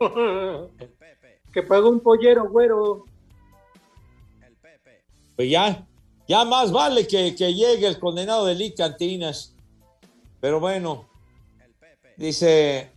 que 1.52 1.62
pagó 1.62 1.88
un 1.88 2.00
pollero 2.00 2.48
güero. 2.48 3.04
Pues 5.36 5.48
ya, 5.48 5.86
ya 6.26 6.44
más 6.44 6.72
vale 6.72 7.06
que, 7.06 7.36
que 7.36 7.54
llegue 7.54 7.86
el 7.86 8.00
condenado 8.00 8.44
de 8.46 8.56
Lee 8.56 8.74
Cantinas. 8.74 9.54
Pero 10.40 10.58
bueno, 10.58 11.08
dice 12.16 12.90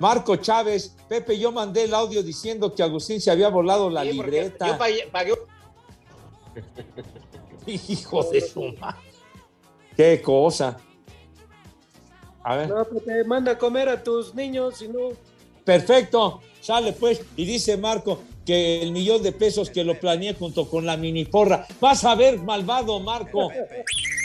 Marco 0.00 0.34
Chávez, 0.36 0.96
Pepe, 1.08 1.38
yo 1.38 1.52
mandé 1.52 1.84
el 1.84 1.92
audio 1.92 2.22
diciendo 2.22 2.74
que 2.74 2.82
Agustín 2.82 3.20
se 3.20 3.30
había 3.30 3.50
volado 3.50 3.90
la 3.90 4.02
Sí, 4.02 4.12
libreta. 4.12 4.66
Yo 4.66 4.78
pagué, 4.78 5.08
pagué 5.12 5.34
Hijo 7.66 8.24
de 8.24 8.40
su 8.40 8.62
madre. 8.80 8.98
Qué 9.94 10.22
cosa. 10.22 10.78
A 12.42 12.56
ver. 12.56 12.70
No, 12.70 12.82
pues 12.86 13.04
te 13.04 13.22
manda 13.24 13.52
a 13.52 13.58
comer 13.58 13.90
a 13.90 14.02
tus 14.02 14.34
niños, 14.34 14.78
si 14.78 14.88
no. 14.88 15.10
Perfecto, 15.64 16.40
sale 16.62 16.94
pues. 16.94 17.20
Y 17.36 17.44
dice 17.44 17.76
Marco 17.76 18.22
que 18.46 18.80
el 18.80 18.92
millón 18.92 19.22
de 19.22 19.32
pesos 19.32 19.68
que 19.68 19.84
lo 19.84 20.00
planeé 20.00 20.32
junto 20.32 20.66
con 20.66 20.86
la 20.86 20.96
mini 20.96 21.26
porra. 21.26 21.66
Vas 21.78 22.04
a 22.04 22.14
ver, 22.14 22.38
malvado 22.38 23.00
Marco. 23.00 23.50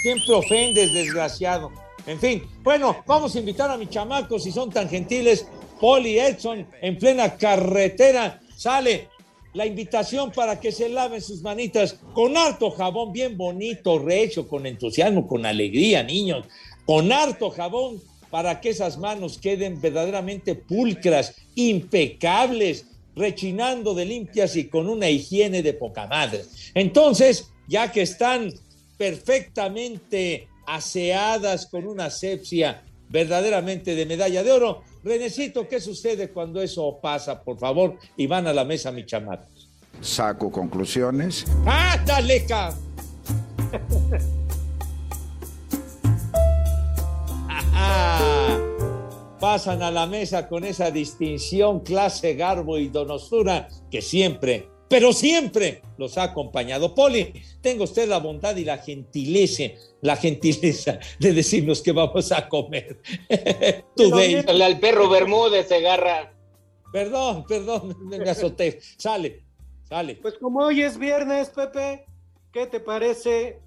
Siempre 0.03 0.33
ofendes, 0.33 0.93
desgraciado. 0.93 1.69
En 2.07 2.17
fin, 2.17 2.47
bueno, 2.63 3.03
vamos 3.05 3.35
a 3.35 3.39
invitar 3.39 3.69
a 3.69 3.77
mis 3.77 3.89
chamacos, 3.89 4.43
si 4.43 4.53
son 4.53 4.69
tan 4.69 4.87
gentiles. 4.87 5.45
Poli 5.79 6.19
Edson, 6.19 6.65
en 6.81 6.97
plena 6.97 7.35
carretera, 7.37 8.41
sale 8.55 9.09
la 9.53 9.65
invitación 9.65 10.31
para 10.31 10.59
que 10.59 10.71
se 10.71 10.89
laven 10.89 11.21
sus 11.21 11.41
manitas 11.41 11.97
con 12.13 12.35
harto 12.35 12.71
jabón, 12.71 13.13
bien 13.13 13.37
bonito, 13.37 13.99
recho, 13.99 14.47
con 14.47 14.65
entusiasmo, 14.65 15.27
con 15.27 15.45
alegría, 15.45 16.03
niños, 16.03 16.45
con 16.85 17.11
harto 17.11 17.49
jabón 17.49 18.01
para 18.29 18.59
que 18.59 18.69
esas 18.69 18.97
manos 18.97 19.37
queden 19.37 19.79
verdaderamente 19.79 20.55
pulcras, 20.55 21.35
impecables, 21.55 22.85
rechinando 23.15 23.93
de 23.93 24.05
limpias 24.05 24.57
y 24.57 24.67
con 24.67 24.89
una 24.89 25.09
higiene 25.09 25.63
de 25.63 25.73
poca 25.73 26.05
madre. 26.07 26.41
Entonces, 26.73 27.49
ya 27.67 27.91
que 27.93 28.01
están 28.01 28.53
perfectamente 28.97 30.49
aseadas 30.67 31.65
con 31.67 31.87
una 31.87 32.05
asepsia 32.05 32.83
verdaderamente 33.07 33.95
de 33.95 34.05
medalla 34.05 34.43
de 34.43 34.51
oro, 34.51 34.83
Renecito, 35.05 35.67
¿qué 35.67 35.79
sucede 35.79 36.31
cuando 36.31 36.59
eso 36.63 36.97
pasa, 36.99 37.43
por 37.43 37.59
favor? 37.59 37.95
Y 38.17 38.25
van 38.25 38.47
a 38.47 38.53
la 38.53 38.65
mesa, 38.65 38.91
mis 38.91 39.05
chamacos. 39.05 39.69
Saco 40.01 40.51
conclusiones. 40.51 41.45
¡Ah, 41.63 42.01
dale, 42.07 42.43
Ajá. 47.47 48.59
Pasan 49.39 49.83
a 49.83 49.91
la 49.91 50.07
mesa 50.07 50.47
con 50.47 50.63
esa 50.63 50.89
distinción, 50.89 51.81
clase, 51.81 52.33
garbo 52.33 52.79
y 52.79 52.89
donosura 52.89 53.67
que 53.91 54.01
siempre, 54.01 54.69
pero 54.95 55.11
siempre 55.11 55.81
los 55.97 56.17
ha 56.17 56.23
acompañado. 56.23 56.95
Poli, 56.95 57.33
tenga 57.59 57.83
usted 57.83 58.07
la 58.07 58.19
bondad 58.19 58.55
y 58.55 58.63
la 58.63 58.77
gentileza, 58.77 59.63
la 59.99 60.15
gentileza 60.15 60.99
de 61.19 61.33
decirnos 61.33 61.81
que 61.81 61.91
vamos 61.91 62.31
a 62.31 62.47
comer. 62.47 63.01
Today. 63.97 64.43
Dale 64.43 64.63
al 64.63 64.79
perro 64.79 65.09
Bermúdez, 65.09 65.67
Segarra. 65.67 66.31
Perdón, 66.93 67.43
perdón, 67.45 67.93
me 68.05 68.19
me 68.19 68.29
azoté. 68.29 68.79
Sale, 68.97 69.43
sale. 69.83 70.15
Pues 70.21 70.35
como 70.35 70.61
hoy 70.61 70.81
es 70.81 70.97
viernes, 70.97 71.49
Pepe, 71.49 72.05
¿qué 72.53 72.65
te 72.65 72.79
parece? 72.79 73.59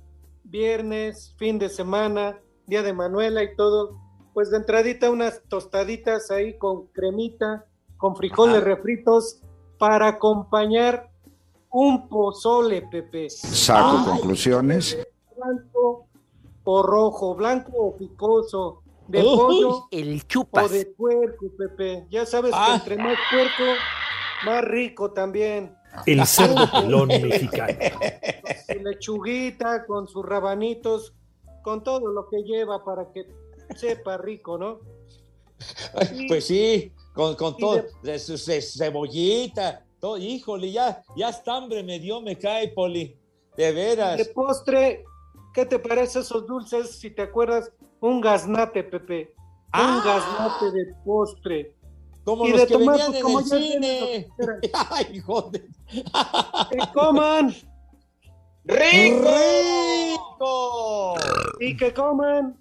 Viernes, 0.44 1.34
fin 1.36 1.58
de 1.58 1.68
semana, 1.68 2.40
día 2.66 2.82
de 2.82 2.94
Manuela 2.94 3.42
y 3.42 3.54
todo. 3.54 4.00
Pues 4.32 4.50
de 4.50 4.56
entradita 4.56 5.10
unas 5.10 5.42
tostaditas 5.50 6.30
ahí 6.30 6.56
con 6.56 6.86
cremita, 6.86 7.66
con 7.98 8.16
frijoles 8.16 8.62
Ajá. 8.62 8.64
refritos 8.64 9.42
para 9.78 10.08
acompañar 10.08 11.10
un 11.70 12.08
pozole, 12.08 12.82
Pepe. 12.90 13.28
Saco 13.30 13.98
Ay, 13.98 14.04
conclusiones. 14.06 14.98
Blanco 15.36 16.06
o 16.64 16.82
rojo, 16.82 17.34
blanco 17.34 17.72
o 17.76 17.96
picoso, 17.96 18.82
de 19.06 19.22
Uy, 19.22 19.36
pollo 19.36 19.86
el 19.90 20.22
o 20.50 20.68
de 20.68 20.86
puerco, 20.86 21.46
Pepe. 21.56 22.06
Ya 22.10 22.26
sabes 22.26 22.52
Ah. 22.54 22.66
que 22.68 22.74
entre 22.92 22.96
más 23.02 23.16
puerco, 23.30 23.72
más 24.44 24.64
rico 24.64 25.12
también. 25.12 25.74
El 26.06 26.24
cerdo 26.26 26.66
pelón 26.70 27.08
mexicano. 27.08 27.78
Su 28.66 28.82
lechuguita, 28.82 29.86
con 29.86 30.06
sus 30.08 30.24
rabanitos, 30.24 31.14
con 31.62 31.82
todo 31.82 32.06
lo 32.12 32.28
que 32.28 32.42
lleva 32.42 32.84
para 32.84 33.10
que 33.12 33.26
sepa 33.76 34.18
rico, 34.18 34.58
¿no? 34.58 34.80
Pues 36.28 36.46
sí, 36.46 36.92
con, 37.14 37.34
con 37.34 37.56
todo, 37.56 37.76
de- 37.76 38.12
de 38.12 38.18
su 38.18 38.36
ce- 38.38 38.60
cebollita, 38.62 39.84
todo, 40.00 40.18
híjole, 40.18 40.70
ya, 40.70 41.02
ya 41.16 41.28
hasta 41.28 41.56
hambre 41.56 41.82
me 41.82 41.98
dio, 41.98 42.20
me 42.20 42.38
cae, 42.38 42.68
Poli, 42.68 43.18
de 43.56 43.72
veras. 43.72 44.18
De 44.18 44.26
postre, 44.26 45.04
¿qué 45.54 45.64
te 45.66 45.78
parece 45.78 46.20
esos 46.20 46.46
dulces? 46.46 46.98
Si 46.98 47.10
te 47.10 47.22
acuerdas, 47.22 47.72
un 48.00 48.20
gaznate, 48.20 48.84
Pepe. 48.84 49.34
Un 49.74 50.00
gaznate 50.04 50.70
de 50.72 50.94
postre. 51.04 51.74
Ah. 51.74 51.78
Como 52.24 52.46
y 52.46 52.50
los 52.50 52.60
de 52.60 52.66
que 52.66 52.74
tomar, 52.74 52.96
venían 52.96 53.10
pues, 53.10 53.18
en 53.18 53.22
como 53.22 53.40
el 53.40 53.46
cine. 53.46 54.28
Ay, 54.90 55.18
joder. 55.20 55.66
¡Que 56.70 56.78
coman! 56.92 57.54
¡Rico! 58.64 59.84
Y 61.58 61.74
que 61.76 61.94
coman. 61.94 62.60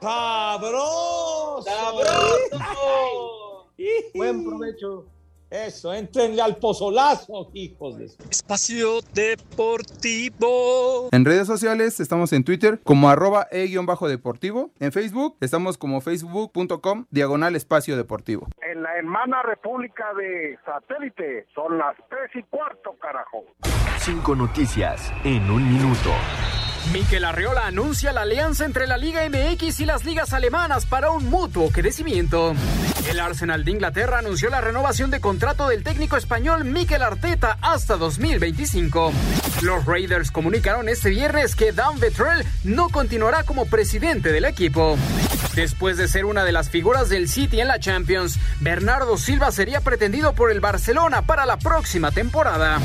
¡Sabroso! 0.00 1.62
¡Sabroso! 1.62 3.68
Buen 4.14 4.44
provecho. 4.44 5.06
Eso, 5.50 5.94
entrenle 5.94 6.42
al 6.42 6.56
pozolazo, 6.56 7.50
hijos 7.54 7.96
de... 7.96 8.04
Espacio 8.30 9.00
Deportivo. 9.14 11.08
En 11.10 11.24
redes 11.24 11.46
sociales 11.46 12.00
estamos 12.00 12.34
en 12.34 12.44
Twitter 12.44 12.80
como 12.84 13.08
arroba 13.08 13.48
e-deportivo. 13.50 14.70
En 14.78 14.92
Facebook 14.92 15.36
estamos 15.40 15.78
como 15.78 16.02
facebook.com 16.02 17.06
diagonal 17.10 17.56
espacio 17.56 17.96
deportivo. 17.96 18.48
En 18.60 18.82
la 18.82 18.94
hermana 18.96 19.42
República 19.42 20.12
de 20.14 20.58
Satélite 20.66 21.46
son 21.54 21.78
las 21.78 21.96
tres 22.10 22.30
y 22.34 22.42
cuarto, 22.42 22.94
carajo. 23.00 23.44
Cinco 23.98 24.34
noticias 24.34 25.10
en 25.24 25.50
un 25.50 25.66
minuto. 25.66 26.10
Mikel 26.92 27.24
Arreola 27.26 27.66
anuncia 27.66 28.14
la 28.14 28.22
alianza 28.22 28.64
entre 28.64 28.86
la 28.86 28.96
Liga 28.96 29.20
MX 29.28 29.80
y 29.80 29.84
las 29.84 30.06
ligas 30.06 30.32
alemanas 30.32 30.86
para 30.86 31.10
un 31.10 31.28
mutuo 31.28 31.70
crecimiento. 31.70 32.54
El 33.10 33.20
Arsenal 33.20 33.64
de 33.64 33.72
Inglaterra 33.72 34.18
anunció 34.18 34.48
la 34.48 34.62
renovación 34.62 35.10
de 35.10 35.20
contrato 35.20 35.68
del 35.68 35.82
técnico 35.82 36.16
español 36.16 36.64
Mikel 36.64 37.02
Arteta 37.02 37.58
hasta 37.60 37.96
2025. 37.96 39.12
Los 39.62 39.84
Raiders 39.84 40.30
comunicaron 40.30 40.88
este 40.88 41.10
viernes 41.10 41.54
que 41.54 41.72
Dan 41.72 42.00
Vetrell 42.00 42.46
no 42.64 42.88
continuará 42.88 43.44
como 43.44 43.66
presidente 43.66 44.32
del 44.32 44.46
equipo. 44.46 44.96
Después 45.54 45.96
de 45.96 46.08
ser 46.08 46.24
una 46.24 46.44
de 46.44 46.52
las 46.52 46.70
figuras 46.70 47.08
del 47.08 47.28
City 47.28 47.60
en 47.60 47.68
la 47.68 47.80
Champions, 47.80 48.38
Bernardo 48.60 49.16
Silva 49.16 49.50
sería 49.50 49.80
pretendido 49.80 50.32
por 50.32 50.50
el 50.50 50.60
Barcelona 50.60 51.22
para 51.22 51.46
la 51.46 51.58
próxima 51.58 52.12
temporada. 52.12 52.78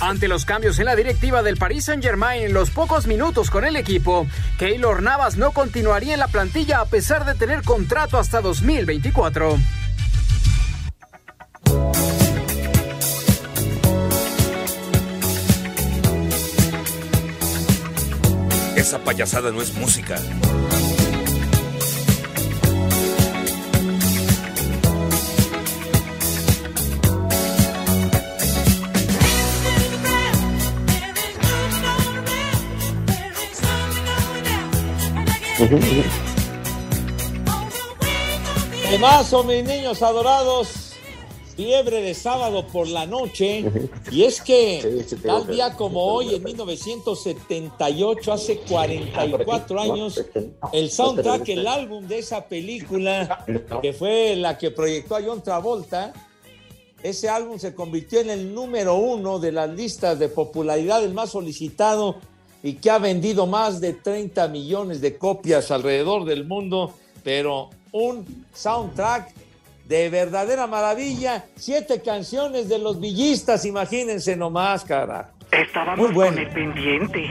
Ante 0.00 0.28
los 0.28 0.44
cambios 0.44 0.78
en 0.78 0.86
la 0.86 0.96
directiva 0.96 1.42
del 1.42 1.56
Paris 1.56 1.84
Saint-Germain 1.84 2.44
en 2.44 2.52
los 2.52 2.70
pocos 2.70 3.06
minutos 3.06 3.45
con 3.50 3.64
el 3.64 3.76
equipo, 3.76 4.26
Keylor 4.58 5.02
Navas 5.02 5.36
no 5.36 5.52
continuaría 5.52 6.14
en 6.14 6.20
la 6.20 6.28
plantilla 6.28 6.80
a 6.80 6.86
pesar 6.86 7.24
de 7.24 7.34
tener 7.34 7.62
contrato 7.62 8.18
hasta 8.18 8.40
2024. 8.40 9.58
Esa 18.76 18.98
payasada 19.00 19.50
no 19.50 19.62
es 19.62 19.74
música. 19.74 20.16
Temazo, 38.90 39.42
mis 39.44 39.64
niños 39.64 40.02
adorados. 40.02 40.92
Fiebre 41.56 42.02
de 42.02 42.12
sábado 42.12 42.66
por 42.66 42.86
la 42.88 43.06
noche. 43.06 43.64
Y 44.10 44.24
es 44.24 44.42
que 44.42 45.06
tal 45.24 45.46
día 45.46 45.72
como 45.72 46.04
hoy, 46.04 46.34
en 46.34 46.42
1978, 46.42 48.32
hace 48.32 48.58
44 48.58 49.80
años, 49.80 50.22
el 50.74 50.90
soundtrack, 50.90 51.48
el 51.48 51.66
álbum 51.66 52.06
de 52.06 52.18
esa 52.18 52.46
película, 52.46 53.46
que 53.80 53.94
fue 53.94 54.36
la 54.36 54.58
que 54.58 54.70
proyectó 54.70 55.16
a 55.16 55.22
John 55.22 55.42
Travolta, 55.42 56.12
ese 57.02 57.30
álbum 57.30 57.58
se 57.58 57.74
convirtió 57.74 58.20
en 58.20 58.28
el 58.28 58.52
número 58.52 58.96
uno 58.96 59.38
de 59.38 59.52
las 59.52 59.70
listas 59.70 60.18
de 60.18 60.28
popularidad, 60.28 61.02
el 61.02 61.14
más 61.14 61.30
solicitado 61.30 62.16
y 62.62 62.74
que 62.74 62.90
ha 62.90 62.98
vendido 62.98 63.46
más 63.46 63.80
de 63.80 63.92
30 63.92 64.48
millones 64.48 65.00
de 65.00 65.16
copias 65.16 65.70
alrededor 65.70 66.24
del 66.24 66.46
mundo, 66.46 66.94
pero 67.22 67.70
un 67.92 68.44
soundtrack 68.52 69.32
de 69.86 70.10
verdadera 70.10 70.66
maravilla. 70.66 71.44
Siete 71.56 72.02
canciones 72.02 72.68
de 72.68 72.78
los 72.78 73.00
villistas, 73.00 73.64
imagínense 73.64 74.36
nomás, 74.36 74.84
cara. 74.84 75.32
Estábamos 75.50 76.12
con 76.12 76.38
el 76.38 76.48
pendiente. 76.50 77.28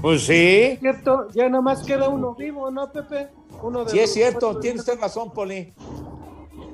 Pues 0.00 0.22
sí. 0.22 0.76
Cierto, 0.80 1.28
ya 1.32 1.48
nada 1.48 1.62
más 1.62 1.82
queda 1.84 2.08
uno 2.08 2.34
vivo, 2.34 2.70
¿no, 2.70 2.90
Pepe? 2.90 3.28
Uno 3.62 3.84
de 3.84 3.90
Sí, 3.90 3.98
es 4.00 4.12
cierto, 4.12 4.58
tiene 4.58 4.80
usted 4.80 4.98
razón, 4.98 5.30
Poli. 5.30 5.72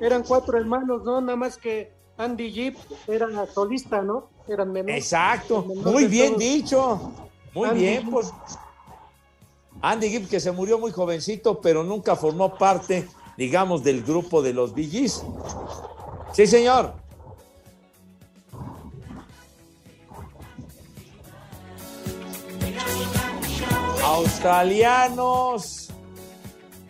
Eran 0.01 0.23
cuatro 0.23 0.57
hermanos, 0.57 1.03
¿no? 1.03 1.21
Nada 1.21 1.35
más 1.35 1.57
que 1.57 1.91
Andy 2.17 2.51
Jeep 2.51 2.77
era 3.07 3.27
solista, 3.53 4.01
¿no? 4.01 4.29
Eran 4.47 4.71
menores. 4.71 4.97
Exacto, 4.97 5.63
menor 5.63 5.93
muy 5.93 6.05
bien 6.05 6.29
todos. 6.29 6.39
dicho. 6.39 7.11
Muy 7.53 7.69
Andy 7.69 7.81
bien, 7.81 8.09
pues. 8.09 8.31
Andy 9.81 10.09
Gibb, 10.09 10.29
que 10.29 10.39
se 10.39 10.51
murió 10.51 10.77
muy 10.77 10.91
jovencito, 10.91 11.61
pero 11.61 11.83
nunca 11.83 12.15
formó 12.15 12.57
parte, 12.57 13.07
digamos, 13.37 13.83
del 13.83 14.03
grupo 14.03 14.41
de 14.41 14.53
los 14.53 14.73
Gees. 14.75 15.23
Sí, 16.33 16.45
señor. 16.47 16.93
Australianos, 24.03 25.89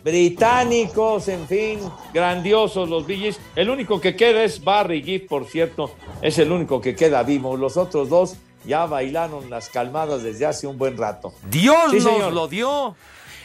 británicos, 0.02 1.28
en 1.28 1.46
fin, 1.46 1.78
grandiosos 2.12 2.88
los 2.88 3.06
Gees. 3.06 3.38
El 3.54 3.70
único 3.70 4.00
que 4.00 4.16
queda 4.16 4.42
es 4.42 4.64
Barry 4.64 5.02
Gibb, 5.02 5.28
por 5.28 5.46
cierto, 5.46 5.92
es 6.22 6.38
el 6.38 6.50
único 6.50 6.80
que 6.80 6.96
queda 6.96 7.22
vivo. 7.22 7.56
Los 7.56 7.76
otros 7.76 8.08
dos 8.08 8.36
ya 8.64 8.86
bailaron 8.86 9.48
las 9.50 9.68
calmadas 9.68 10.22
desde 10.22 10.46
hace 10.46 10.66
un 10.66 10.76
buen 10.78 10.96
rato. 10.96 11.32
Dios 11.48 11.90
Sí, 11.90 11.96
nos 11.98 12.04
señor. 12.04 12.32
lo 12.32 12.48
dio. 12.48 12.96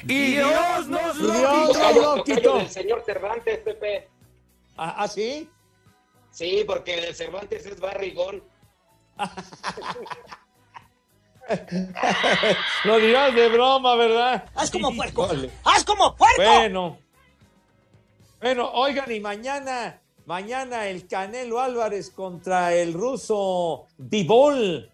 Y 0.04 0.34
Dios 0.34 0.88
nos 0.88 1.16
lo 1.18 1.34
Dios 1.34 1.78
quitó. 1.78 2.24
quitó. 2.24 2.58
del 2.58 2.70
señor 2.70 3.04
Cervantes, 3.06 3.58
Pepe. 3.60 4.08
¿Ah, 4.78 4.96
ah, 5.00 5.08
sí? 5.08 5.50
Sí, 6.32 6.64
porque 6.68 6.96
el 7.08 7.16
Cervantes 7.16 7.66
es 7.66 7.80
barrigón. 7.80 8.44
Lo 12.86 12.98
dirás 12.98 13.34
de 13.36 13.50
broma, 13.50 13.96
¿verdad? 13.96 14.46
Haz 14.56 14.72
como 14.72 14.94
puerco. 14.96 15.26
Híjole. 15.26 15.52
¡Haz 15.64 15.84
como 15.84 16.16
puerco! 16.16 16.42
Bueno. 16.44 16.98
Bueno, 18.42 18.70
oigan, 18.74 19.12
y 19.12 19.20
mañana, 19.20 20.02
mañana 20.26 20.88
el 20.88 21.08
Canelo 21.08 21.60
Álvarez 21.60 22.10
contra 22.12 22.74
el 22.74 22.94
ruso 22.94 23.86
Bivol, 23.98 24.92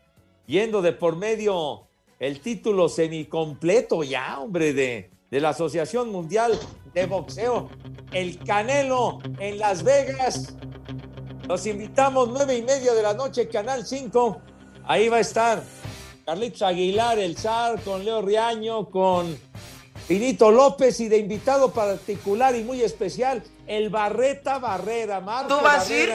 yendo 0.52 0.82
de 0.82 0.91
por 0.91 1.16
medio 1.16 1.88
el 2.20 2.41
título 2.41 2.89
semicompleto 2.89 4.04
ya, 4.04 4.38
hombre, 4.38 4.74
de, 4.74 5.10
de 5.32 5.39
la 5.39 5.49
Asociación 5.49 6.12
Mundial 6.12 6.60
de 6.93 7.06
Boxeo. 7.06 7.70
El 8.12 8.38
Canelo 8.38 9.20
en 9.39 9.58
Las 9.58 9.84
Vegas. 9.84 10.54
Los 11.47 11.66
invitamos 11.66 12.30
nueve 12.30 12.58
y 12.58 12.64
media 12.64 12.93
de 12.93 13.02
la 13.02 13.14
noche, 13.14 13.47
Canal 13.47 13.86
5. 13.86 14.41
Ahí 14.84 15.08
va 15.08 15.18
a 15.18 15.22
estar 15.22 15.64
Carlitos 16.26 16.62
Aguilar, 16.62 17.18
el 17.18 17.38
zar, 17.38 17.82
con 17.82 18.04
Leo 18.04 18.22
Riaño, 18.22 18.89
con 18.89 19.38
Finito 20.06 20.52
López 20.52 20.99
y 20.99 21.08
de 21.08 21.18
invitado 21.18 21.72
particular 21.72 22.56
y 22.58 22.64
muy 22.64 22.82
especial, 22.82 23.41
el 23.68 23.89
Barreta 23.89 24.60
Barrera. 24.60 25.22
Marco 25.22 25.58
¿Tú 25.58 25.64
vas 25.64 25.89
a 25.89 25.93
ir? 25.93 26.10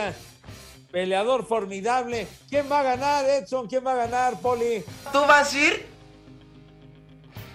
Peleador 0.90 1.46
formidable. 1.46 2.26
¿Quién 2.48 2.70
va 2.70 2.80
a 2.80 2.82
ganar, 2.82 3.24
Edson? 3.28 3.66
¿Quién 3.66 3.84
va 3.86 3.92
a 3.92 4.06
ganar, 4.06 4.40
Poli? 4.40 4.82
¿Tú 5.12 5.18
vas 5.20 5.52
a 5.52 5.58
ir? 5.58 5.86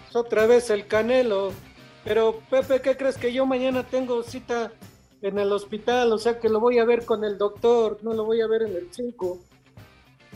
Es 0.10 0.16
Otra 0.16 0.46
vez 0.46 0.70
el 0.70 0.88
Canelo. 0.88 1.52
Pero, 2.04 2.42
Pepe, 2.50 2.82
¿qué 2.82 2.98
crees 2.98 3.18
que 3.18 3.32
yo 3.32 3.46
mañana 3.46 3.86
tengo 3.86 4.24
cita 4.24 4.72
en 5.22 5.40
el 5.40 5.52
hospital? 5.52 6.12
O 6.12 6.18
sea 6.18 6.40
que 6.40 6.50
lo 6.50 6.60
voy 6.60 6.80
a 6.80 6.86
ver 6.86 7.06
con 7.06 7.24
el 7.24 7.38
doctor, 7.38 8.00
no 8.02 8.14
lo 8.14 8.26
voy 8.26 8.42
a 8.42 8.48
ver 8.48 8.64
en 8.64 8.76
el 8.76 8.88
5. 8.92 9.40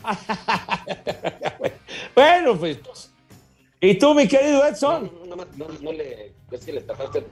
Bueno, 2.14 2.58
pues. 2.58 2.78
pues. 2.78 3.12
¿Y 3.80 3.98
tú, 3.98 4.14
mi 4.14 4.26
querido 4.26 4.64
Edson? 4.66 5.10
No, 5.26 5.36
no, 5.36 5.44
no, 5.56 5.66
no 5.80 5.92
le. 5.92 6.34
Es 6.50 6.64
que 6.64 6.72
le 6.72 6.80
tapaste. 6.80 7.26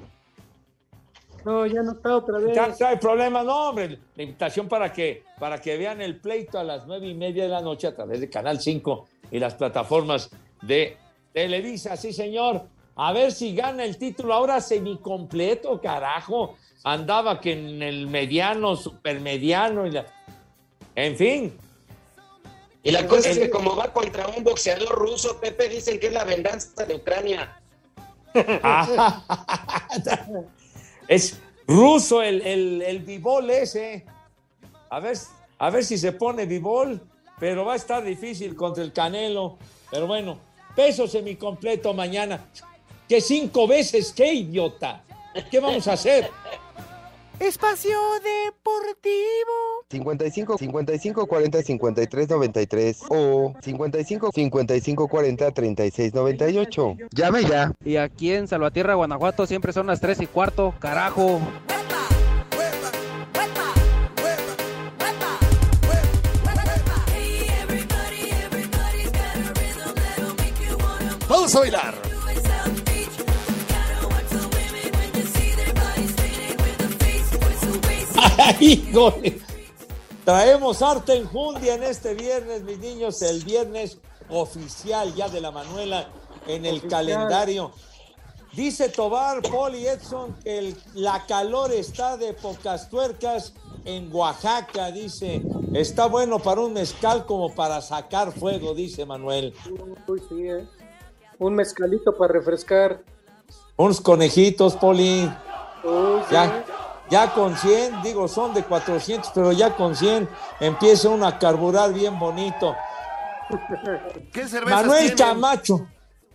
No, 1.45 1.67
ya 1.67 1.83
no 1.83 1.93
está 1.93 2.17
otra 2.17 2.39
vez. 2.39 2.57
Ya 2.57 2.69
no 2.69 2.87
hay 2.87 2.97
problema, 2.97 3.43
no, 3.43 3.69
hombre. 3.69 3.99
La 4.17 4.23
invitación 4.23 4.67
para 4.67 4.93
que, 4.93 5.25
para 5.39 5.61
que 5.61 5.77
vean 5.77 6.01
el 6.01 6.19
pleito 6.19 6.59
a 6.59 6.65
las 6.65 6.87
nueve 6.87 7.07
y 7.07 7.15
media 7.15 7.45
de 7.45 7.51
la 7.51 7.61
noche 7.61 7.87
a 7.87 7.95
través 7.95 8.21
de 8.21 8.31
Canal 8.31 8.61
5 8.61 9.09
y 9.31 9.39
las 9.39 9.55
plataformas 9.55 10.31
de 10.63 10.97
Televisa, 11.33 11.97
sí, 11.97 12.13
señor. 12.13 12.63
A 12.97 13.13
ver 13.13 13.33
si 13.33 13.55
gana 13.55 13.85
el 13.85 13.99
título 13.99 14.33
ahora 14.33 14.61
semicompleto, 14.61 15.81
carajo. 15.81 16.57
Andaba 16.85 17.41
que 17.41 17.53
en 17.53 17.83
el 17.83 18.07
mediano, 18.07 18.77
supermediano 18.77 19.87
y 19.87 19.91
la... 19.91 20.07
En 20.95 21.17
fin. 21.17 21.59
Y 22.83 22.91
la 22.91 23.07
cosa 23.07 23.31
es 23.31 23.39
que 23.39 23.51
como 23.51 23.77
va 23.77 23.93
contra 23.93 24.29
un 24.29 24.45
boxeador 24.45 24.95
ruso, 24.95 25.41
Pepe 25.41 25.69
dicen 25.69 25.99
que 25.99 26.07
es 26.07 26.13
la 26.13 26.25
venganza 26.25 26.85
de 26.85 26.95
Ucrania. 26.95 27.61
es 31.09 31.41
ruso 31.67 32.23
el, 32.23 32.43
el, 32.43 32.83
el 32.83 32.99
bibol 33.01 33.51
ese. 33.51 34.05
A 34.91 35.01
ver, 35.01 35.17
a 35.59 35.71
ver 35.71 35.85
si 35.85 35.99
se 35.99 36.13
pone 36.13 36.47
bibol, 36.47 37.01
pero 37.39 37.65
va 37.65 37.75
a 37.75 37.77
estar 37.77 38.05
difícil 38.05 38.55
contra 38.55 38.83
el 38.83 38.93
Canelo. 38.93 39.59
Pero 39.91 40.07
bueno, 40.07 40.39
peso 40.75 41.07
semicompleto 41.07 41.95
mañana. 41.95 42.47
Que 43.09 43.21
cinco 43.21 43.67
veces, 43.67 44.13
qué 44.13 44.33
idiota. 44.33 45.05
¿Qué 45.51 45.61
vamos 45.61 45.87
a 45.89 45.93
hacer? 45.95 46.31
Espacio 47.41 47.99
Deportivo. 48.23 49.85
55 49.91 50.59
55 50.59 51.27
40 51.27 51.63
53 51.63 52.29
93 52.29 53.01
o 53.09 53.55
55 53.61 54.31
55 54.33 55.09
40 55.09 55.51
36 55.51 56.15
98. 56.15 56.97
Llame 57.11 57.45
ya. 57.45 57.73
Y 57.85 57.97
aquí 57.97 58.33
en 58.33 58.49
Salvatierra, 58.49 58.95
Guanajuato, 58.95 59.47
siempre 59.47 59.73
son 59.73 59.87
las 59.87 60.01
3 60.01 60.23
y 60.23 60.27
cuarto, 60.27 60.75
carajo. 60.79 61.41
Vamos 71.29 71.55
a 71.57 71.61
bailar. 71.61 72.14
híjole! 78.61 79.39
Traemos 80.25 80.81
arte 80.83 81.15
enjundia 81.17 81.75
en 81.75 81.83
este 81.83 82.15
viernes, 82.15 82.63
mis 82.63 82.79
niños, 82.79 83.21
el 83.23 83.45
viernes 83.45 83.99
oficial 84.31 85.15
ya 85.15 85.29
de 85.29 85.41
la 85.41 85.51
Manuela 85.51 86.09
en 86.47 86.65
el 86.65 86.77
Oficial. 86.79 86.91
calendario. 86.91 87.73
Dice 88.55 88.89
Tobar, 88.89 89.43
Poli 89.43 89.87
Edson, 89.87 90.35
que 90.43 90.59
el- 90.59 90.77
la 90.95 91.27
calor 91.27 91.73
está 91.73 92.17
de 92.17 92.33
pocas 92.35 92.89
tuercas 92.89 93.53
en 93.85 94.09
Oaxaca, 94.15 94.91
dice. 94.93 95.43
Está 95.75 96.07
bueno 96.07 96.39
para 96.39 96.61
un 96.63 96.73
mezcal 96.73 97.27
como 97.27 97.53
para 97.55 97.83
sacar 97.83 98.33
fuego, 98.33 98.73
dice 98.75 99.05
Manuel. 99.05 99.53
Uy, 100.07 100.23
sí, 100.29 100.49
¿eh? 100.49 100.67
Un 101.39 101.55
mezcalito 101.55 102.17
para 102.17 102.33
refrescar. 102.33 103.03
Unos 103.77 104.01
conejitos, 104.01 104.75
Poli. 104.77 105.29
Uy, 105.83 106.21
sí. 106.31 106.37
Ya, 107.11 107.33
con 107.35 107.57
100, 107.57 108.03
digo, 108.03 108.29
son 108.29 108.55
de 108.55 108.65
400, 108.65 109.31
pero 109.35 109.53
ya 109.53 109.77
con 109.77 109.95
100 109.95 110.29
empieza 110.61 111.09
uno 111.11 111.27
a 111.27 111.39
carburar 111.39 111.93
bien 111.93 112.19
bonito. 112.19 112.75
¿Qué 114.33 114.47
Manuel 114.65 115.15
tienen? 115.15 115.17
Camacho, 115.17 115.87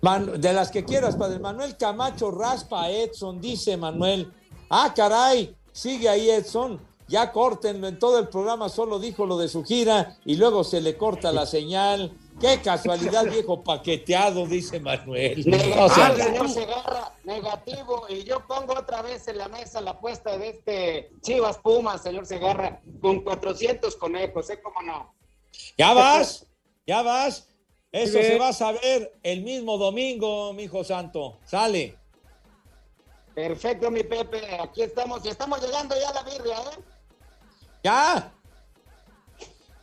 Man- 0.02 0.40
de 0.40 0.54
las 0.54 0.70
que 0.70 0.86
quieras, 0.86 1.16
padre. 1.16 1.40
Manuel 1.40 1.76
Camacho 1.76 2.32
raspa 2.32 2.84
a 2.84 2.90
Edson, 2.92 3.42
dice 3.42 3.76
Manuel. 3.78 4.32
Ah, 4.70 4.94
caray, 4.96 5.56
sigue 5.72 6.08
ahí 6.08 6.30
Edson. 6.30 6.80
Ya 7.08 7.32
córtenlo 7.32 7.88
en 7.88 7.98
todo 7.98 8.20
el 8.20 8.28
programa, 8.28 8.70
solo 8.70 9.00
dijo 9.00 9.26
lo 9.26 9.38
de 9.40 9.48
su 9.48 9.64
gira 9.64 10.16
y 10.26 10.36
luego 10.36 10.64
se 10.64 10.80
le 10.80 10.96
corta 10.96 11.32
la 11.32 11.48
señal. 11.48 12.16
Qué 12.40 12.62
casualidad, 12.62 13.26
viejo 13.26 13.62
paqueteado, 13.64 14.46
dice 14.46 14.80
Manuel. 14.80 15.44
Negativo, 15.46 15.84
O 15.86 15.90
sea, 15.90 16.16
señor 16.16 16.50
Segarra, 16.50 17.12
negativo. 17.26 18.06
Y 18.08 18.24
yo 18.24 18.46
pongo 18.48 18.74
otra 18.80 19.02
vez 19.02 19.28
en 19.28 19.38
la 19.38 19.48
mesa 19.50 19.82
la 19.82 19.92
apuesta 19.92 20.38
de 20.38 20.50
este 20.50 21.12
Chivas 21.22 21.58
Pumas, 21.58 22.02
señor 22.02 22.26
Segarra, 22.26 22.82
con 23.02 23.22
400 23.24 23.96
conejos, 23.98 24.50
¿eh? 24.50 24.62
¿Cómo 24.62 24.82
no? 24.82 25.14
ya 25.78 25.94
vas, 25.94 26.46
ya 26.88 27.02
vas. 27.02 27.48
Eso 27.92 28.20
Sí. 28.20 28.24
se 28.24 28.38
va 28.38 28.50
a 28.50 28.54
saber 28.54 29.18
el 29.24 29.42
mismo 29.44 29.78
domingo, 29.78 30.54
mi 30.54 30.64
hijo 30.64 30.84
santo. 30.84 31.40
Sale. 31.44 31.98
Perfecto, 33.34 33.90
mi 33.92 34.04
Pepe. 34.04 34.40
Aquí 34.62 34.82
estamos. 34.84 35.26
Y 35.26 35.30
estamos 35.30 35.60
llegando 35.62 35.96
ya 36.00 36.10
a 36.10 36.14
la 36.14 36.24
birria, 36.24 36.56
¿eh? 36.58 36.80
Ya. 37.84 38.32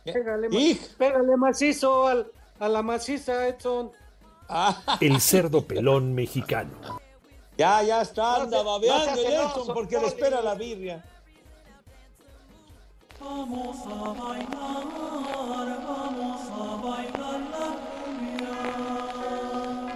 Pégale, 0.05 0.47
pégale 0.97 1.35
macizo 1.35 2.07
al- 2.07 2.31
a 2.59 2.67
la 2.69 2.81
maciza, 2.81 3.47
Edson. 3.47 3.91
Ah, 4.49 4.97
El 5.01 5.19
cerdo 5.21 5.65
pelón 5.65 6.13
mexicano. 6.15 6.71
ya, 7.57 7.83
ya 7.83 8.01
está, 8.01 8.43
anda 8.43 8.57
No 8.63 8.79
se- 8.79 8.87
babeando 8.87 9.21
no 9.23 9.29
Edson 9.29 9.73
porque 9.73 9.99
le 9.99 10.07
espera 10.07 10.41
la 10.41 10.55
birria. 10.55 11.03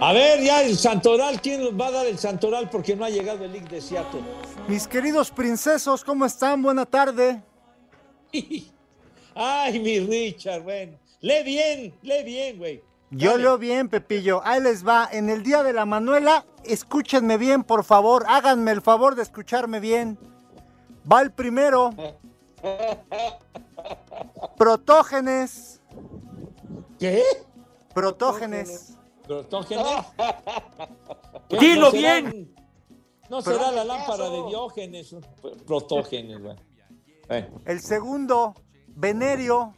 A 0.00 0.12
ver, 0.12 0.42
ya 0.42 0.62
el 0.62 0.76
Santoral, 0.76 1.40
¿quién 1.40 1.62
nos 1.62 1.80
va 1.80 1.86
a 1.86 1.90
dar 1.92 2.06
el 2.06 2.18
Santoral? 2.18 2.68
Porque 2.68 2.96
no 2.96 3.04
ha 3.04 3.10
llegado 3.10 3.44
el 3.44 3.52
League 3.52 3.68
de 3.68 3.80
Seattle. 3.80 4.20
Mis 4.66 4.88
queridos 4.88 5.30
princesos, 5.30 6.02
¿cómo 6.04 6.24
están? 6.26 6.60
Buena 6.60 6.84
tarde. 6.84 7.40
Ay, 9.34 9.78
mi 9.78 10.00
Richard, 10.00 10.62
bueno. 10.62 10.98
Lee 11.22 11.42
bien, 11.44 11.94
lee 12.02 12.22
bien, 12.24 12.58
güey. 12.58 12.82
Yo 13.10 13.30
Dale. 13.32 13.42
leo 13.44 13.58
bien, 13.58 13.88
Pepillo. 13.88 14.40
Ahí 14.44 14.60
les 14.60 14.86
va. 14.86 15.08
En 15.10 15.30
el 15.30 15.42
día 15.42 15.62
de 15.62 15.72
la 15.72 15.86
Manuela, 15.86 16.44
escúchenme 16.64 17.36
bien, 17.38 17.62
por 17.64 17.84
favor. 17.84 18.24
Háganme 18.28 18.70
el 18.72 18.82
favor 18.82 19.14
de 19.14 19.22
escucharme 19.22 19.80
bien. 19.80 20.18
Va 21.10 21.20
el 21.22 21.30
primero. 21.32 21.90
Protógenes. 24.56 25.80
¿Qué? 26.98 27.22
Protógenes. 27.94 28.96
¿Protógenes? 29.26 29.84
¿Qué? 31.48 31.58
Dilo 31.58 31.86
¿No 31.86 31.90
será- 31.90 32.20
bien. 32.20 32.54
No 33.28 33.40
será 33.42 33.70
la 33.72 33.84
lámpara 33.84 34.28
de 34.28 34.42
Diógenes, 34.48 35.16
protógenes, 35.66 36.38
güey. 36.42 36.56
El 37.64 37.80
segundo, 37.80 38.54
venerio. 38.88 39.74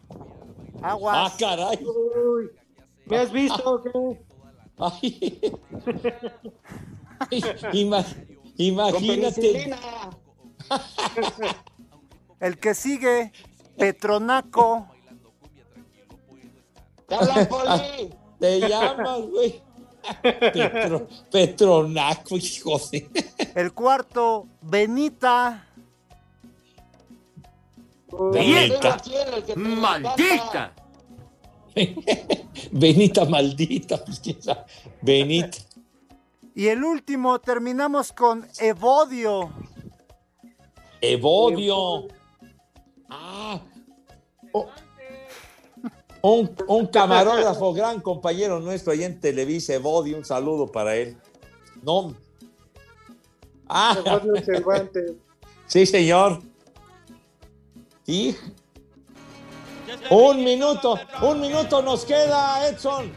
Ah, 0.82 0.90
Aguas. 0.90 1.34
caray. 1.38 1.78
Uy, 1.84 2.50
¿me 3.06 3.16
has 3.18 3.32
visto? 3.32 3.82
qué? 3.82 4.20
Ay. 4.78 5.40
Ima- 7.72 8.04
imagínate. 8.56 9.74
El 12.40 12.58
que 12.58 12.74
sigue, 12.74 13.32
Petronaco. 13.78 14.88
Te 17.06 17.14
hablan, 17.14 17.46
Poli. 17.48 18.10
Te 18.40 18.60
llamas, 18.68 19.20
güey. 19.22 19.62
Petro- 20.22 21.06
Petronaco, 21.30 22.36
hijo 22.36 22.78
de. 22.90 23.08
El 23.54 23.72
cuarto, 23.72 24.48
Benita. 24.60 25.68
Benita. 28.32 28.96
¡Maldita! 29.56 30.72
Benita 32.72 33.24
maldita, 33.24 34.04
pues. 34.04 34.20
Benita. 35.00 35.58
Y 36.54 36.68
el 36.68 36.84
último, 36.84 37.40
terminamos 37.40 38.12
con 38.12 38.46
Evodio. 38.58 39.52
Evodio. 41.00 42.06
Ah. 43.08 43.60
Oh. 44.52 44.68
Un, 46.22 46.54
un 46.68 46.86
camarógrafo, 46.86 47.74
gran 47.74 48.00
compañero 48.00 48.60
nuestro 48.60 48.92
ahí 48.92 49.04
en 49.04 49.20
Televisa, 49.20 49.74
Evodio, 49.74 50.16
un 50.16 50.24
saludo 50.24 50.70
para 50.70 50.96
él. 50.96 51.16
No. 51.82 52.14
Ah, 53.68 53.96
Evodio 53.98 54.42
Cervantes. 54.42 55.12
sí, 55.66 55.84
señor. 55.84 56.40
Y 58.06 58.36
un 60.10 60.44
minuto, 60.44 60.98
un 61.22 61.40
minuto 61.40 61.82
nos 61.82 62.04
queda, 62.04 62.68
Edson. 62.68 63.12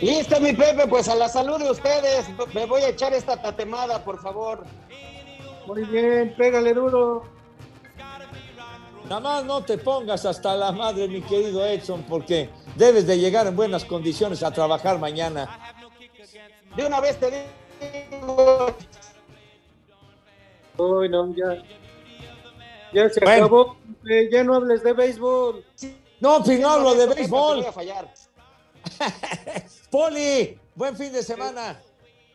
Listo, 0.00 0.40
mi 0.40 0.52
Pepe, 0.52 0.86
pues 0.88 1.08
a 1.08 1.14
la 1.14 1.28
salud 1.28 1.58
de 1.58 1.70
ustedes. 1.70 2.26
Me 2.54 2.66
voy 2.66 2.82
a 2.82 2.88
echar 2.88 3.12
esta 3.12 3.40
tatemada, 3.40 4.02
por 4.02 4.20
favor. 4.20 4.64
Muy 5.66 5.84
bien, 5.84 6.34
pégale 6.36 6.74
duro. 6.74 7.24
Nada 9.04 9.20
más 9.20 9.44
no 9.44 9.62
te 9.62 9.78
pongas 9.78 10.24
hasta 10.24 10.56
la 10.56 10.72
madre, 10.72 11.06
mi 11.06 11.20
querido 11.22 11.64
Edson, 11.66 12.02
porque 12.04 12.50
debes 12.76 13.06
de 13.06 13.18
llegar 13.18 13.46
en 13.46 13.54
buenas 13.54 13.84
condiciones 13.84 14.42
a 14.42 14.50
trabajar 14.50 14.98
mañana. 14.98 15.74
De 16.74 16.86
una 16.86 17.00
vez 17.00 17.20
te 17.20 17.46
digo. 18.10 18.74
Uy, 20.78 21.08
no, 21.10 21.34
ya. 21.34 21.62
Ya 22.92 23.08
se 23.08 23.20
Bueno. 23.20 23.44
acabó. 23.46 23.76
Eh, 24.08 24.28
ya 24.32 24.44
no 24.44 24.56
hables 24.56 24.82
de 24.82 24.92
béisbol. 24.92 25.64
No, 26.20 26.42
pues 26.44 26.60
no 26.60 26.68
hablo 26.70 26.94
de 26.94 27.06
béisbol. 27.06 27.56
voy 27.58 27.66
a 27.66 27.72
fallar. 27.72 28.12
Poli, 29.90 30.58
buen 30.74 30.96
fin 30.96 31.12
de 31.12 31.22
semana. 31.22 31.80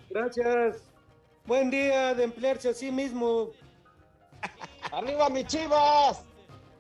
Gracias. 0.10 0.78
Buen 1.46 1.70
día 1.70 2.14
de 2.14 2.24
emplearse 2.24 2.70
a 2.70 2.74
sí 2.74 2.92
mismo. 2.92 3.50
¡Arriba, 4.92 5.30
mis 5.30 5.46
chivas! 5.48 6.22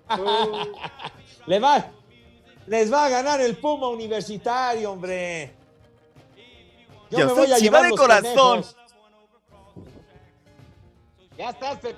Le 1.47 1.59
va, 1.59 1.85
les 2.65 2.91
va 2.91 3.05
a 3.05 3.09
ganar 3.09 3.39
el 3.41 3.57
Puma 3.57 3.87
Universitario, 3.89 4.91
hombre. 4.91 5.53
Yo, 7.09 7.19
Yo 7.19 7.25
me 7.25 7.29
soy 7.31 7.39
voy 7.45 7.51
a 7.53 7.57
chiva 7.57 7.59
llevar 7.59 7.83
de 7.83 7.89
los 7.89 7.99
corazón. 7.99 8.33
conejos. 8.35 8.75
Ya 11.37 11.49
estás, 11.51 11.79
Pepe. 11.79 11.97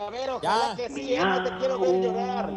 A 0.00 0.10
ver, 0.10 0.26
Ya. 0.26 0.36
ojalá 0.36 0.76
que 0.76 0.88
sí, 0.88 1.08
ya 1.10 1.24
no 1.24 1.44
te 1.44 1.56
quiero 1.58 1.78
ver 1.78 2.00
llorar. 2.02 2.50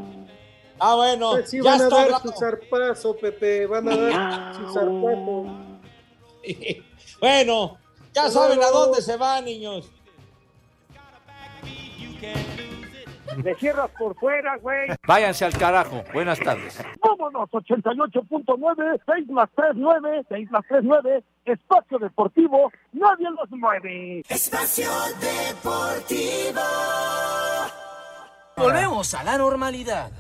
Ah, 0.79 0.95
bueno, 0.95 1.31
pues 1.31 1.49
sí 1.49 1.57
ya 1.57 1.71
van 1.71 1.81
a 1.81 1.83
está 1.83 1.95
dar 1.95 2.05
hablando. 2.05 2.31
su 2.31 2.39
zarpazo, 2.39 3.15
Pepe. 3.17 3.65
Van 3.67 3.87
a 3.89 3.95
dar 3.97 4.55
su 4.55 4.73
zarpazo. 4.73 5.45
Bueno, 7.19 7.77
ya 8.13 8.29
saben 8.29 8.61
a 8.61 8.67
dónde 8.69 9.01
se 9.01 9.15
van, 9.15 9.45
niños. 9.45 9.89
Le 13.41 13.55
cierras 13.55 13.89
por 13.97 14.13
fuera, 14.19 14.57
güey. 14.57 14.89
Váyanse 15.07 15.45
al 15.45 15.53
carajo. 15.57 16.03
Buenas 16.13 16.37
tardes. 16.39 16.77
Vámonos, 17.01 17.49
88.9, 17.49 19.01
6 19.05 19.27
más 19.29 19.49
3, 19.55 19.71
9, 19.75 20.25
6 20.29 20.51
más 20.51 20.63
3, 20.67 20.81
9, 20.83 21.23
espacio 21.45 21.99
deportivo, 21.99 22.71
nadie 22.93 23.29
los 23.31 23.49
mueve. 23.51 24.23
Espacio 24.29 24.89
Deportivo. 25.19 26.61
Volvemos 28.55 29.13
a 29.13 29.23
la 29.23 29.37
normalidad. 29.37 30.11